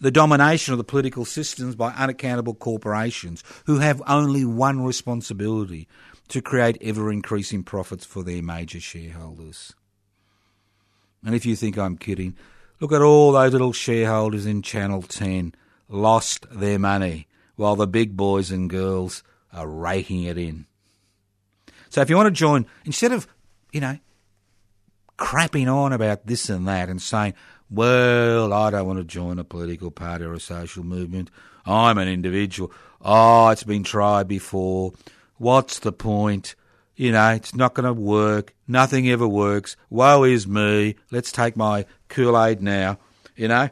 the 0.00 0.10
domination 0.10 0.72
of 0.72 0.78
the 0.78 0.84
political 0.84 1.24
systems 1.24 1.74
by 1.74 1.92
unaccountable 1.92 2.54
corporations 2.54 3.42
who 3.66 3.78
have 3.78 4.02
only 4.06 4.44
one 4.44 4.84
responsibility 4.84 5.88
to 6.28 6.40
create 6.40 6.78
ever 6.80 7.12
increasing 7.12 7.62
profits 7.62 8.04
for 8.04 8.22
their 8.22 8.42
major 8.42 8.80
shareholders. 8.80 9.74
And 11.24 11.34
if 11.34 11.46
you 11.46 11.56
think 11.56 11.78
I'm 11.78 11.96
kidding, 11.96 12.36
look 12.80 12.92
at 12.92 13.02
all 13.02 13.32
those 13.32 13.52
little 13.52 13.72
shareholders 13.72 14.46
in 14.46 14.62
Channel 14.62 15.02
10 15.02 15.54
lost 15.88 16.46
their 16.50 16.78
money 16.78 17.28
while 17.56 17.76
the 17.76 17.86
big 17.86 18.16
boys 18.16 18.50
and 18.50 18.68
girls 18.68 19.22
are 19.52 19.68
raking 19.68 20.24
it 20.24 20.38
in. 20.38 20.66
So 21.90 22.00
if 22.00 22.10
you 22.10 22.16
want 22.16 22.26
to 22.26 22.30
join, 22.30 22.66
instead 22.84 23.12
of, 23.12 23.26
you 23.70 23.80
know, 23.80 23.98
crapping 25.18 25.72
on 25.72 25.92
about 25.92 26.26
this 26.26 26.48
and 26.48 26.66
that 26.66 26.88
and 26.88 27.00
saying, 27.00 27.34
well, 27.70 28.52
I 28.52 28.70
don't 28.70 28.86
want 28.86 28.98
to 28.98 29.04
join 29.04 29.38
a 29.38 29.44
political 29.44 29.90
party 29.90 30.24
or 30.24 30.32
a 30.32 30.40
social 30.40 30.84
movement. 30.84 31.30
I'm 31.64 31.98
an 31.98 32.08
individual. 32.08 32.72
Oh, 33.00 33.48
it's 33.48 33.64
been 33.64 33.84
tried 33.84 34.28
before. 34.28 34.92
What's 35.36 35.78
the 35.78 35.92
point? 35.92 36.54
You 36.94 37.12
know, 37.12 37.30
it's 37.30 37.54
not 37.54 37.74
going 37.74 37.86
to 37.86 37.92
work. 37.92 38.54
Nothing 38.68 39.08
ever 39.08 39.26
works. 39.26 39.76
Woe 39.88 40.24
is 40.24 40.46
me. 40.46 40.96
Let's 41.10 41.32
take 41.32 41.56
my 41.56 41.86
Kool 42.08 42.40
Aid 42.42 42.62
now. 42.62 42.98
You 43.34 43.48
know, 43.48 43.70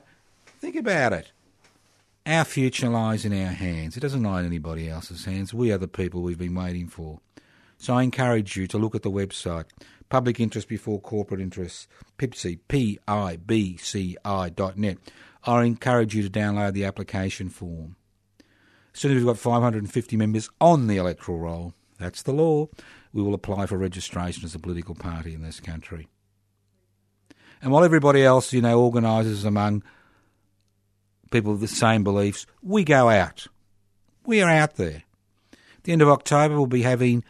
think 0.61 0.76
about 0.76 1.12
it. 1.12 1.30
Our 2.26 2.44
future 2.44 2.88
lies 2.88 3.24
in 3.24 3.33
our 3.33 3.52
hands. 3.52 3.96
It 3.96 4.00
doesn't 4.00 4.22
lie 4.22 4.40
in 4.40 4.46
anybody 4.46 4.88
else's 4.88 5.24
hands. 5.24 5.52
We 5.52 5.72
are 5.72 5.78
the 5.78 5.88
people 5.88 6.22
we've 6.22 6.38
been 6.38 6.54
waiting 6.54 6.88
for. 6.88 7.20
So 7.78 7.94
I 7.94 8.02
encourage 8.02 8.56
you 8.56 8.66
to 8.68 8.78
look 8.78 8.94
at 8.94 9.02
the 9.02 9.11
website, 9.11 9.64
Public 10.11 10.38
Interest 10.38 10.68
Before 10.68 11.00
Corporate 11.00 11.40
Interests, 11.40 11.88
PIBCI, 12.18 12.59
P-I-B-C-I 12.68 14.48
dot 14.50 14.76
net. 14.76 14.98
I 15.44 15.64
encourage 15.64 16.14
you 16.14 16.22
to 16.22 16.30
download 16.30 16.74
the 16.74 16.85
application 16.85 17.48
form. 17.48 17.96
As 18.94 19.00
soon 19.00 19.12
as 19.12 19.16
we've 19.16 19.26
got 19.26 19.38
550 19.38 20.16
members 20.16 20.50
on 20.61 20.88
the 20.88 20.98
electoral 20.98 21.38
roll, 21.38 21.74
that's 21.98 22.22
the 22.22 22.33
law, 22.33 22.68
we 23.12 23.23
will 23.23 23.35
apply 23.35 23.66
for 23.66 23.77
registration 23.77 24.44
as 24.44 24.55
a 24.55 24.59
political 24.59 24.94
party 24.94 25.35
in 25.35 25.42
this 25.42 25.61
country. 25.61 26.09
And 27.62 27.73
while 27.73 27.85
everybody 27.85 28.23
else, 28.25 28.53
you 28.53 28.62
know, 28.62 28.81
organises 28.81 29.44
among 29.44 29.83
people 31.31 31.53
with 31.53 31.61
the 31.61 31.68
same 31.68 32.05
beliefs, 32.05 32.46
we 32.62 32.85
go 32.85 33.09
out. 33.09 33.46
We 34.25 34.40
are 34.42 34.51
out 34.51 34.77
there. 34.77 35.03
At 35.53 35.85
the 35.85 35.92
end 35.92 36.03
of 36.03 36.09
October, 36.09 36.57
we'll 36.57 36.66
be 36.66 36.83
having 36.83 37.25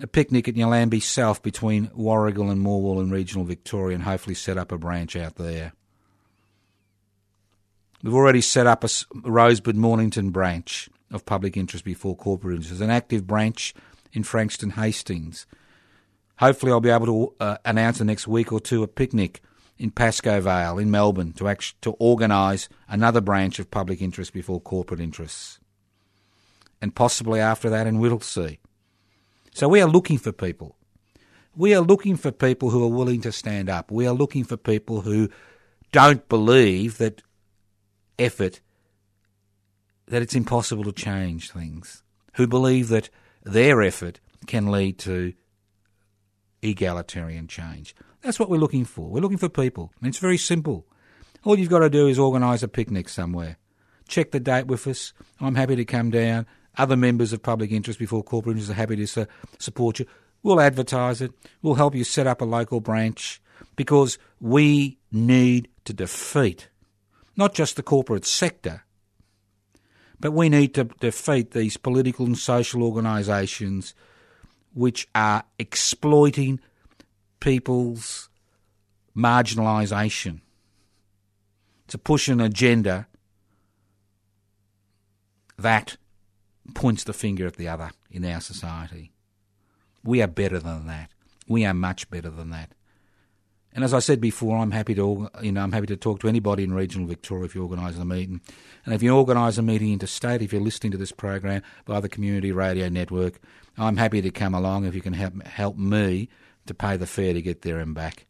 a 0.00 0.06
picnic 0.06 0.48
at 0.48 0.54
Nyalambie 0.54 1.02
South 1.02 1.42
between 1.42 1.88
Warragul 1.88 2.50
and 2.50 2.64
Morwell 2.64 3.02
in 3.02 3.10
regional 3.10 3.44
Victoria 3.44 3.96
and 3.96 4.04
hopefully 4.04 4.34
set 4.34 4.56
up 4.56 4.70
a 4.70 4.78
branch 4.78 5.16
out 5.16 5.36
there. 5.36 5.72
We've 8.02 8.14
already 8.14 8.40
set 8.40 8.66
up 8.66 8.84
a 8.84 8.88
Rosebud 9.12 9.74
Mornington 9.74 10.30
branch 10.30 10.88
of 11.10 11.26
public 11.26 11.56
interest 11.56 11.84
before 11.84 12.14
corporate 12.14 12.56
interest, 12.56 12.80
an 12.80 12.90
active 12.90 13.26
branch 13.26 13.74
in 14.12 14.22
Frankston 14.22 14.70
Hastings. 14.70 15.46
Hopefully, 16.38 16.72
I'll 16.72 16.80
be 16.80 16.90
able 16.90 17.06
to 17.06 17.34
uh, 17.40 17.56
announce 17.64 17.98
the 17.98 18.04
next 18.04 18.28
week 18.28 18.52
or 18.52 18.60
two 18.60 18.82
a 18.82 18.88
picnic 18.88 19.40
in 19.76 19.90
Pascoe 19.90 20.40
Vale 20.40 20.78
in 20.78 20.90
Melbourne 20.90 21.32
to 21.34 21.48
act- 21.48 21.80
to 21.82 21.92
organise 21.92 22.68
another 22.88 23.20
branch 23.20 23.58
of 23.58 23.70
public 23.70 24.02
interest 24.02 24.32
before 24.32 24.60
corporate 24.60 25.00
interests, 25.00 25.58
and 26.80 26.94
possibly 26.94 27.40
after 27.40 27.70
that 27.70 27.86
in 27.86 27.98
Whittlesea. 27.98 28.58
So 29.52 29.68
we 29.68 29.80
are 29.80 29.88
looking 29.88 30.18
for 30.18 30.32
people. 30.32 30.76
We 31.56 31.74
are 31.74 31.80
looking 31.80 32.16
for 32.16 32.30
people 32.30 32.70
who 32.70 32.84
are 32.84 32.96
willing 32.96 33.20
to 33.22 33.32
stand 33.32 33.68
up. 33.68 33.90
We 33.90 34.06
are 34.06 34.14
looking 34.14 34.44
for 34.44 34.56
people 34.56 35.00
who 35.00 35.28
don't 35.90 36.28
believe 36.28 36.98
that 36.98 37.22
effort 38.18 38.60
that 40.06 40.22
it's 40.22 40.34
impossible 40.34 40.84
to 40.84 40.92
change 40.92 41.50
things, 41.50 42.02
who 42.34 42.46
believe 42.46 42.88
that 42.88 43.10
their 43.52 43.82
effort 43.82 44.20
can 44.46 44.70
lead 44.70 44.98
to 45.00 45.32
egalitarian 46.62 47.48
change. 47.48 47.94
That's 48.22 48.38
what 48.38 48.50
we're 48.50 48.58
looking 48.58 48.84
for. 48.84 49.08
We're 49.08 49.20
looking 49.20 49.38
for 49.38 49.48
people. 49.48 49.92
It's 50.02 50.18
very 50.18 50.38
simple. 50.38 50.86
All 51.44 51.58
you've 51.58 51.70
got 51.70 51.80
to 51.80 51.90
do 51.90 52.08
is 52.08 52.18
organise 52.18 52.62
a 52.62 52.68
picnic 52.68 53.08
somewhere. 53.08 53.56
Check 54.08 54.32
the 54.32 54.40
date 54.40 54.66
with 54.66 54.86
us. 54.86 55.12
I'm 55.40 55.54
happy 55.54 55.76
to 55.76 55.84
come 55.84 56.10
down. 56.10 56.46
Other 56.76 56.96
members 56.96 57.32
of 57.32 57.42
public 57.42 57.70
interest 57.70 57.98
before 57.98 58.22
corporate 58.22 58.56
interest 58.56 58.70
are 58.70 58.74
happy 58.74 58.96
to 58.96 59.06
su- 59.06 59.26
support 59.58 59.98
you. 59.98 60.06
We'll 60.42 60.60
advertise 60.60 61.20
it. 61.20 61.32
We'll 61.62 61.74
help 61.74 61.94
you 61.94 62.04
set 62.04 62.26
up 62.26 62.40
a 62.40 62.44
local 62.44 62.80
branch 62.80 63.40
because 63.76 64.18
we 64.40 64.98
need 65.10 65.68
to 65.84 65.92
defeat 65.92 66.68
not 67.36 67.54
just 67.54 67.76
the 67.76 67.82
corporate 67.82 68.26
sector, 68.26 68.84
but 70.20 70.32
we 70.32 70.48
need 70.48 70.74
to 70.74 70.84
defeat 70.84 71.52
these 71.52 71.76
political 71.76 72.26
and 72.26 72.38
social 72.38 72.82
organisations 72.82 73.94
which 74.74 75.08
are 75.14 75.44
exploiting 75.58 76.60
people's 77.40 78.28
marginalisation 79.16 80.40
to 81.88 81.98
push 81.98 82.28
an 82.28 82.40
agenda 82.40 83.06
that 85.56 85.96
points 86.74 87.04
the 87.04 87.12
finger 87.12 87.46
at 87.46 87.56
the 87.56 87.68
other 87.68 87.90
in 88.10 88.24
our 88.24 88.40
society. 88.40 89.12
We 90.04 90.22
are 90.22 90.28
better 90.28 90.58
than 90.58 90.86
that. 90.86 91.10
We 91.48 91.64
are 91.64 91.74
much 91.74 92.10
better 92.10 92.30
than 92.30 92.50
that. 92.50 92.72
And 93.74 93.84
as 93.84 93.94
I 93.94 93.98
said 94.00 94.20
before, 94.20 94.56
I'm 94.56 94.70
happy 94.70 94.94
to 94.94 95.28
you 95.42 95.52
know 95.52 95.62
I'm 95.62 95.72
happy 95.72 95.86
to 95.86 95.96
talk 95.96 96.20
to 96.20 96.28
anybody 96.28 96.64
in 96.64 96.72
regional 96.72 97.06
Victoria 97.06 97.44
if 97.44 97.54
you 97.54 97.62
organise 97.62 97.96
a 97.96 98.04
meeting, 98.04 98.40
and 98.84 98.94
if 98.94 99.02
you 99.02 99.14
organise 99.14 99.58
a 99.58 99.62
meeting 99.62 99.92
interstate, 99.92 100.42
if 100.42 100.52
you're 100.52 100.62
listening 100.62 100.92
to 100.92 100.98
this 100.98 101.12
program 101.12 101.62
by 101.84 102.00
the 102.00 102.08
community 102.08 102.50
radio 102.50 102.88
network, 102.88 103.40
I'm 103.76 103.96
happy 103.96 104.22
to 104.22 104.30
come 104.30 104.54
along 104.54 104.84
if 104.84 104.94
you 104.94 105.02
can 105.02 105.12
help 105.12 105.42
help 105.46 105.76
me 105.76 106.28
to 106.66 106.74
pay 106.74 106.96
the 106.96 107.06
fare 107.06 107.34
to 107.34 107.42
get 107.42 107.62
there 107.62 107.78
and 107.78 107.94
back, 107.94 108.26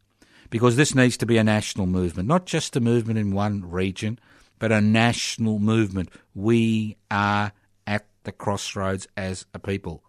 because 0.49 0.75
this 0.75 0.93
needs 0.93 1.17
to 1.17 1.25
be 1.25 1.37
a 1.37 1.43
national 1.43 1.87
movement, 1.87 2.27
not 2.27 2.45
just 2.45 2.75
a 2.75 2.81
movement 2.81 3.17
in 3.17 3.31
one 3.31 3.69
region, 3.69 4.19
but 4.59 4.71
a 4.71 4.81
national 4.81 5.57
movement. 5.59 6.09
We 6.35 6.97
are 7.09 7.53
at 7.87 8.05
the 8.23 8.31
crossroads 8.33 9.07
as 9.17 9.45
a 9.53 9.59
people, 9.59 10.03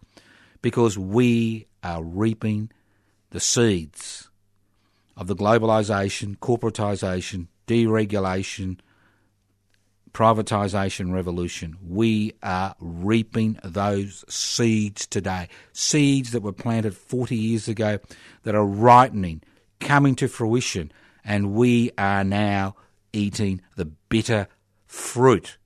because 0.61 0.97
we 0.97 1.67
are 1.83 2.03
reaping 2.03 2.69
the 3.31 3.39
seeds 3.39 4.27
of 5.15 5.27
the 5.27 5.35
globalisation, 5.35 6.37
corporatisation, 6.37 7.47
deregulation, 7.67 8.79
privatisation 10.13 11.13
revolution. 11.13 11.77
We 11.85 12.33
are 12.43 12.75
reaping 12.79 13.59
those 13.63 14.25
seeds 14.27 15.07
today. 15.07 15.47
Seeds 15.73 16.31
that 16.31 16.43
were 16.43 16.51
planted 16.51 16.95
40 16.95 17.35
years 17.35 17.67
ago 17.67 17.99
that 18.43 18.55
are 18.55 18.65
ripening, 18.65 19.41
coming 19.79 20.15
to 20.15 20.27
fruition, 20.27 20.91
and 21.23 21.53
we 21.53 21.91
are 21.97 22.23
now 22.23 22.75
eating 23.13 23.61
the 23.75 23.85
bitter 23.85 24.47
fruit 24.85 25.57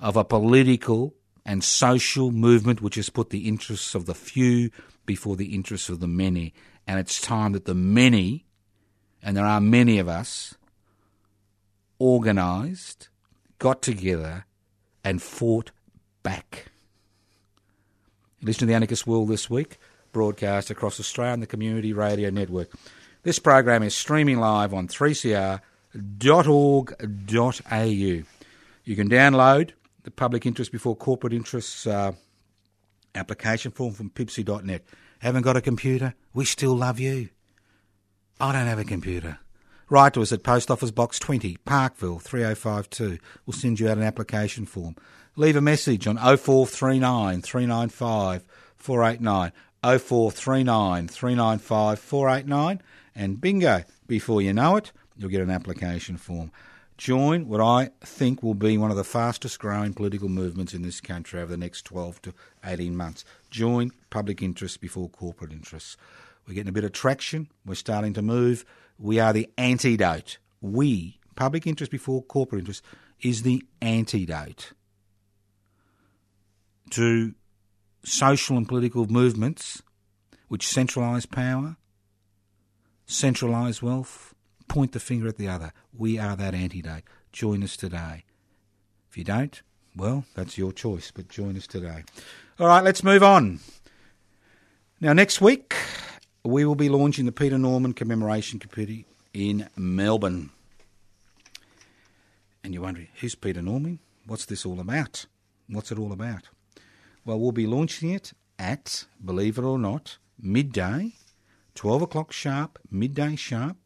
of 0.00 0.16
a 0.16 0.24
political 0.24 1.14
and 1.44 1.64
social 1.64 2.30
movement 2.30 2.80
which 2.80 2.94
has 2.94 3.10
put 3.10 3.30
the 3.30 3.48
interests 3.48 3.94
of 3.94 4.06
the 4.06 4.14
few 4.14 4.70
before 5.06 5.36
the 5.36 5.54
interests 5.54 5.88
of 5.88 6.00
the 6.00 6.06
many. 6.06 6.52
And 6.86 6.98
it's 7.00 7.20
time 7.20 7.52
that 7.52 7.64
the 7.64 7.74
many 7.74 8.44
and 9.22 9.36
there 9.36 9.44
are 9.44 9.60
many 9.60 9.98
of 9.98 10.08
us, 10.08 10.54
organised, 12.00 13.08
got 13.58 13.82
together, 13.82 14.46
and 15.04 15.20
fought 15.22 15.70
back. 16.22 16.66
Listen 18.42 18.60
to 18.60 18.66
the 18.66 18.74
Anarchist 18.74 19.06
World 19.06 19.28
this 19.28 19.50
week, 19.50 19.78
broadcast 20.12 20.70
across 20.70 21.00
Australia 21.00 21.32
on 21.32 21.40
the 21.40 21.46
Community 21.46 21.92
Radio 21.92 22.30
Network. 22.30 22.70
This 23.22 23.38
program 23.38 23.82
is 23.82 23.94
streaming 23.96 24.38
live 24.38 24.72
on 24.72 24.86
3cr.org.au. 24.86 25.60
You 28.84 28.96
can 28.96 29.10
download 29.10 29.72
the 30.04 30.10
Public 30.10 30.46
Interest 30.46 30.70
Before 30.70 30.96
Corporate 30.96 31.32
Interests 31.32 31.86
uh, 31.86 32.12
application 33.14 33.72
form 33.72 33.92
from 33.92 34.10
pipsy.net. 34.10 34.84
Haven't 35.18 35.42
got 35.42 35.56
a 35.56 35.60
computer? 35.60 36.14
We 36.32 36.44
still 36.44 36.76
love 36.76 37.00
you. 37.00 37.30
I 38.40 38.52
don't 38.52 38.66
have 38.66 38.78
a 38.78 38.84
computer. 38.84 39.38
Write 39.90 40.14
to 40.14 40.22
us 40.22 40.30
at 40.30 40.44
Post 40.44 40.70
Office 40.70 40.92
Box 40.92 41.18
20, 41.18 41.56
Parkville 41.64 42.20
3052. 42.20 43.18
We'll 43.44 43.54
send 43.54 43.80
you 43.80 43.88
out 43.88 43.96
an 43.96 44.04
application 44.04 44.64
form. 44.64 44.94
Leave 45.34 45.56
a 45.56 45.60
message 45.60 46.06
on 46.06 46.16
0439 46.16 47.42
395 47.42 48.44
489. 48.76 49.52
0439 49.82 51.08
395 51.08 51.98
489. 51.98 52.82
And 53.16 53.40
bingo, 53.40 53.82
before 54.06 54.40
you 54.40 54.52
know 54.52 54.76
it, 54.76 54.92
you'll 55.16 55.30
get 55.30 55.42
an 55.42 55.50
application 55.50 56.16
form. 56.16 56.52
Join 56.96 57.48
what 57.48 57.60
I 57.60 57.90
think 58.04 58.42
will 58.42 58.54
be 58.54 58.78
one 58.78 58.92
of 58.92 58.96
the 58.96 59.02
fastest 59.02 59.58
growing 59.58 59.94
political 59.94 60.28
movements 60.28 60.74
in 60.74 60.82
this 60.82 61.00
country 61.00 61.40
over 61.40 61.50
the 61.50 61.56
next 61.56 61.82
12 61.82 62.22
to 62.22 62.34
18 62.64 62.96
months. 62.96 63.24
Join 63.50 63.90
public 64.10 64.42
interest 64.42 64.80
before 64.80 65.08
corporate 65.08 65.50
interests. 65.50 65.96
We're 66.48 66.54
getting 66.54 66.70
a 66.70 66.72
bit 66.72 66.84
of 66.84 66.92
traction. 66.92 67.50
We're 67.66 67.74
starting 67.74 68.14
to 68.14 68.22
move. 68.22 68.64
We 68.98 69.20
are 69.20 69.34
the 69.34 69.50
antidote. 69.58 70.38
We, 70.62 71.20
public 71.36 71.66
interest 71.66 71.92
before 71.92 72.22
corporate 72.22 72.60
interest, 72.60 72.82
is 73.20 73.42
the 73.42 73.62
antidote 73.82 74.72
to 76.90 77.34
social 78.02 78.56
and 78.56 78.66
political 78.66 79.06
movements 79.06 79.82
which 80.48 80.66
centralise 80.66 81.30
power, 81.30 81.76
centralise 83.06 83.82
wealth, 83.82 84.34
point 84.68 84.92
the 84.92 85.00
finger 85.00 85.28
at 85.28 85.36
the 85.36 85.48
other. 85.48 85.72
We 85.92 86.18
are 86.18 86.34
that 86.36 86.54
antidote. 86.54 87.02
Join 87.30 87.62
us 87.62 87.76
today. 87.76 88.24
If 89.10 89.18
you 89.18 89.24
don't, 89.24 89.60
well, 89.94 90.24
that's 90.34 90.56
your 90.56 90.72
choice, 90.72 91.10
but 91.10 91.28
join 91.28 91.58
us 91.58 91.66
today. 91.66 92.04
All 92.58 92.68
right, 92.68 92.82
let's 92.82 93.04
move 93.04 93.22
on. 93.22 93.60
Now, 95.00 95.12
next 95.12 95.40
week, 95.40 95.76
we 96.48 96.64
will 96.64 96.74
be 96.74 96.88
launching 96.88 97.26
the 97.26 97.30
Peter 97.30 97.58
Norman 97.58 97.92
Commemoration 97.92 98.58
Committee 98.58 99.04
in 99.34 99.68
Melbourne. 99.76 100.48
And 102.64 102.72
you're 102.72 102.82
wondering, 102.82 103.08
who's 103.20 103.34
Peter 103.34 103.60
Norman? 103.60 103.98
What's 104.24 104.46
this 104.46 104.64
all 104.64 104.80
about? 104.80 105.26
What's 105.68 105.92
it 105.92 105.98
all 105.98 106.10
about? 106.10 106.48
Well, 107.26 107.38
we'll 107.38 107.52
be 107.52 107.66
launching 107.66 108.08
it 108.08 108.32
at, 108.58 109.04
believe 109.22 109.58
it 109.58 109.62
or 109.62 109.78
not, 109.78 110.16
midday, 110.40 111.12
12 111.74 112.00
o'clock 112.00 112.32
sharp, 112.32 112.78
midday 112.90 113.36
sharp, 113.36 113.76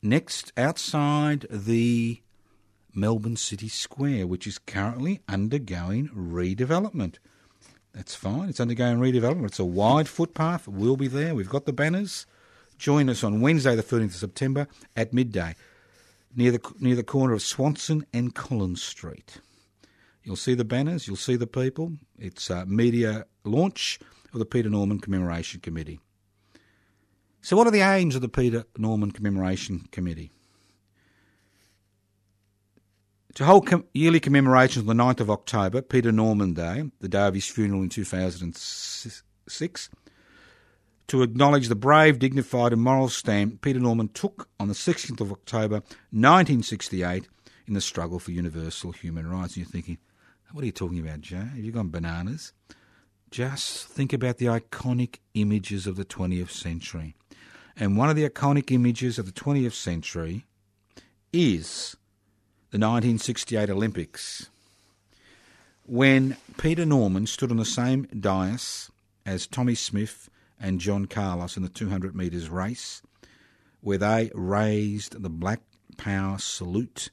next 0.00 0.50
outside 0.56 1.44
the 1.50 2.22
Melbourne 2.94 3.36
City 3.36 3.68
Square, 3.68 4.28
which 4.28 4.46
is 4.46 4.56
currently 4.56 5.20
undergoing 5.28 6.08
redevelopment. 6.08 7.16
That's 7.96 8.14
fine. 8.14 8.50
It's 8.50 8.60
undergoing 8.60 8.98
redevelopment. 8.98 9.46
It's 9.46 9.58
a 9.58 9.64
wide 9.64 10.06
footpath. 10.06 10.68
We'll 10.68 10.98
be 10.98 11.08
there. 11.08 11.34
We've 11.34 11.48
got 11.48 11.64
the 11.64 11.72
banners. 11.72 12.26
Join 12.76 13.08
us 13.08 13.24
on 13.24 13.40
Wednesday, 13.40 13.74
the 13.74 13.82
13th 13.82 14.04
of 14.04 14.14
September 14.16 14.68
at 14.94 15.14
midday 15.14 15.56
near 16.36 16.52
the, 16.52 16.60
near 16.78 16.94
the 16.94 17.02
corner 17.02 17.32
of 17.32 17.40
Swanston 17.40 18.04
and 18.12 18.34
Collins 18.34 18.82
Street. 18.82 19.38
You'll 20.22 20.36
see 20.36 20.52
the 20.52 20.64
banners, 20.64 21.06
you'll 21.06 21.16
see 21.16 21.36
the 21.36 21.46
people. 21.46 21.94
It's 22.18 22.50
a 22.50 22.66
media 22.66 23.24
launch 23.44 23.98
of 24.34 24.40
the 24.40 24.44
Peter 24.44 24.68
Norman 24.68 25.00
Commemoration 25.00 25.60
Committee. 25.60 25.98
So, 27.40 27.56
what 27.56 27.66
are 27.66 27.70
the 27.70 27.80
aims 27.80 28.14
of 28.14 28.20
the 28.20 28.28
Peter 28.28 28.64
Norman 28.76 29.10
Commemoration 29.10 29.88
Committee? 29.90 30.32
To 33.36 33.44
hold 33.44 33.66
com- 33.66 33.84
yearly 33.92 34.18
commemorations 34.18 34.88
on 34.88 34.96
the 34.96 35.04
9th 35.04 35.20
of 35.20 35.30
October, 35.30 35.82
Peter 35.82 36.10
Norman 36.10 36.54
Day, 36.54 36.84
the 37.00 37.08
day 37.08 37.26
of 37.26 37.34
his 37.34 37.46
funeral 37.46 37.82
in 37.82 37.90
2006, 37.90 39.90
to 41.08 41.22
acknowledge 41.22 41.68
the 41.68 41.74
brave, 41.74 42.18
dignified, 42.18 42.72
and 42.72 42.80
moral 42.80 43.10
stand 43.10 43.60
Peter 43.60 43.78
Norman 43.78 44.08
took 44.08 44.48
on 44.58 44.68
the 44.68 44.74
16th 44.74 45.20
of 45.20 45.30
October 45.30 45.82
1968 46.12 47.28
in 47.66 47.74
the 47.74 47.82
struggle 47.82 48.18
for 48.18 48.30
universal 48.30 48.92
human 48.92 49.28
rights. 49.28 49.54
And 49.54 49.58
you're 49.58 49.70
thinking, 49.70 49.98
what 50.52 50.62
are 50.62 50.66
you 50.66 50.72
talking 50.72 50.98
about, 50.98 51.20
Joe? 51.20 51.36
Have 51.36 51.58
you 51.58 51.72
gone 51.72 51.90
bananas? 51.90 52.54
just 53.30 53.86
think 53.88 54.14
about 54.14 54.38
the 54.38 54.46
iconic 54.46 55.16
images 55.34 55.86
of 55.86 55.96
the 55.96 56.06
20th 56.06 56.48
century. 56.48 57.14
And 57.76 57.98
one 57.98 58.08
of 58.08 58.16
the 58.16 58.26
iconic 58.26 58.72
images 58.72 59.18
of 59.18 59.26
the 59.26 59.32
20th 59.32 59.74
century 59.74 60.46
is 61.34 61.96
the 62.76 62.86
1968 62.86 63.70
Olympics, 63.70 64.50
when 65.86 66.36
Peter 66.58 66.84
Norman 66.84 67.26
stood 67.26 67.50
on 67.50 67.56
the 67.56 67.64
same 67.64 68.02
dais 68.20 68.90
as 69.24 69.46
Tommie 69.46 69.74
Smith 69.74 70.28
and 70.60 70.78
John 70.78 71.06
Carlos 71.06 71.56
in 71.56 71.62
the 71.62 71.70
200 71.70 72.14
metres 72.14 72.50
race, 72.50 73.00
where 73.80 73.96
they 73.96 74.30
raised 74.34 75.22
the 75.22 75.30
Black 75.30 75.60
Power 75.96 76.36
salute, 76.36 77.08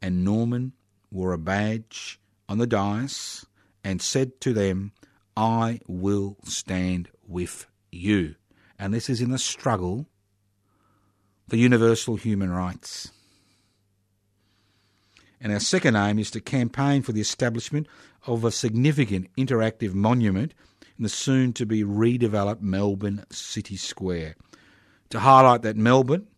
and 0.00 0.24
Norman 0.24 0.72
wore 1.10 1.34
a 1.34 1.38
badge 1.38 2.18
on 2.48 2.56
the 2.56 2.66
dais 2.66 3.44
and 3.84 4.00
said 4.00 4.40
to 4.40 4.54
them, 4.54 4.92
I 5.36 5.80
will 5.86 6.38
stand 6.44 7.10
with 7.28 7.66
you. 7.90 8.36
And 8.78 8.94
this 8.94 9.10
is 9.10 9.20
in 9.20 9.30
the 9.30 9.38
struggle 9.38 10.06
for 11.50 11.56
universal 11.56 12.16
human 12.16 12.50
rights. 12.50 13.12
And 15.42 15.52
our 15.52 15.58
second 15.58 15.96
aim 15.96 16.20
is 16.20 16.30
to 16.30 16.40
campaign 16.40 17.02
for 17.02 17.10
the 17.10 17.20
establishment 17.20 17.88
of 18.28 18.44
a 18.44 18.52
significant 18.52 19.26
interactive 19.36 19.92
monument 19.92 20.54
in 20.96 21.02
the 21.02 21.08
soon 21.08 21.52
to 21.54 21.66
be 21.66 21.82
redeveloped 21.82 22.60
Melbourne 22.60 23.24
City 23.30 23.76
Square 23.76 24.36
to 25.10 25.18
highlight 25.18 25.62
that 25.62 25.76
Melbourne 25.76 26.28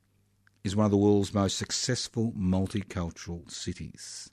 is 0.65 0.75
one 0.75 0.87
of 0.87 0.91
the 0.91 0.97
world's 0.97 1.35
most 1.35 1.59
successful 1.59 2.33
multicultural 2.33 3.51
cities. 3.51 4.31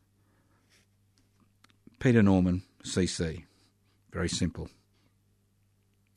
Peter 1.99 2.21
Norman 2.21 2.63
CC. 2.83 3.43
Very 4.11 4.27
simple. 4.27 4.69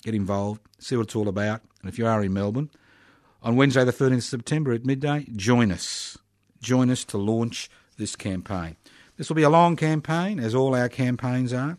Get 0.03 0.15
involved, 0.15 0.61
see 0.79 0.97
what 0.97 1.05
it's 1.05 1.17
all 1.17 1.29
about. 1.29 1.63
And 1.81 1.91
if 1.91 1.99
you 1.99 2.07
are 2.07 2.23
in 2.25 2.33
Melbourne, 2.33 2.71
on 3.43 3.57
Wednesday, 3.57 3.85
the 3.85 3.93
13th 3.93 4.17
of 4.17 4.25
September 4.25 4.73
at 4.73 4.87
midday, 4.87 5.27
join 5.37 5.71
us. 5.71 6.17
Join 6.63 6.91
us 6.91 7.05
to 7.05 7.19
launch 7.19 7.71
this 7.99 8.17
campaign. 8.17 8.77
This 9.17 9.29
will 9.29 9.37
be 9.37 9.43
a 9.43 9.51
long 9.51 9.77
campaign, 9.77 10.41
as 10.41 10.55
all 10.55 10.75
our 10.75 10.89
campaigns 10.89 11.53
are. 11.53 11.77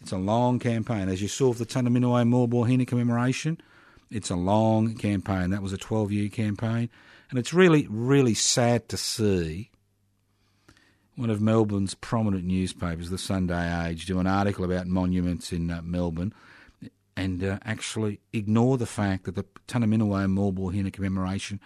It's 0.00 0.12
a 0.12 0.18
long 0.18 0.58
campaign. 0.58 1.08
As 1.08 1.22
you 1.22 1.28
saw 1.28 1.48
with 1.48 1.58
the 1.58 1.66
Tunnerminnerwait 1.66 2.28
Maulboyheenner 2.28 2.86
commemoration, 2.86 3.58
it's 4.10 4.30
a 4.30 4.36
long 4.36 4.94
campaign. 4.94 5.50
That 5.50 5.62
was 5.62 5.72
a 5.72 5.78
12 5.78 6.12
year 6.12 6.28
campaign. 6.28 6.88
And 7.30 7.38
it's 7.38 7.52
really, 7.52 7.86
really 7.90 8.34
sad 8.34 8.88
to 8.88 8.96
see 8.96 9.70
one 11.16 11.30
of 11.30 11.40
Melbourne's 11.40 11.94
prominent 11.94 12.44
newspapers, 12.44 13.10
the 13.10 13.18
Sunday 13.18 13.88
Age, 13.88 14.06
do 14.06 14.20
an 14.20 14.26
article 14.26 14.64
about 14.64 14.86
monuments 14.86 15.52
in 15.52 15.70
uh, 15.70 15.82
Melbourne 15.82 16.32
and 17.16 17.42
uh, 17.42 17.58
actually 17.64 18.20
ignore 18.32 18.78
the 18.78 18.86
fact 18.86 19.24
that 19.24 19.34
the 19.34 19.44
Tunnerminnerwait 19.66 20.30
Maulboyheenner 20.30 20.92
commemoration 20.92 21.58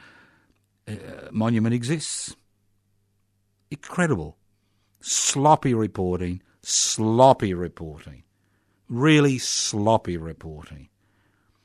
uh, 0.89 0.95
monument 1.31 1.75
exists. 1.75 2.35
Incredible. 3.71 4.39
Sloppy 5.03 5.75
reporting, 5.75 6.41
sloppy 6.63 7.53
reporting. 7.53 8.23
Really 8.89 9.39
sloppy 9.39 10.17
reporting. 10.17 10.89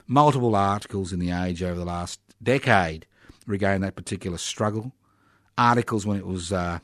Multiple 0.08 0.56
articles 0.56 1.12
in 1.12 1.20
The 1.20 1.32
Age 1.32 1.62
over 1.62 1.78
the 1.78 1.86
last 1.86 2.20
decade 2.42 3.06
regarding 3.46 3.82
that 3.82 3.96
particular 3.96 4.38
struggle. 4.38 4.94
Articles 5.58 6.06
when 6.06 6.18
it 6.18 6.26
was 6.26 6.54
uh, 6.54 6.80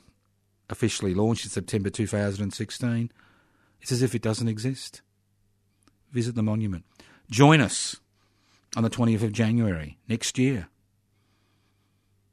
officially 0.69 1.13
launched 1.13 1.45
in 1.45 1.51
September 1.51 1.89
2016. 1.89 3.11
It's 3.81 3.91
as 3.91 4.01
if 4.01 4.13
it 4.13 4.21
doesn't 4.21 4.47
exist. 4.47 5.01
Visit 6.11 6.35
the 6.35 6.43
monument. 6.43 6.85
Join 7.29 7.61
us 7.61 7.97
on 8.75 8.83
the 8.83 8.89
20th 8.89 9.23
of 9.23 9.31
January 9.31 9.97
next 10.07 10.37
year. 10.37 10.67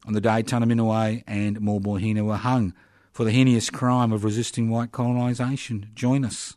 On 0.07 0.13
the 0.13 0.21
day 0.21 0.43
Tunnerminnerwait 0.43 1.25
and 1.27 1.61
Maulboyheenner 1.61 2.25
were 2.25 2.37
hung 2.37 2.75
for 3.13 3.25
the 3.25 3.31
heinous 3.31 3.71
crime 3.71 4.13
of 4.13 4.25
resisting 4.25 4.71
white 4.71 4.93
colonisation. 4.93 5.91
Join 5.95 6.25
us. 6.25 6.57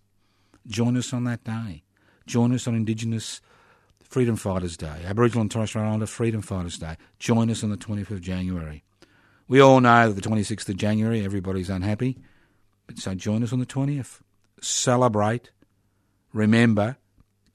Join 0.65 0.95
us 0.95 1.13
on 1.13 1.25
that 1.25 1.43
day. 1.43 1.83
Join 2.25 2.53
us 2.53 2.67
on 2.67 2.75
Indigenous 2.75 3.41
Freedom 4.13 4.35
Fighters 4.35 4.77
Day, 4.77 5.01
Aboriginal 5.07 5.41
and 5.41 5.49
Torres 5.49 5.69
Strait 5.69 5.81
Islander 5.81 6.05
Freedom 6.05 6.43
Fighters 6.43 6.77
Day. 6.77 6.97
Join 7.17 7.49
us 7.49 7.63
on 7.63 7.71
the 7.71 7.77
20th 7.77 8.11
of 8.11 8.21
January. 8.21 8.83
We 9.47 9.59
all 9.59 9.81
know 9.81 10.07
that 10.07 10.21
the 10.21 10.29
26th 10.29 10.69
of 10.69 10.77
January 10.77 11.25
everybody's 11.25 11.67
unhappy, 11.67 12.19
but 12.85 12.99
so 12.99 13.15
join 13.15 13.41
us 13.41 13.51
on 13.51 13.57
the 13.57 13.65
20th. 13.65 14.19
Celebrate, 14.61 15.49
remember, 16.31 16.97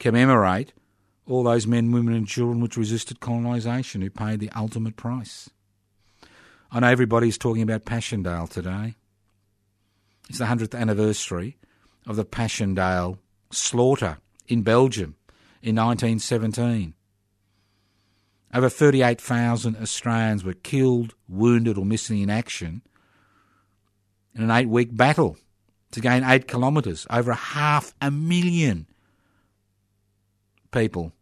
commemorate 0.01 0.73
all 1.29 1.45
those 1.45 1.69
men, 1.69 1.93
women, 1.93 2.13
and 2.13 2.27
children 2.27 2.61
which 2.61 2.77
resisted 2.77 3.21
colonisation, 3.21 4.03
who 4.03 4.11
paid 4.11 4.41
the 4.41 4.51
ultimate 4.57 4.97
price. 4.97 5.49
I 6.73 6.81
know 6.81 6.89
everybody's 6.89 7.39
talking 7.39 7.63
about 7.63 7.85
Passchendaele 7.85 8.49
today. 8.49 8.97
It's 10.29 10.39
the 10.39 10.47
100th 10.47 10.77
anniversary 10.77 11.57
of 12.05 12.17
the 12.17 12.25
Passchendaele 12.25 13.21
slaughter 13.53 14.19
in 14.49 14.63
Belgium 14.63 15.15
in 15.63 15.77
1917. 15.77 16.95
Over 18.55 18.69
38,000 18.69 19.77
Australians 19.77 20.45
were 20.45 20.55
killed, 20.55 21.15
wounded, 21.29 21.77
or 21.77 21.85
missing 21.85 22.21
in 22.21 22.31
action 22.31 22.83
in 24.35 24.43
an 24.43 24.51
eight 24.51 24.69
week 24.69 24.97
battle 24.97 25.37
to 25.91 26.01
gain 26.01 26.25
eight 26.25 26.49
kilometres. 26.49 27.07
Over 27.11 27.33
half 27.35 27.95
a 28.01 28.11
million 28.11 28.87
people 30.71 31.13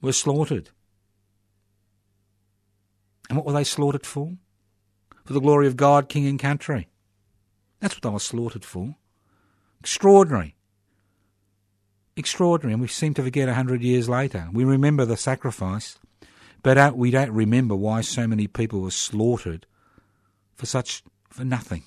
were 0.00 0.12
slaughtered. 0.12 0.70
And 3.28 3.36
what 3.36 3.46
were 3.46 3.52
they 3.52 3.64
slaughtered 3.64 4.06
for? 4.06 4.36
For 5.24 5.32
the 5.32 5.40
glory 5.40 5.66
of 5.66 5.76
God, 5.76 6.08
King, 6.08 6.26
and 6.26 6.38
country. 6.38 6.88
That's 7.80 7.94
what 7.94 8.02
they 8.02 8.10
were 8.10 8.18
slaughtered 8.18 8.64
for. 8.64 8.96
Extraordinary. 9.80 10.56
Extraordinary. 12.16 12.74
And 12.74 12.82
we 12.82 12.88
seem 12.88 13.14
to 13.14 13.22
forget 13.22 13.48
a 13.48 13.54
hundred 13.54 13.82
years 13.82 14.08
later. 14.08 14.48
We 14.52 14.64
remember 14.64 15.04
the 15.04 15.16
sacrifice, 15.16 15.98
but 16.62 16.76
uh, 16.76 16.92
we 16.94 17.10
don't 17.10 17.32
remember 17.32 17.74
why 17.74 18.00
so 18.00 18.26
many 18.26 18.46
people 18.46 18.80
were 18.80 18.90
slaughtered 18.90 19.66
for 20.54 20.66
such, 20.66 21.02
for 21.28 21.44
nothing. 21.44 21.84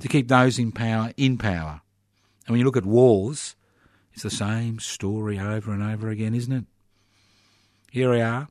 To 0.00 0.08
keep 0.08 0.28
those 0.28 0.58
in 0.58 0.70
power 0.70 1.12
in 1.16 1.38
power. 1.38 1.80
And 2.46 2.52
when 2.52 2.60
you 2.60 2.64
look 2.64 2.76
at 2.76 2.86
wars, 2.86 3.56
it's 4.14 4.22
the 4.22 4.30
same 4.30 4.78
story 4.78 5.38
over 5.38 5.72
and 5.72 5.82
over 5.82 6.08
again, 6.08 6.34
isn't 6.34 6.52
it? 6.52 6.64
Here 7.90 8.10
we 8.10 8.20
are. 8.20 8.48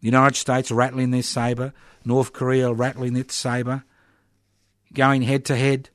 The 0.00 0.06
United 0.06 0.36
States 0.36 0.70
rattling 0.70 1.10
their 1.10 1.22
sabre, 1.22 1.72
North 2.04 2.32
Korea 2.32 2.72
rattling 2.72 3.16
its 3.16 3.34
sabre, 3.34 3.84
going 4.92 5.22
head 5.22 5.44
to 5.46 5.56
head. 5.56 5.90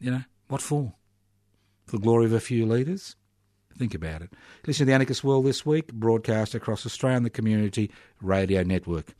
You 0.00 0.10
know, 0.10 0.22
what 0.48 0.62
for? 0.62 0.94
The 1.92 1.98
glory 1.98 2.24
of 2.24 2.32
a 2.32 2.40
few 2.40 2.64
leaders? 2.64 3.16
Think 3.76 3.94
about 3.94 4.22
it. 4.22 4.32
Listen 4.66 4.86
to 4.86 4.90
the 4.90 4.94
Anarchist 4.94 5.22
World 5.22 5.44
this 5.44 5.66
week, 5.66 5.92
broadcast 5.92 6.54
across 6.54 6.86
Australia 6.86 7.18
on 7.18 7.22
the 7.22 7.28
Community 7.28 7.90
Radio 8.22 8.62
Network. 8.62 9.14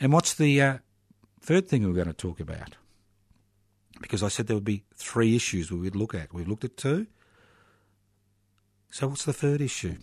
And 0.00 0.10
what's 0.10 0.32
the 0.32 0.62
uh, 0.62 0.78
third 1.42 1.68
thing 1.68 1.86
we're 1.86 1.92
going 1.92 2.06
to 2.06 2.14
talk 2.14 2.40
about? 2.40 2.76
Because 4.00 4.22
I 4.22 4.28
said 4.28 4.46
there 4.46 4.56
would 4.56 4.64
be 4.64 4.84
three 4.94 5.36
issues 5.36 5.70
we 5.70 5.80
would 5.80 5.96
look 5.96 6.14
at. 6.14 6.32
We've 6.32 6.48
looked 6.48 6.64
at 6.64 6.78
two. 6.78 7.08
So, 8.90 9.08
what's 9.08 9.26
the 9.26 9.34
third 9.34 9.60
issue? 9.60 9.96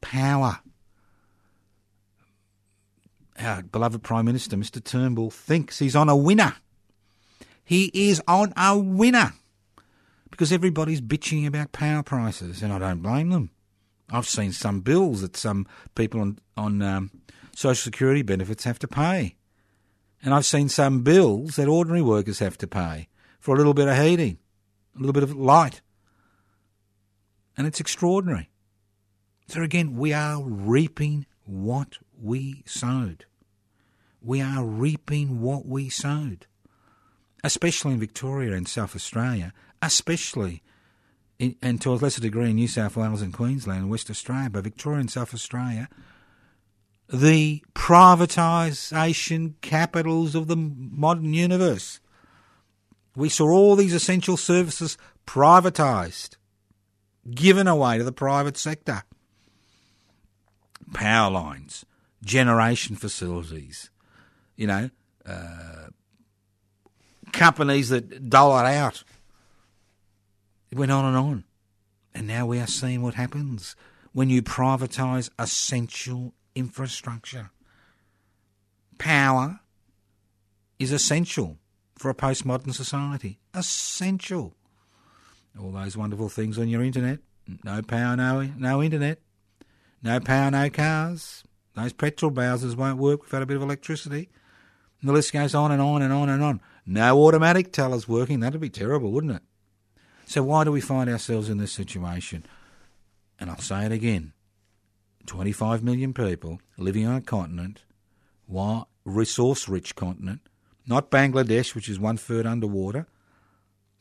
Power. 0.00 0.60
Our 3.38 3.62
beloved 3.62 4.02
Prime 4.02 4.24
Minister, 4.24 4.56
Mr. 4.56 4.82
Turnbull, 4.82 5.30
thinks 5.30 5.80
he's 5.80 5.96
on 5.96 6.08
a 6.08 6.16
winner. 6.16 6.54
He 7.62 7.90
is 7.92 8.22
on 8.26 8.54
a 8.56 8.78
winner 8.78 9.34
because 10.30 10.52
everybody's 10.52 11.00
bitching 11.00 11.46
about 11.46 11.72
power 11.72 12.02
prices, 12.02 12.62
and 12.62 12.72
I 12.72 12.78
don't 12.78 13.02
blame 13.02 13.30
them. 13.30 13.50
I've 14.10 14.26
seen 14.26 14.52
some 14.52 14.80
bills 14.80 15.20
that 15.20 15.36
some 15.36 15.66
people 15.94 16.20
on, 16.20 16.38
on 16.56 16.82
um, 16.82 17.10
social 17.54 17.82
security 17.84 18.22
benefits 18.22 18.64
have 18.64 18.78
to 18.80 18.88
pay. 18.88 19.36
And 20.22 20.34
I've 20.34 20.46
seen 20.46 20.68
some 20.68 21.02
bills 21.02 21.56
that 21.56 21.68
ordinary 21.68 22.02
workers 22.02 22.40
have 22.40 22.58
to 22.58 22.66
pay 22.66 23.08
for 23.38 23.54
a 23.54 23.58
little 23.58 23.74
bit 23.74 23.88
of 23.88 23.96
heating, 23.96 24.38
a 24.96 24.98
little 24.98 25.12
bit 25.12 25.22
of 25.22 25.34
light, 25.34 25.80
and 27.56 27.66
it's 27.66 27.80
extraordinary. 27.80 28.50
So 29.48 29.62
again, 29.62 29.96
we 29.96 30.12
are 30.12 30.42
reaping 30.42 31.26
what 31.44 31.98
we 32.20 32.62
sowed. 32.66 33.24
We 34.20 34.40
are 34.42 34.64
reaping 34.64 35.40
what 35.40 35.66
we 35.66 35.88
sowed. 35.88 36.46
especially 37.42 37.92
in 37.92 38.00
Victoria 38.00 38.52
and 38.52 38.68
South 38.68 38.94
Australia, 38.94 39.52
especially, 39.82 40.62
in, 41.38 41.56
and 41.62 41.80
to 41.80 41.92
a 41.92 41.94
lesser 41.94 42.20
degree 42.20 42.50
in 42.50 42.56
New 42.56 42.68
South 42.68 42.96
Wales 42.96 43.22
and 43.22 43.32
Queensland 43.32 43.82
and 43.82 43.90
West 43.90 44.10
Australia, 44.10 44.50
but 44.50 44.64
Victoria 44.64 45.00
and 45.00 45.10
South 45.10 45.34
Australia, 45.34 45.88
the 47.12 47.62
privatisation 47.74 49.54
capitals 49.60 50.34
of 50.34 50.46
the 50.46 50.56
modern 50.56 51.34
universe. 51.34 52.00
We 53.16 53.28
saw 53.28 53.50
all 53.50 53.74
these 53.74 53.94
essential 53.94 54.36
services 54.36 54.96
privatised, 55.26 56.36
given 57.30 57.66
away 57.66 57.98
to 57.98 58.04
the 58.04 58.12
private 58.12 58.56
sector. 58.56 59.02
Power 60.92 61.30
lines, 61.30 61.84
generation 62.24 62.96
facilities, 62.96 63.90
you 64.56 64.66
know, 64.66 64.90
uh, 65.26 65.88
companies 67.32 67.88
that 67.88 68.28
dole 68.28 68.58
it 68.58 68.66
out. 68.66 69.04
It 70.70 70.78
went 70.78 70.92
on 70.92 71.04
and 71.04 71.16
on. 71.16 71.44
And 72.14 72.26
now 72.26 72.46
we 72.46 72.58
are 72.58 72.66
seeing 72.66 73.02
what 73.02 73.14
happens 73.14 73.76
when 74.12 74.30
you 74.30 74.42
privatise 74.42 75.30
essential 75.38 76.34
infrastructure. 76.54 77.50
Power 78.98 79.60
is 80.78 80.92
essential 80.92 81.58
for 81.96 82.10
a 82.10 82.14
postmodern 82.14 82.74
society. 82.74 83.38
Essential. 83.54 84.54
All 85.58 85.70
those 85.70 85.96
wonderful 85.96 86.28
things 86.28 86.58
on 86.58 86.68
your 86.68 86.82
internet. 86.82 87.20
No 87.64 87.82
power, 87.82 88.16
no, 88.16 88.42
no 88.56 88.82
internet. 88.82 89.20
No 90.02 90.20
power, 90.20 90.50
no 90.50 90.70
cars. 90.70 91.44
Those 91.74 91.92
petrol 91.92 92.30
bowsers 92.30 92.76
won't 92.76 92.98
work 92.98 93.22
without 93.22 93.42
a 93.42 93.46
bit 93.46 93.56
of 93.56 93.62
electricity. 93.62 94.28
And 95.00 95.08
the 95.08 95.12
list 95.12 95.32
goes 95.32 95.54
on 95.54 95.72
and 95.72 95.80
on 95.80 96.02
and 96.02 96.12
on 96.12 96.28
and 96.28 96.42
on. 96.42 96.60
No 96.86 97.22
automatic 97.24 97.72
tellers 97.72 98.08
working. 98.08 98.40
That'd 98.40 98.60
be 98.60 98.70
terrible, 98.70 99.12
wouldn't 99.12 99.36
it? 99.36 99.42
So 100.30 100.44
why 100.44 100.62
do 100.62 100.70
we 100.70 100.80
find 100.80 101.10
ourselves 101.10 101.48
in 101.48 101.58
this 101.58 101.72
situation? 101.72 102.46
And 103.40 103.50
I'll 103.50 103.58
say 103.58 103.84
it 103.84 103.90
again. 103.90 104.32
25 105.26 105.82
million 105.82 106.14
people 106.14 106.60
living 106.78 107.04
on 107.04 107.16
a 107.16 107.20
continent, 107.20 107.82
resource 109.04 109.68
rich 109.68 109.96
continent, 109.96 110.42
not 110.86 111.10
Bangladesh, 111.10 111.74
which 111.74 111.88
is 111.88 111.98
one 111.98 112.16
third 112.16 112.46
underwater, 112.46 113.08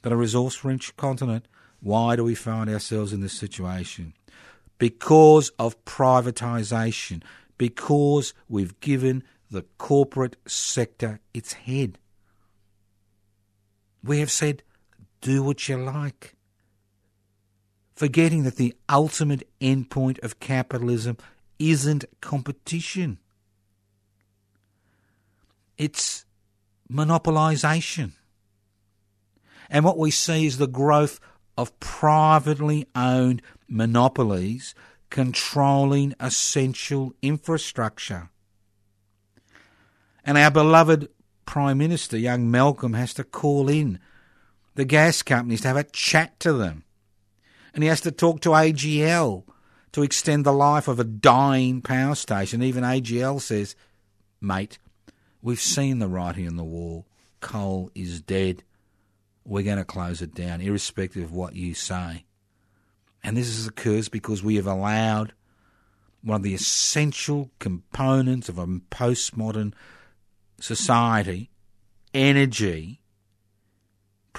but 0.04 0.12
a 0.12 0.16
resource 0.16 0.64
rich 0.64 0.96
continent. 0.98 1.48
Why 1.80 2.16
do 2.16 2.24
we 2.24 2.36
find 2.36 2.70
ourselves 2.70 3.12
in 3.12 3.22
this 3.22 3.34
situation? 3.34 4.14
Because 4.78 5.50
of 5.58 5.84
privatisation, 5.84 7.24
because 7.58 8.36
we've 8.48 8.80
given 8.82 9.24
the 9.50 9.64
corporate 9.80 10.36
sector 10.46 11.22
its 11.34 11.54
head. 11.54 11.98
We 14.04 14.20
have 14.20 14.30
said, 14.30 14.62
do 15.22 15.44
what 15.44 15.68
you 15.68 15.78
like 15.78 16.36
forgetting 18.00 18.44
that 18.44 18.56
the 18.56 18.74
ultimate 18.88 19.46
endpoint 19.60 20.24
of 20.24 20.40
capitalism 20.40 21.18
isn't 21.60 22.06
competition. 22.22 23.18
It's 25.78 26.24
monopolisation. 26.88 28.14
And 29.70 29.84
what 29.84 29.98
we 29.98 30.12
see 30.12 30.46
is 30.46 30.58
the 30.58 30.66
growth 30.66 31.20
of 31.58 31.78
privately 31.82 32.88
owned 32.96 33.42
monopolies 33.68 34.74
controlling 35.10 36.14
essential 36.22 37.14
infrastructure. 37.22 38.30
And 40.24 40.38
our 40.38 40.52
beloved 40.52 41.10
Prime 41.46 41.80
Minister, 41.80 42.18
young 42.18 42.50
Malcolm, 42.50 42.94
has 42.94 43.14
to 43.16 43.26
call 43.26 43.68
in 43.68 44.00
the 44.80 44.86
gas 44.86 45.22
companies 45.22 45.62
to 45.62 45.68
have 45.68 45.78
a 45.78 45.84
chat 45.84 46.40
to 46.40 46.54
them 46.54 46.84
and 47.74 47.84
he 47.84 47.90
has 47.90 48.02
to 48.02 48.12
talk 48.12 48.42
to 48.42 48.50
AGL 48.50 49.44
to 49.92 50.04
extend 50.04 50.46
the 50.46 50.54
life 50.54 50.88
of 50.88 51.00
a 51.00 51.04
dying 51.04 51.82
power 51.82 52.16
station. 52.16 52.64
Even 52.64 52.84
AGL 52.84 53.42
says, 53.42 53.76
mate, 54.40 54.80
we've 55.42 55.60
seen 55.60 56.00
the 56.00 56.08
writing 56.08 56.48
on 56.48 56.56
the 56.56 56.64
wall. 56.64 57.06
Coal 57.42 57.92
is 57.96 58.22
dead. 58.22 58.64
We're 59.46 59.64
going 59.64 59.78
to 59.78 59.86
close 59.86 60.22
it 60.22 60.34
down, 60.34 60.62
irrespective 60.62 61.24
of 61.24 61.32
what 61.32 61.56
you 61.56 61.74
say. 61.74 62.26
And 63.24 63.36
this 63.36 63.68
occurs 63.68 64.10
because 64.10 64.44
we 64.44 64.56
have 64.56 64.68
allowed 64.68 65.34
one 66.22 66.38
of 66.38 66.44
the 66.44 66.54
essential 66.54 67.50
components 67.60 68.50
of 68.50 68.58
a 68.58 68.68
postmodern 68.68 69.74
society, 70.60 71.50
energy 72.14 72.99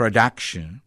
production, 0.01 0.81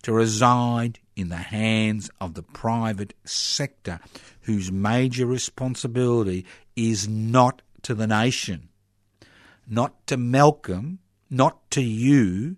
to 0.00 0.12
reside 0.12 1.00
in 1.16 1.28
the 1.28 1.34
hands 1.34 2.08
of 2.20 2.34
the 2.34 2.42
private 2.44 3.14
sector, 3.24 3.98
whose 4.42 4.70
major 4.70 5.26
responsibility 5.26 6.46
is 6.76 7.08
not 7.08 7.62
to 7.82 7.96
the 7.96 8.06
nation, 8.06 8.68
not 9.66 10.06
to 10.06 10.16
Malcolm, 10.16 11.00
not 11.30 11.68
to 11.72 11.82
you, 11.82 12.54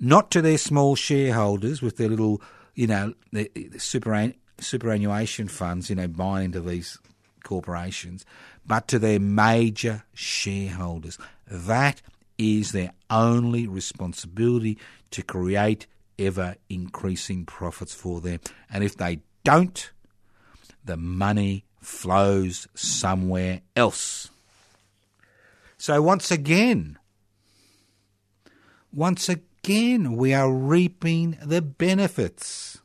not 0.00 0.30
to 0.30 0.40
their 0.40 0.56
small 0.56 0.96
shareholders 0.96 1.82
with 1.82 1.98
their 1.98 2.08
little, 2.08 2.40
you 2.74 2.86
know, 2.86 3.12
the 3.32 3.50
superannuation 3.78 5.46
funds, 5.46 5.90
you 5.90 5.96
know, 5.96 6.08
buying 6.08 6.46
into 6.46 6.62
these 6.62 6.96
corporations, 7.44 8.24
but 8.66 8.88
to 8.88 8.98
their 8.98 9.20
major 9.20 10.04
shareholders. 10.14 11.18
That 11.46 12.00
is 12.38 12.72
their 12.72 12.92
only 13.10 13.66
responsibility 13.66 14.78
to 15.10 15.22
create 15.22 15.86
ever 16.18 16.56
increasing 16.68 17.44
profits 17.44 17.94
for 17.94 18.20
them. 18.20 18.40
And 18.70 18.82
if 18.82 18.96
they 18.96 19.20
don't, 19.44 19.90
the 20.84 20.96
money 20.96 21.64
flows 21.80 22.68
somewhere 22.74 23.60
else. 23.74 24.30
So 25.78 26.00
once 26.02 26.30
again, 26.30 26.98
once 28.92 29.28
again, 29.28 30.16
we 30.16 30.32
are 30.32 30.50
reaping 30.50 31.38
the 31.44 31.60
benefits 31.60 32.78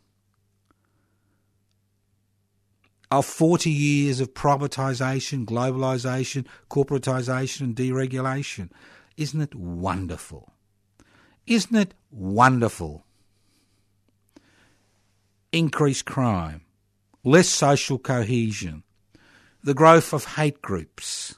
of 3.09 3.25
40 3.25 3.69
years 3.69 4.19
of 4.19 4.33
privatisation, 4.33 5.45
globalisation, 5.45 6.45
corporatisation, 6.69 7.61
and 7.61 7.75
deregulation. 7.75 8.69
Isn't 9.17 9.41
it 9.41 9.55
wonderful? 9.55 10.53
Isn't 11.45 11.75
it 11.75 11.93
wonderful? 12.11 13.05
increased 15.51 16.05
crime, 16.05 16.61
less 17.23 17.47
social 17.47 17.97
cohesion, 17.97 18.83
the 19.63 19.73
growth 19.73 20.13
of 20.13 20.25
hate 20.35 20.61
groups, 20.61 21.35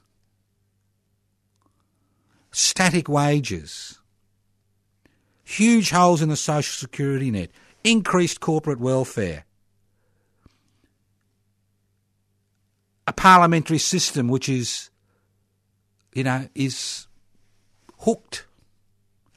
static 2.51 3.09
wages, 3.09 3.99
huge 5.43 5.89
holes 5.89 6.21
in 6.21 6.30
the 6.30 6.36
social 6.36 6.80
security 6.80 7.32
net, 7.32 7.49
increased 7.84 8.39
corporate 8.39 8.80
welfare, 8.80 9.45
a 13.07 13.13
parliamentary 13.13 13.80
system 13.80 14.28
which 14.28 14.47
is, 14.47 14.89
you 16.13 16.24
know, 16.24 16.47
is 16.55 17.07
hooked, 18.04 18.45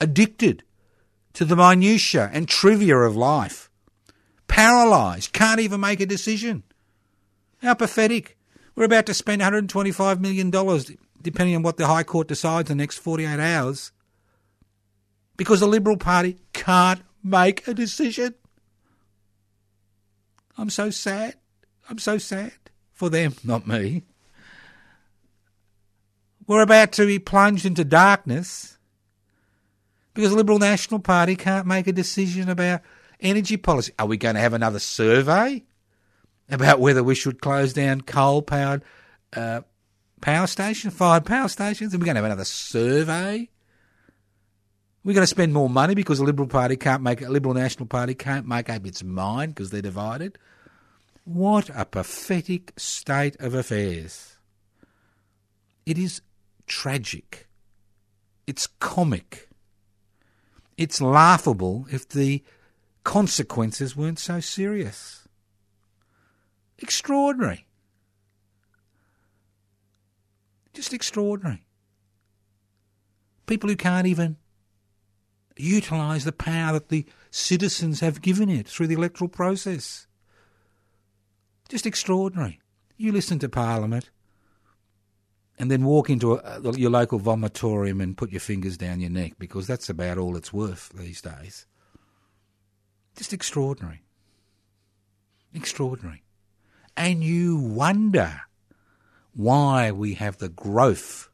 addicted 0.01 0.63
to 1.33 1.45
the 1.45 1.57
minutiae 1.57 2.31
and 2.33 2.49
trivia 2.49 2.97
of 2.99 3.17
life 3.17 3.67
paralysed, 4.49 5.33
can't 5.33 5.61
even 5.61 5.81
make 5.81 6.01
a 6.01 6.07
decision. 6.07 6.63
How 7.63 7.75
pathetic. 7.75 8.37
We're 8.75 8.85
about 8.85 9.07
to 9.07 9.15
spend 9.15 9.43
$125 9.43 10.21
million, 10.21 10.51
depending 11.23 11.57
on 11.57 11.63
what 11.63 11.77
the 11.77 11.87
High 11.87 12.03
Court 12.03 12.29
decides 12.29 12.71
in 12.71 12.77
the 12.77 12.83
next 12.83 12.99
48 12.99 13.41
hours, 13.41 13.93
because 15.37 15.61
the 15.61 15.67
Liberal 15.67 15.97
Party 15.97 16.39
can't 16.53 17.03
make 17.23 17.67
a 17.67 17.75
decision. 17.75 18.35
I'm 20.59 20.71
so 20.71 20.91
sad. 20.91 21.37
I'm 21.89 21.99
so 21.99 22.19
sad 22.19 22.53
for 22.93 23.09
them, 23.11 23.35
not 23.45 23.67
me. 23.67 24.05
We're 26.47 26.63
about 26.63 26.93
to 26.93 27.07
be 27.07 27.19
plunged 27.19 27.67
into 27.67 27.85
darkness 27.85 28.79
because 30.15 30.31
the 30.31 30.37
Liberal 30.37 30.59
National 30.59 31.01
Party 31.01 31.37
can't 31.37 31.67
make 31.67 31.87
a 31.87 31.93
decision 31.93 32.49
about 32.49 32.83
energy 33.21 33.57
policy. 33.57 33.93
Are 33.99 34.07
we 34.07 34.17
going 34.17 34.35
to 34.35 34.41
have 34.41 34.55
another 34.55 34.79
survey 34.79 35.65
about 36.49 36.81
whether 36.81 37.03
we 37.03 37.15
should 37.15 37.41
close 37.41 37.73
down 37.73 38.01
coal 38.03 38.43
powered 38.43 38.83
uh, 39.35 39.63
power 40.21 40.47
stations, 40.47 40.95
fired 40.95 41.27
power 41.27 41.49
stations? 41.49 41.95
Are 41.95 41.99
we 41.99 42.05
going 42.05 42.15
to 42.15 42.21
have 42.21 42.27
another 42.31 42.45
survey? 42.45 43.49
We're 45.05 45.15
going 45.15 45.23
to 45.23 45.29
spend 45.29 45.53
more 45.53 45.71
money 45.71 45.95
because 45.95 46.19
the 46.19 46.25
Liberal 46.25 46.49
Party 46.49 46.77
can't 46.77 47.03
make 47.03 47.23
a 47.23 47.29
Liberal 47.29 47.55
National 47.55 47.87
Party 47.87 48.15
can't 48.15 48.47
make 48.47 48.71
up 48.71 48.87
its 48.87 49.05
mind 49.05 49.55
because 49.55 49.71
they're 49.71 49.83
divided. 49.83 50.39
What 51.25 51.71
a 51.75 51.85
pathetic 51.85 52.73
state 52.77 53.37
of 53.41 53.55
affairs. 53.55 54.37
It 55.85 55.99
is 55.99 56.23
tragic. 56.67 57.49
It's 58.47 58.67
comic. 58.67 59.49
it's 60.77 61.01
laughable 61.01 61.87
if 61.91 62.07
the 62.09 62.45
consequences 63.03 63.97
weren't 63.97 64.19
so 64.19 64.41
serious. 64.41 65.27
Extraordinary. 66.79 67.67
Just 70.75 70.93
extraordinary. 70.93 71.65
People 73.47 73.71
who 73.71 73.77
can't 73.77 74.07
even 74.07 74.37
utilise 75.57 76.25
the 76.25 76.33
power 76.33 76.75
that 76.75 76.89
the 76.89 77.07
citizens 77.31 78.01
have 78.01 78.21
given 78.21 78.49
it 78.49 78.69
through 78.69 78.89
the 78.89 78.95
electoral 78.95 79.29
process. 79.29 80.07
Just 81.69 81.87
extraordinary. 81.87 82.61
You 82.97 83.13
listen 83.13 83.39
to 83.39 83.49
Parliament 83.49 84.11
and 85.59 85.71
then 85.71 85.85
walk 85.85 86.11
into 86.11 86.35
a, 86.35 86.61
your 86.77 86.91
local 86.91 87.19
vomitorium 87.19 88.03
and 88.03 88.17
put 88.17 88.31
your 88.31 88.41
fingers 88.41 88.77
down 88.77 89.01
your 89.01 89.11
neck 89.11 89.35
because 89.39 89.67
that's 89.67 89.89
about 89.89 90.19
all 90.19 90.37
it's 90.37 90.53
worth 90.53 90.91
these 90.91 91.21
days. 91.21 91.67
Just 93.17 93.33
extraordinary. 93.33 94.03
Extraordinary. 95.55 96.23
And 96.97 97.25
you 97.25 97.57
wonder 97.57 98.43
why 99.35 99.93
we 99.93 100.15
have 100.15 100.39
the 100.39 100.49
growth 100.49 101.29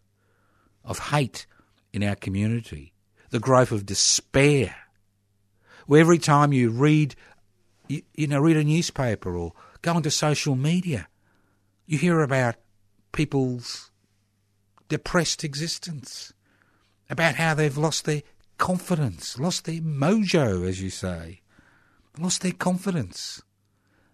of 0.85 0.99
hate 0.99 1.47
in 1.93 2.03
our 2.03 2.17
community, 2.17 2.93
the 3.31 3.41
growth 3.41 3.73
of 3.73 3.87
despair. 3.87 4.75
Where 5.87 6.01
every 6.01 6.19
time 6.19 6.53
you 6.53 6.71
read, 6.71 7.15
you, 7.89 8.03
you 8.15 8.27
know, 8.29 8.41
read 8.41 8.57
a 8.57 8.65
newspaper 8.65 9.37
or 9.37 9.53
go 9.83 9.95
onto 9.95 10.11
social 10.11 10.55
media, 10.55 11.09
you 11.87 11.99
hear 11.99 12.21
about 12.21 12.57
people's 13.13 13.92
depressed 14.93 15.43
existence, 15.43 16.35
about 17.09 17.37
how 17.37 17.55
they've 17.55 17.79
lost 17.79 18.05
their 18.05 18.23
confidence, 18.59 19.39
lost 19.39 19.65
their 19.65 19.81
mojo, 19.81 20.69
as 20.69 20.83
you 20.83 20.91
say, 20.91 21.41
lost 22.19 22.43
their 22.43 22.53
confidence, 22.53 23.41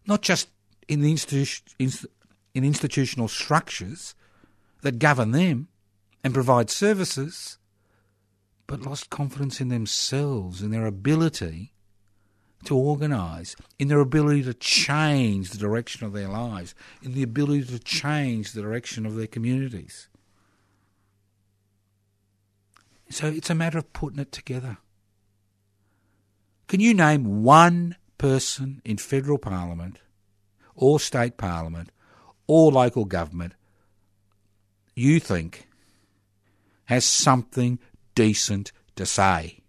not 0.06 0.22
just 0.22 0.48
in 0.86 1.00
the 1.00 1.12
institu- 1.12 2.06
in 2.54 2.64
institutional 2.64 3.26
structures 3.26 4.14
that 4.82 5.00
govern 5.00 5.32
them 5.32 5.66
and 6.22 6.32
provide 6.32 6.70
services, 6.70 7.58
but 8.68 8.82
lost 8.82 9.10
confidence 9.10 9.60
in 9.60 9.70
themselves, 9.70 10.62
in 10.62 10.70
their 10.70 10.86
ability 10.86 11.72
to 12.66 12.76
organise, 12.76 13.56
in 13.80 13.88
their 13.88 13.98
ability 13.98 14.44
to 14.44 14.54
change 14.54 15.50
the 15.50 15.58
direction 15.58 16.06
of 16.06 16.12
their 16.12 16.28
lives, 16.28 16.72
in 17.02 17.14
the 17.14 17.24
ability 17.24 17.64
to 17.64 17.80
change 17.80 18.52
the 18.52 18.62
direction 18.62 19.04
of 19.04 19.16
their 19.16 19.26
communities. 19.26 20.08
So 23.10 23.28
it's 23.28 23.50
a 23.50 23.54
matter 23.54 23.78
of 23.78 23.92
putting 23.92 24.18
it 24.18 24.32
together. 24.32 24.78
Can 26.66 26.80
you 26.80 26.92
name 26.92 27.42
one 27.42 27.96
person 28.18 28.82
in 28.84 28.98
federal 28.98 29.38
parliament 29.38 29.98
or 30.74 31.00
state 31.00 31.36
parliament 31.36 31.90
or 32.46 32.70
local 32.70 33.04
government 33.04 33.54
you 34.94 35.20
think 35.20 35.68
has 36.86 37.04
something 37.04 37.78
decent 38.14 38.72
to 38.96 39.06
say 39.06 39.60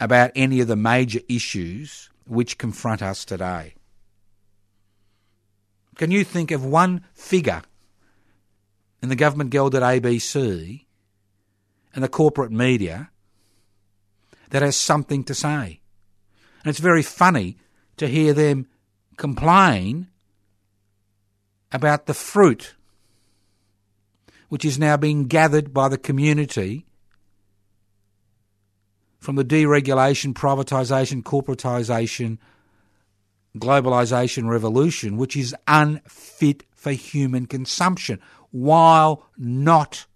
about 0.00 0.32
any 0.34 0.60
of 0.60 0.68
the 0.68 0.76
major 0.76 1.20
issues 1.28 2.10
which 2.26 2.58
confront 2.58 3.02
us 3.02 3.24
today? 3.24 3.74
Can 5.96 6.10
you 6.10 6.24
think 6.24 6.50
of 6.50 6.64
one 6.64 7.04
figure 7.14 7.62
in 9.02 9.08
the 9.08 9.16
government 9.16 9.50
guild 9.50 9.74
at 9.74 9.82
ABC 9.82 10.84
the 12.02 12.08
corporate 12.08 12.52
media 12.52 13.10
that 14.50 14.62
has 14.62 14.76
something 14.76 15.24
to 15.24 15.34
say? 15.34 15.80
And 16.62 16.70
it's 16.70 16.80
very 16.80 17.02
funny 17.02 17.56
to 17.96 18.06
hear 18.06 18.32
them 18.32 18.66
complain 19.16 20.08
about 21.72 22.06
the 22.06 22.14
fruit 22.14 22.74
which 24.48 24.64
is 24.64 24.78
now 24.78 24.96
being 24.96 25.26
gathered 25.26 25.74
by 25.74 25.88
the 25.88 25.98
community 25.98 26.86
from 29.18 29.36
the 29.36 29.44
deregulation, 29.44 30.32
privatisation, 30.32 31.22
corporatisation, 31.22 32.38
globalisation 33.56 34.48
revolution, 34.48 35.16
which 35.16 35.36
is 35.36 35.54
unfit 35.66 36.64
for 36.74 36.92
human 36.92 37.46
consumption, 37.46 38.20
while 38.50 39.26
not 39.36 40.06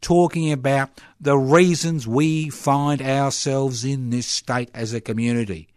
talking 0.00 0.52
about 0.52 0.90
the 1.20 1.36
reasons 1.36 2.06
we 2.06 2.48
find 2.48 3.02
ourselves 3.02 3.84
in 3.84 4.10
this 4.10 4.26
state 4.26 4.70
as 4.74 4.92
a 4.92 5.00
community. 5.00 5.68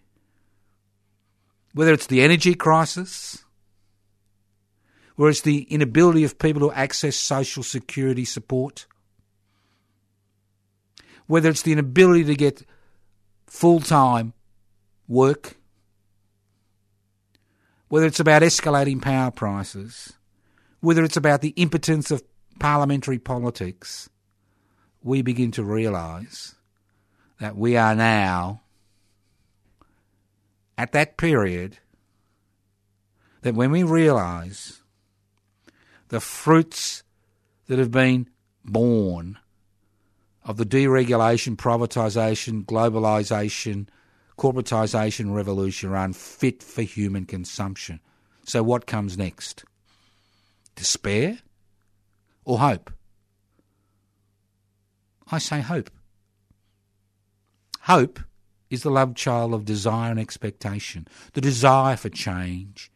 Whether 1.74 1.94
it's 1.94 2.08
the 2.08 2.22
energy 2.22 2.56
crisis, 2.56 3.44
whether 5.16 5.30
it's 5.30 5.42
the 5.42 5.64
inability 5.64 6.24
of 6.24 6.40
people 6.40 6.70
to 6.70 6.78
access 6.78 7.16
social 7.16 7.64
security 7.64 8.26
support, 8.26 8.86
whether 11.28 11.50
it's 11.50 11.62
the 11.62 11.72
inability 11.72 12.24
to 12.26 12.36
get 12.36 12.66
full 13.48 13.80
time 13.80 14.34
work, 15.08 15.58
whether 17.88 18.06
it's 18.06 18.20
about 18.20 18.42
escalating 18.42 19.02
power 19.02 19.32
prices, 19.32 20.14
whether 20.80 21.04
it's 21.04 21.18
about 21.18 21.42
the 21.42 21.50
impotence 21.50 22.12
of 22.12 22.24
parliamentary 22.60 23.20
politics, 23.20 24.10
we 25.04 25.22
begin 25.22 25.52
to 25.52 25.64
realise 25.64 26.56
that 27.40 27.58
we 27.58 27.76
are 27.76 27.96
now 27.96 28.62
at 30.78 30.92
that 30.94 31.18
period 31.18 31.78
that 33.42 33.54
when 33.54 33.72
we 33.72 33.84
realise 33.84 34.82
the 36.08 36.20
fruits 36.20 37.04
that 37.68 37.80
have 37.80 37.92
been 37.92 38.30
born 38.64 39.38
of 40.46 40.58
the 40.58 40.66
deregulation, 40.66 41.56
privatisation, 41.56 42.66
globalisation, 42.66 43.88
corporatisation 44.38 45.34
revolution 45.34 45.90
are 45.90 46.06
unfit 46.06 46.62
for 46.64 46.82
human 46.82 47.26
consumption. 47.26 48.00
So, 48.46 48.64
what 48.64 48.86
comes 48.86 49.18
next? 49.18 49.64
Despair 50.76 51.40
or 52.46 52.60
hope? 52.60 52.92
I 55.32 55.38
say 55.38 55.62
hope. 55.62 55.90
Hope 57.82 58.20
is 58.70 58.84
the 58.84 58.90
love 58.90 59.16
child 59.16 59.54
of 59.54 59.66
desire 59.66 60.12
and 60.12 60.20
expectation, 60.20 61.08
the 61.34 61.42
desire 61.42 61.96
for 61.96 62.10
change, 62.10 62.92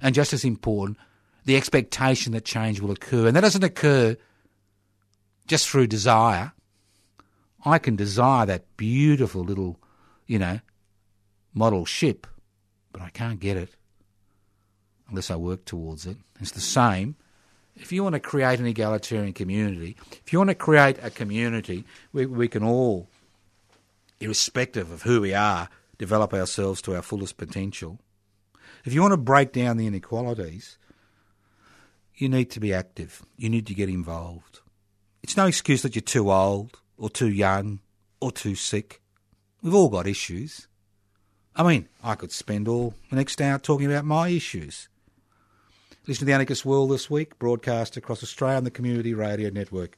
and 0.00 0.14
just 0.14 0.32
as 0.32 0.44
important, 0.44 0.98
the 1.44 1.56
expectation 1.56 2.32
that 2.32 2.44
change 2.44 2.80
will 2.80 2.90
occur. 2.90 3.26
And 3.26 3.36
that 3.36 3.42
doesn't 3.42 3.64
occur 3.64 4.16
just 5.46 5.68
through 5.68 5.86
desire. 5.86 6.52
I 7.64 7.78
can 7.78 7.96
desire 7.96 8.46
that 8.46 8.76
beautiful 8.76 9.42
little, 9.42 9.78
you 10.26 10.38
know, 10.38 10.60
model 11.52 11.84
ship, 11.84 12.26
but 12.92 13.02
I 13.02 13.10
can't 13.10 13.40
get 13.40 13.56
it 13.56 13.70
unless 15.08 15.30
I 15.30 15.36
work 15.36 15.64
towards 15.64 16.06
it. 16.06 16.16
It's 16.40 16.52
the 16.52 16.60
same. 16.60 17.16
If 17.80 17.92
you 17.92 18.02
want 18.02 18.12
to 18.12 18.20
create 18.20 18.60
an 18.60 18.66
egalitarian 18.66 19.32
community, 19.32 19.96
if 20.24 20.32
you 20.32 20.38
want 20.38 20.50
to 20.50 20.54
create 20.54 20.98
a 21.02 21.10
community 21.10 21.84
where 22.12 22.28
we 22.28 22.46
can 22.46 22.62
all, 22.62 23.08
irrespective 24.20 24.90
of 24.90 25.02
who 25.02 25.22
we 25.22 25.32
are, 25.32 25.70
develop 25.96 26.34
ourselves 26.34 26.82
to 26.82 26.94
our 26.94 27.02
fullest 27.02 27.38
potential, 27.38 27.98
if 28.84 28.92
you 28.92 29.00
want 29.00 29.12
to 29.12 29.18
break 29.18 29.52
down 29.52 29.78
the 29.78 29.86
inequalities, 29.86 30.76
you 32.14 32.28
need 32.28 32.50
to 32.50 32.60
be 32.60 32.74
active. 32.74 33.22
You 33.38 33.48
need 33.48 33.66
to 33.68 33.74
get 33.74 33.88
involved. 33.88 34.60
It's 35.22 35.36
no 35.36 35.46
excuse 35.46 35.80
that 35.82 35.94
you're 35.94 36.02
too 36.02 36.30
old 36.30 36.78
or 36.98 37.08
too 37.08 37.30
young 37.30 37.80
or 38.20 38.30
too 38.30 38.54
sick. 38.54 39.00
We've 39.62 39.74
all 39.74 39.88
got 39.88 40.06
issues. 40.06 40.68
I 41.56 41.62
mean, 41.62 41.88
I 42.04 42.14
could 42.14 42.30
spend 42.30 42.68
all 42.68 42.94
the 43.08 43.16
next 43.16 43.40
hour 43.40 43.58
talking 43.58 43.90
about 43.90 44.04
my 44.04 44.28
issues. 44.28 44.88
Listen 46.10 46.22
to 46.22 46.24
the 46.24 46.32
Anarchist 46.32 46.64
World 46.64 46.90
this 46.90 47.08
week, 47.08 47.38
broadcast 47.38 47.96
across 47.96 48.24
Australia 48.24 48.56
on 48.56 48.64
the 48.64 48.70
Community 48.72 49.14
Radio 49.14 49.48
Network. 49.48 49.96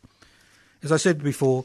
As 0.82 0.92
I 0.92 0.98
said 0.98 1.22
before, 1.22 1.64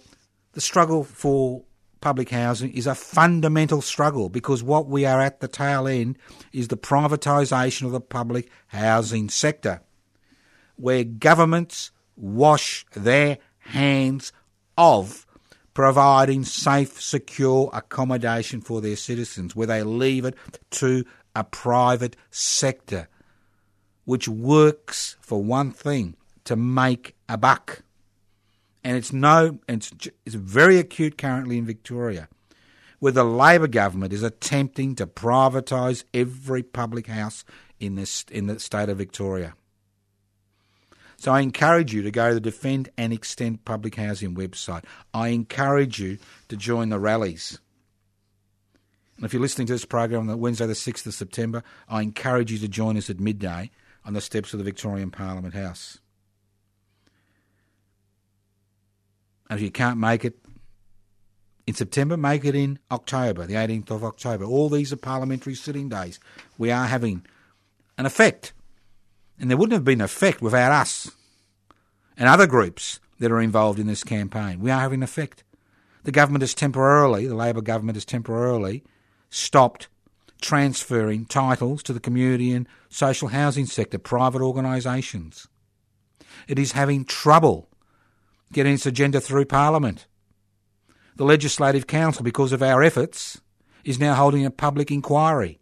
the 0.54 0.62
struggle 0.62 1.04
for 1.04 1.64
public 2.00 2.30
housing 2.30 2.72
is 2.72 2.88
a 2.88 2.96
fundamental 2.96 3.82
struggle 3.82 4.30
because 4.30 4.64
what 4.64 4.88
we 4.88 5.06
are 5.06 5.20
at 5.20 5.42
the 5.42 5.50
tail 5.50 5.86
end 5.86 6.18
is 6.54 6.70
the 6.70 6.78
privatisation 6.78 7.88
of 7.88 7.92
the 7.92 8.00
public 8.00 8.50
housing 8.68 9.28
sector, 9.28 9.82
where 10.78 11.04
governments 11.04 11.92
wash 12.16 12.86
their 12.96 13.40
hands 13.58 14.32
of 14.78 15.26
providing 15.74 16.46
safe, 16.46 17.02
secure 17.02 17.70
accommodation 17.74 18.62
for 18.62 18.80
their 18.80 18.96
citizens, 18.96 19.58
where 19.58 19.68
they 19.68 19.84
leave 19.84 20.24
it 20.24 20.36
to 20.70 21.04
a 21.36 21.44
private 21.44 22.16
sector 22.32 23.10
which 24.08 24.26
works 24.30 25.18
for 25.20 25.44
one 25.44 25.70
thing 25.70 26.16
to 26.46 26.56
make 26.56 27.14
a 27.28 27.38
buck. 27.38 27.84
And 28.82 28.96
it's 28.96 29.12
no, 29.12 29.60
it's, 29.68 29.92
it's 30.26 30.34
very 30.34 30.80
acute 30.80 31.18
currently 31.18 31.58
in 31.58 31.66
Victoria. 31.66 32.30
where 33.00 33.12
the 33.12 33.26
Labor 33.26 33.68
government 33.68 34.14
is 34.14 34.24
attempting 34.24 34.96
to 34.96 35.06
privatise 35.06 36.06
every 36.14 36.64
public 36.64 37.08
house 37.08 37.44
in, 37.82 37.96
this, 37.96 38.24
in 38.32 38.48
the 38.48 38.62
state 38.62 38.88
of 38.88 38.98
Victoria. 38.98 39.56
So 41.18 41.34
I 41.34 41.42
encourage 41.42 41.94
you 41.94 42.02
to 42.04 42.10
go 42.10 42.30
to 42.30 42.36
the 42.36 42.40
Defend 42.40 42.88
and 42.98 43.12
Extend 43.12 43.66
Public 43.66 43.96
Housing 43.96 44.36
website. 44.36 44.86
I 45.14 45.30
encourage 45.30 46.00
you 46.00 46.18
to 46.48 46.56
join 46.56 46.88
the 46.88 47.00
rallies. 47.00 47.60
And 49.18 49.26
if 49.26 49.34
you're 49.34 49.42
listening 49.42 49.68
to 49.68 49.74
this 49.74 49.84
program 49.84 50.30
on 50.30 50.40
Wednesday, 50.40 50.66
the 50.66 50.74
6th 50.74 51.08
of 51.08 51.14
September, 51.14 51.62
I 51.90 52.04
encourage 52.04 52.54
you 52.54 52.58
to 52.60 52.70
join 52.70 52.96
us 52.96 53.10
at 53.10 53.20
midday 53.20 53.70
on 54.08 54.14
the 54.14 54.22
steps 54.22 54.54
of 54.54 54.58
the 54.58 54.64
Victorian 54.64 55.12
Parliament 55.12 55.54
House. 55.54 56.00
And 59.50 59.60
if 59.60 59.64
you 59.64 59.70
can't 59.70 60.00
make 60.00 60.24
it 60.24 60.40
in 61.68 61.74
September, 61.74 62.16
make 62.16 62.46
it 62.46 62.56
in 62.56 62.80
October, 62.90 63.46
the 63.46 63.56
18th 63.56 63.92
of 63.92 64.06
October. 64.06 64.46
All 64.46 64.70
these 64.70 64.94
are 64.94 64.98
parliamentary 64.98 65.56
sitting 65.56 65.90
days. 65.90 66.22
We 66.58 66.72
are 66.72 66.86
having 66.86 67.26
an 67.98 68.06
effect. 68.06 68.54
And 69.38 69.50
there 69.50 69.58
wouldn't 69.58 69.74
have 69.74 69.84
been 69.84 70.00
an 70.00 70.06
effect 70.06 70.42
without 70.42 70.72
us 70.72 71.12
and 72.18 72.30
other 72.30 72.48
groups 72.48 73.02
that 73.20 73.32
are 73.32 73.42
involved 73.42 73.78
in 73.78 73.88
this 73.88 74.06
campaign. 74.06 74.62
We 74.62 74.72
are 74.72 74.80
having 74.80 75.00
an 75.00 75.04
effect. 75.04 75.44
The 76.04 76.12
government 76.14 76.44
has 76.44 76.54
temporarily, 76.54 77.28
the 77.28 77.36
Labor 77.36 77.62
government 77.62 77.98
has 77.98 78.06
temporarily 78.06 78.86
stopped 79.30 79.90
transferring 80.42 81.26
titles 81.26 81.84
to 81.84 81.94
the 81.94 82.00
community 82.00 82.54
and 82.54 82.68
social 82.90 83.30
housing 83.30 83.66
sector, 83.66 83.98
private 83.98 84.42
organisations. 84.42 85.48
It 86.48 86.60
is 86.60 86.74
having 86.74 87.06
trouble 87.06 87.70
getting 88.54 88.76
its 88.76 88.86
agenda 88.86 89.20
through 89.20 89.46
Parliament. 89.46 90.08
The 91.16 91.26
Legislative 91.26 91.88
Council, 91.88 92.24
because 92.24 92.52
of 92.52 92.62
our 92.62 92.84
efforts, 92.84 93.42
is 93.84 94.00
now 94.00 94.14
holding 94.14 94.46
a 94.46 94.52
public 94.52 94.92
inquiry 94.92 95.60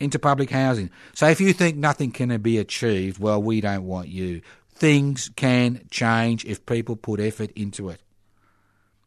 into 0.00 0.18
public 0.18 0.50
housing. 0.50 0.90
So 1.14 1.28
if 1.28 1.40
you 1.40 1.52
think 1.52 1.76
nothing 1.76 2.10
can 2.10 2.36
be 2.40 2.58
achieved, 2.58 3.18
well, 3.18 3.42
we 3.42 3.60
don't 3.60 3.84
want 3.84 4.08
you. 4.08 4.42
Things 4.74 5.30
can 5.36 5.86
change 5.90 6.44
if 6.44 6.66
people 6.66 6.96
put 6.96 7.20
effort 7.20 7.52
into 7.54 7.88
it. 7.88 8.02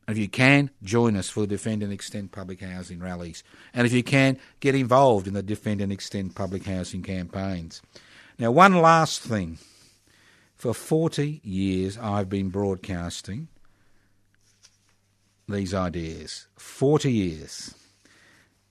If 0.08 0.18
you 0.18 0.30
can, 0.30 0.70
join 0.84 1.18
us 1.18 1.30
for 1.30 1.42
the 1.42 1.48
Defend 1.48 1.84
and 1.84 1.92
Extend 1.92 2.32
public 2.32 2.62
housing 2.62 3.00
rallies. 3.00 3.44
And 3.74 3.86
if 3.86 3.92
you 3.92 4.04
can, 4.04 4.40
get 4.62 4.74
involved 4.74 5.28
in 5.28 5.34
the 5.34 5.44
Defend 5.44 5.82
and 5.82 5.92
Extend 5.92 6.36
public 6.36 6.64
housing 6.66 7.04
campaigns. 7.04 7.82
Now, 8.40 8.52
one 8.52 8.76
last 8.76 9.22
thing. 9.22 9.58
For 10.56 10.74
40 10.74 11.42
years, 11.44 11.98
I've 11.98 12.30
been 12.30 12.50
broadcasting 12.50 13.48
these 15.48 15.74
ideas. 15.74 16.48
40 16.58 17.12
years. 17.12 17.76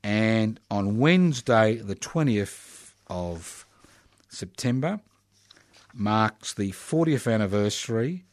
And 0.03 0.59
on 0.71 0.99
Wednesday, 0.99 1.77
the 1.77 1.95
20th 1.95 2.93
of 3.09 3.67
September, 4.29 5.01
marks 5.95 6.53
the 6.55 6.73
40th 6.73 7.33
anniversary, 7.33 8.25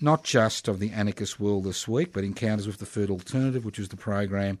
not 0.00 0.24
just 0.24 0.68
of 0.68 0.78
the 0.78 0.90
Anarchist 0.90 1.40
World 1.40 1.64
this 1.64 1.88
week, 1.88 2.12
but 2.12 2.24
Encounters 2.24 2.66
with 2.66 2.78
the 2.78 2.86
Third 2.86 3.10
Alternative, 3.10 3.64
which 3.64 3.78
was 3.78 3.88
the 3.88 3.96
program 3.96 4.58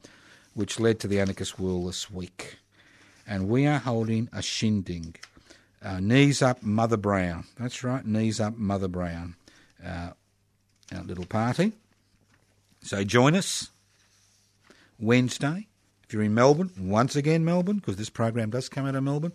which 0.54 0.80
led 0.80 0.98
to 1.00 1.08
the 1.08 1.20
Anarchist 1.20 1.58
World 1.58 1.88
this 1.88 2.10
week. 2.10 2.56
And 3.26 3.48
we 3.48 3.66
are 3.66 3.78
holding 3.78 4.28
a 4.32 4.40
shindig. 4.40 5.20
Uh, 5.82 6.00
knees 6.00 6.40
up, 6.40 6.62
Mother 6.62 6.96
Brown. 6.96 7.44
That's 7.58 7.84
right, 7.84 8.04
knees 8.04 8.40
up, 8.40 8.56
Mother 8.56 8.88
Brown. 8.88 9.36
Uh, 9.84 10.10
our 10.94 11.02
little 11.02 11.26
party. 11.26 11.72
So 12.82 13.04
join 13.04 13.34
us 13.34 13.70
Wednesday. 14.98 15.66
If 16.04 16.12
you're 16.12 16.22
in 16.22 16.34
Melbourne, 16.34 16.70
once 16.78 17.16
again, 17.16 17.44
Melbourne, 17.44 17.76
because 17.76 17.96
this 17.96 18.10
program 18.10 18.50
does 18.50 18.68
come 18.68 18.86
out 18.86 18.94
of 18.94 19.02
Melbourne, 19.02 19.32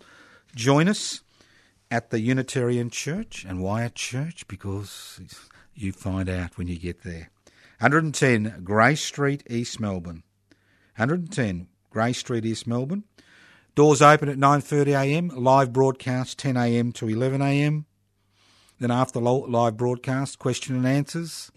join 0.55 0.87
us 0.87 1.21
at 1.91 2.09
the 2.09 2.21
Unitarian 2.21 2.89
Church. 2.89 3.45
And 3.47 3.61
why 3.61 3.83
a 3.83 3.89
church? 3.89 4.47
Because 4.47 5.19
you 5.73 5.91
find 5.91 6.29
out 6.29 6.57
when 6.57 6.67
you 6.67 6.77
get 6.77 7.03
there. 7.03 7.29
110 7.79 8.61
Grey 8.63 8.95
Street, 8.95 9.43
East 9.49 9.79
Melbourne. 9.79 10.23
110 10.97 11.67
Grey 11.89 12.13
Street, 12.13 12.45
East 12.45 12.67
Melbourne. 12.67 13.03
Doors 13.73 14.01
open 14.01 14.27
at 14.29 14.37
9.30am, 14.37 15.31
live 15.35 15.71
broadcast 15.71 16.37
10am 16.39 16.93
to 16.95 17.05
11am. 17.05 17.85
Then 18.79 18.91
after 18.91 19.19
live 19.19 19.77
broadcast, 19.77 20.39
question 20.39 20.75
and 20.75 20.85
answers. 20.85 21.51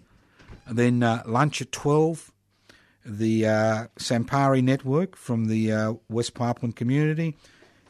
And 0.67 0.79
then 0.79 1.03
uh, 1.03 1.23
lunch 1.27 1.61
at 1.61 1.73
12. 1.73 2.31
The 3.05 3.47
uh, 3.47 3.87
Sampari 3.99 4.63
Network 4.63 5.17
from 5.17 5.47
the 5.47 5.73
uh, 5.73 5.95
West 6.09 6.35
Pipeline 6.35 6.73
community 6.73 7.37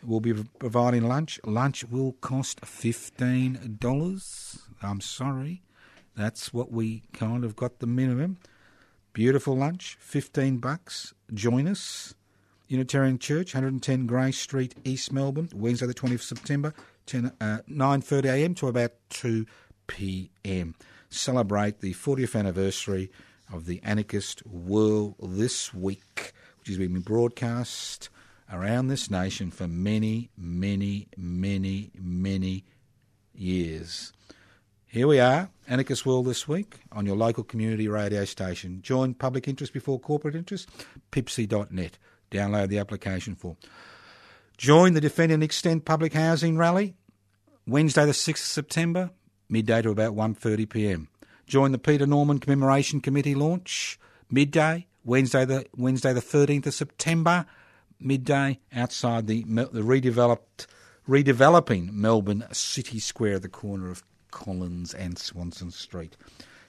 will 0.03 0.20
be 0.20 0.35
providing 0.59 1.07
lunch. 1.07 1.39
Lunch 1.45 1.85
will 1.85 2.12
cost 2.14 2.61
$15. 2.62 4.59
I'm 4.83 5.01
sorry. 5.01 5.62
That's 6.17 6.53
what 6.53 6.71
we 6.71 7.03
kind 7.12 7.45
of 7.45 7.57
got 7.57 7.79
the 7.79 7.87
minimum. 7.87 8.39
Beautiful 9.12 9.57
lunch, 9.57 9.97
15 10.01 10.59
bucks. 10.59 11.15
Join 11.33 11.67
us. 11.69 12.15
Unitarian 12.69 13.19
Church, 13.19 13.55
110 13.55 14.07
Grey 14.07 14.33
Street, 14.33 14.75
East 14.85 15.12
Melbourne, 15.12 15.51
Wednesday 15.55 15.87
the 15.87 15.95
20th 15.95 16.15
of 16.15 16.23
September, 16.23 16.75
10, 17.07 17.33
uh, 17.41 17.59
9.30am 17.69 18.57
to 18.57 18.69
about 18.69 18.93
2pm 19.11 20.75
celebrate 21.15 21.81
the 21.81 21.95
40th 21.95 22.39
anniversary 22.39 23.11
of 23.53 23.67
the 23.67 23.81
Anarchist 23.83 24.45
World 24.47 25.15
this 25.23 25.73
week, 25.73 26.33
which 26.59 26.69
has 26.69 26.79
been 26.79 27.01
broadcast 27.01 28.09
around 28.53 28.89
this 28.89 29.11
nation 29.11 29.51
for 29.51 29.69
many, 29.69 30.31
many, 30.37 31.09
many, 31.17 31.91
many 31.99 32.65
years. 33.35 34.12
Here 34.95 35.09
we 35.09 35.19
are, 35.19 35.51
Anarchist 35.67 36.07
World 36.07 36.27
this 36.27 36.47
week 36.47 36.77
on 36.93 37.05
your 37.05 37.17
local 37.17 37.43
community 37.43 37.89
radio 37.89 38.25
station. 38.25 38.81
Join 38.81 39.13
public 39.13 39.49
interest 39.49 39.73
before 39.73 39.99
corporate 39.99 40.37
interest, 40.37 40.69
pipsy.net. 41.11 41.99
Download 42.31 42.69
the 42.69 42.79
application 42.79 43.35
form. 43.35 43.57
Join 44.57 44.93
the 44.93 45.01
Defend 45.01 45.33
and 45.33 45.43
Extend 45.43 45.85
Public 45.85 46.13
Housing 46.13 46.57
Rally, 46.57 46.95
Wednesday 47.67 48.07
the 48.07 48.13
6th 48.13 48.29
of 48.29 48.39
September, 48.39 49.11
midday 49.49 49.83
to 49.83 49.91
about 49.91 50.15
1.30 50.15 50.71
p.m. 50.71 51.09
Join 51.49 51.73
the 51.73 51.79
Peter 51.79 52.07
Norman 52.07 52.39
Commemoration 52.39 53.01
Committee 53.01 53.35
launch, 53.35 53.99
midday, 54.31 54.87
Wednesday 55.05 55.45
the, 55.45 55.67
Wednesday 55.77 56.13
the 56.13 56.21
13th 56.21 56.67
of 56.67 56.75
September, 56.75 57.47
midday, 57.99 58.61
outside 58.73 59.27
the, 59.27 59.43
the 59.43 59.83
redeveloped, 59.83 60.69
redeveloping 61.09 61.91
Melbourne 61.91 62.47
City 62.53 63.01
Square 63.01 63.35
at 63.35 63.43
the 63.43 63.49
corner 63.49 63.91
of 63.91 64.05
Collins 64.35 64.93
and 64.93 65.16
Swanston 65.16 65.70
Street. 65.70 66.16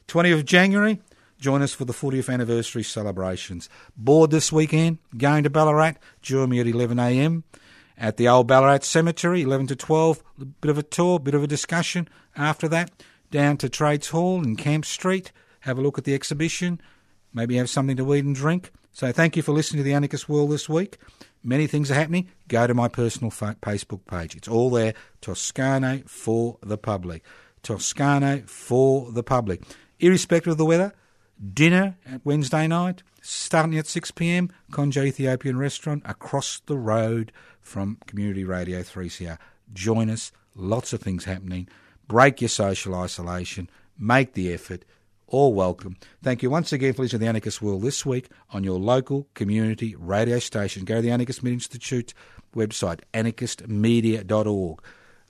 20th 0.07 0.33
of 0.35 0.45
January, 0.45 1.01
join 1.39 1.61
us 1.61 1.73
for 1.73 1.83
the 1.83 1.93
40th 1.93 2.31
anniversary 2.31 2.83
celebrations. 2.83 3.67
Board 3.97 4.31
this 4.31 4.51
weekend, 4.51 4.99
going 5.17 5.43
to 5.43 5.49
Ballarat, 5.49 5.95
join 6.21 6.49
me 6.49 6.59
at 6.59 6.67
11am 6.67 7.43
at 7.97 8.17
the 8.17 8.27
old 8.27 8.47
Ballarat 8.47 8.83
Cemetery, 8.83 9.41
11 9.41 9.67
to 9.67 9.75
12. 9.75 10.23
A 10.41 10.45
bit 10.45 10.69
of 10.69 10.77
a 10.77 10.83
tour, 10.83 11.19
bit 11.19 11.33
of 11.33 11.43
a 11.43 11.47
discussion. 11.47 12.07
After 12.35 12.67
that, 12.69 12.91
down 13.31 13.57
to 13.57 13.69
Trades 13.69 14.09
Hall 14.09 14.43
in 14.43 14.55
Camp 14.55 14.85
Street, 14.85 15.31
have 15.61 15.77
a 15.77 15.81
look 15.81 15.97
at 15.97 16.03
the 16.03 16.13
exhibition, 16.13 16.79
maybe 17.33 17.55
have 17.55 17.69
something 17.69 17.97
to 17.97 18.13
eat 18.13 18.23
and 18.23 18.35
drink. 18.35 18.71
So 18.91 19.11
thank 19.11 19.35
you 19.35 19.41
for 19.41 19.51
listening 19.51 19.79
to 19.79 19.83
the 19.83 19.93
Anarchist 19.93 20.29
World 20.29 20.51
this 20.51 20.69
week. 20.69 20.97
Many 21.43 21.67
things 21.67 21.91
are 21.91 21.95
happening. 21.95 22.29
Go 22.47 22.65
to 22.65 22.73
my 22.73 22.87
personal 22.87 23.29
Facebook 23.29 24.05
page. 24.07 24.35
It's 24.35 24.47
all 24.47 24.69
there. 24.69 24.93
Toscano 25.21 26.01
for 26.07 26.57
the 26.63 26.77
public. 26.77 27.23
Toscano 27.65 28.43
for 28.45 29.11
the 29.11 29.23
public. 29.23 29.63
Irrespective 29.99 30.51
of 30.51 30.57
the 30.57 30.65
weather, 30.65 30.93
dinner 31.53 31.97
at 32.05 32.23
Wednesday 32.23 32.67
night, 32.67 33.01
starting 33.21 33.75
at 33.75 33.87
6 33.87 34.11
pm, 34.11 34.51
Conjo 34.71 35.03
Ethiopian 35.03 35.57
restaurant 35.57 36.03
across 36.05 36.61
the 36.67 36.77
road 36.77 37.31
from 37.59 37.97
Community 38.05 38.43
Radio 38.43 38.81
3CR. 38.81 39.39
Join 39.73 40.11
us. 40.11 40.31
Lots 40.53 40.93
of 40.93 41.01
things 41.01 41.25
happening. 41.25 41.67
Break 42.07 42.39
your 42.39 42.49
social 42.49 42.93
isolation. 42.93 43.67
Make 43.97 44.33
the 44.33 44.53
effort. 44.53 44.85
All 45.25 45.55
welcome. 45.55 45.97
Thank 46.21 46.43
you 46.43 46.51
once 46.51 46.71
again 46.71 46.93
for 46.93 47.01
listening 47.01 47.19
to 47.19 47.23
the 47.23 47.29
Anarchist 47.29 47.63
World 47.63 47.81
this 47.81 48.05
week 48.05 48.29
on 48.51 48.63
your 48.63 48.79
local 48.79 49.27
community 49.33 49.95
radio 49.95 50.37
station. 50.37 50.85
Go 50.85 50.97
to 50.97 51.01
the 51.01 51.09
Anarchist 51.09 51.41
Media 51.41 51.55
Institute 51.55 52.13
website, 52.55 52.99
anarchistmedia.org 53.11 54.83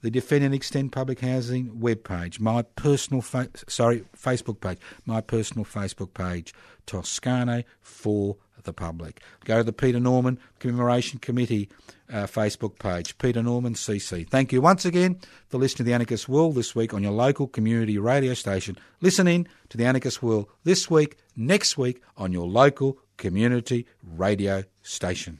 the 0.05 0.11
Defend 0.11 0.45
and 0.45 0.53
Extend 0.53 0.91
Public 0.91 1.21
Housing 1.21 1.79
webpage, 1.79 2.39
my 2.39 2.61
personal 2.61 3.23
fa- 3.23 3.49
sorry 3.67 4.05
Facebook 4.15 4.61
page, 4.61 4.77
my 5.03 5.19
personal 5.19 5.65
Facebook 5.65 6.13
page, 6.13 6.53
Toscano 6.85 7.63
for 7.81 8.37
the 8.65 8.71
public. 8.71 9.19
Go 9.45 9.57
to 9.57 9.63
the 9.63 9.73
Peter 9.73 9.99
Norman 9.99 10.37
Commemoration 10.59 11.17
Committee 11.17 11.69
uh, 12.07 12.27
Facebook 12.27 12.77
page, 12.77 13.17
Peter 13.17 13.41
Norman 13.41 13.73
CC. 13.73 14.29
Thank 14.29 14.53
you 14.53 14.61
once 14.61 14.85
again 14.85 15.19
for 15.47 15.57
listening 15.57 15.77
to 15.77 15.83
the 15.85 15.93
Anarchist 15.93 16.29
World 16.29 16.53
this 16.53 16.75
week 16.75 16.93
on 16.93 17.01
your 17.01 17.11
local 17.11 17.47
community 17.47 17.97
radio 17.97 18.35
station. 18.35 18.77
Listen 19.01 19.27
in 19.27 19.47
to 19.69 19.77
the 19.77 19.85
Anarchist 19.85 20.21
World 20.21 20.45
this 20.65 20.87
week, 20.87 21.17
next 21.35 21.79
week 21.79 22.03
on 22.15 22.31
your 22.31 22.45
local 22.45 22.99
community 23.17 23.87
radio 24.03 24.65
station. 24.83 25.39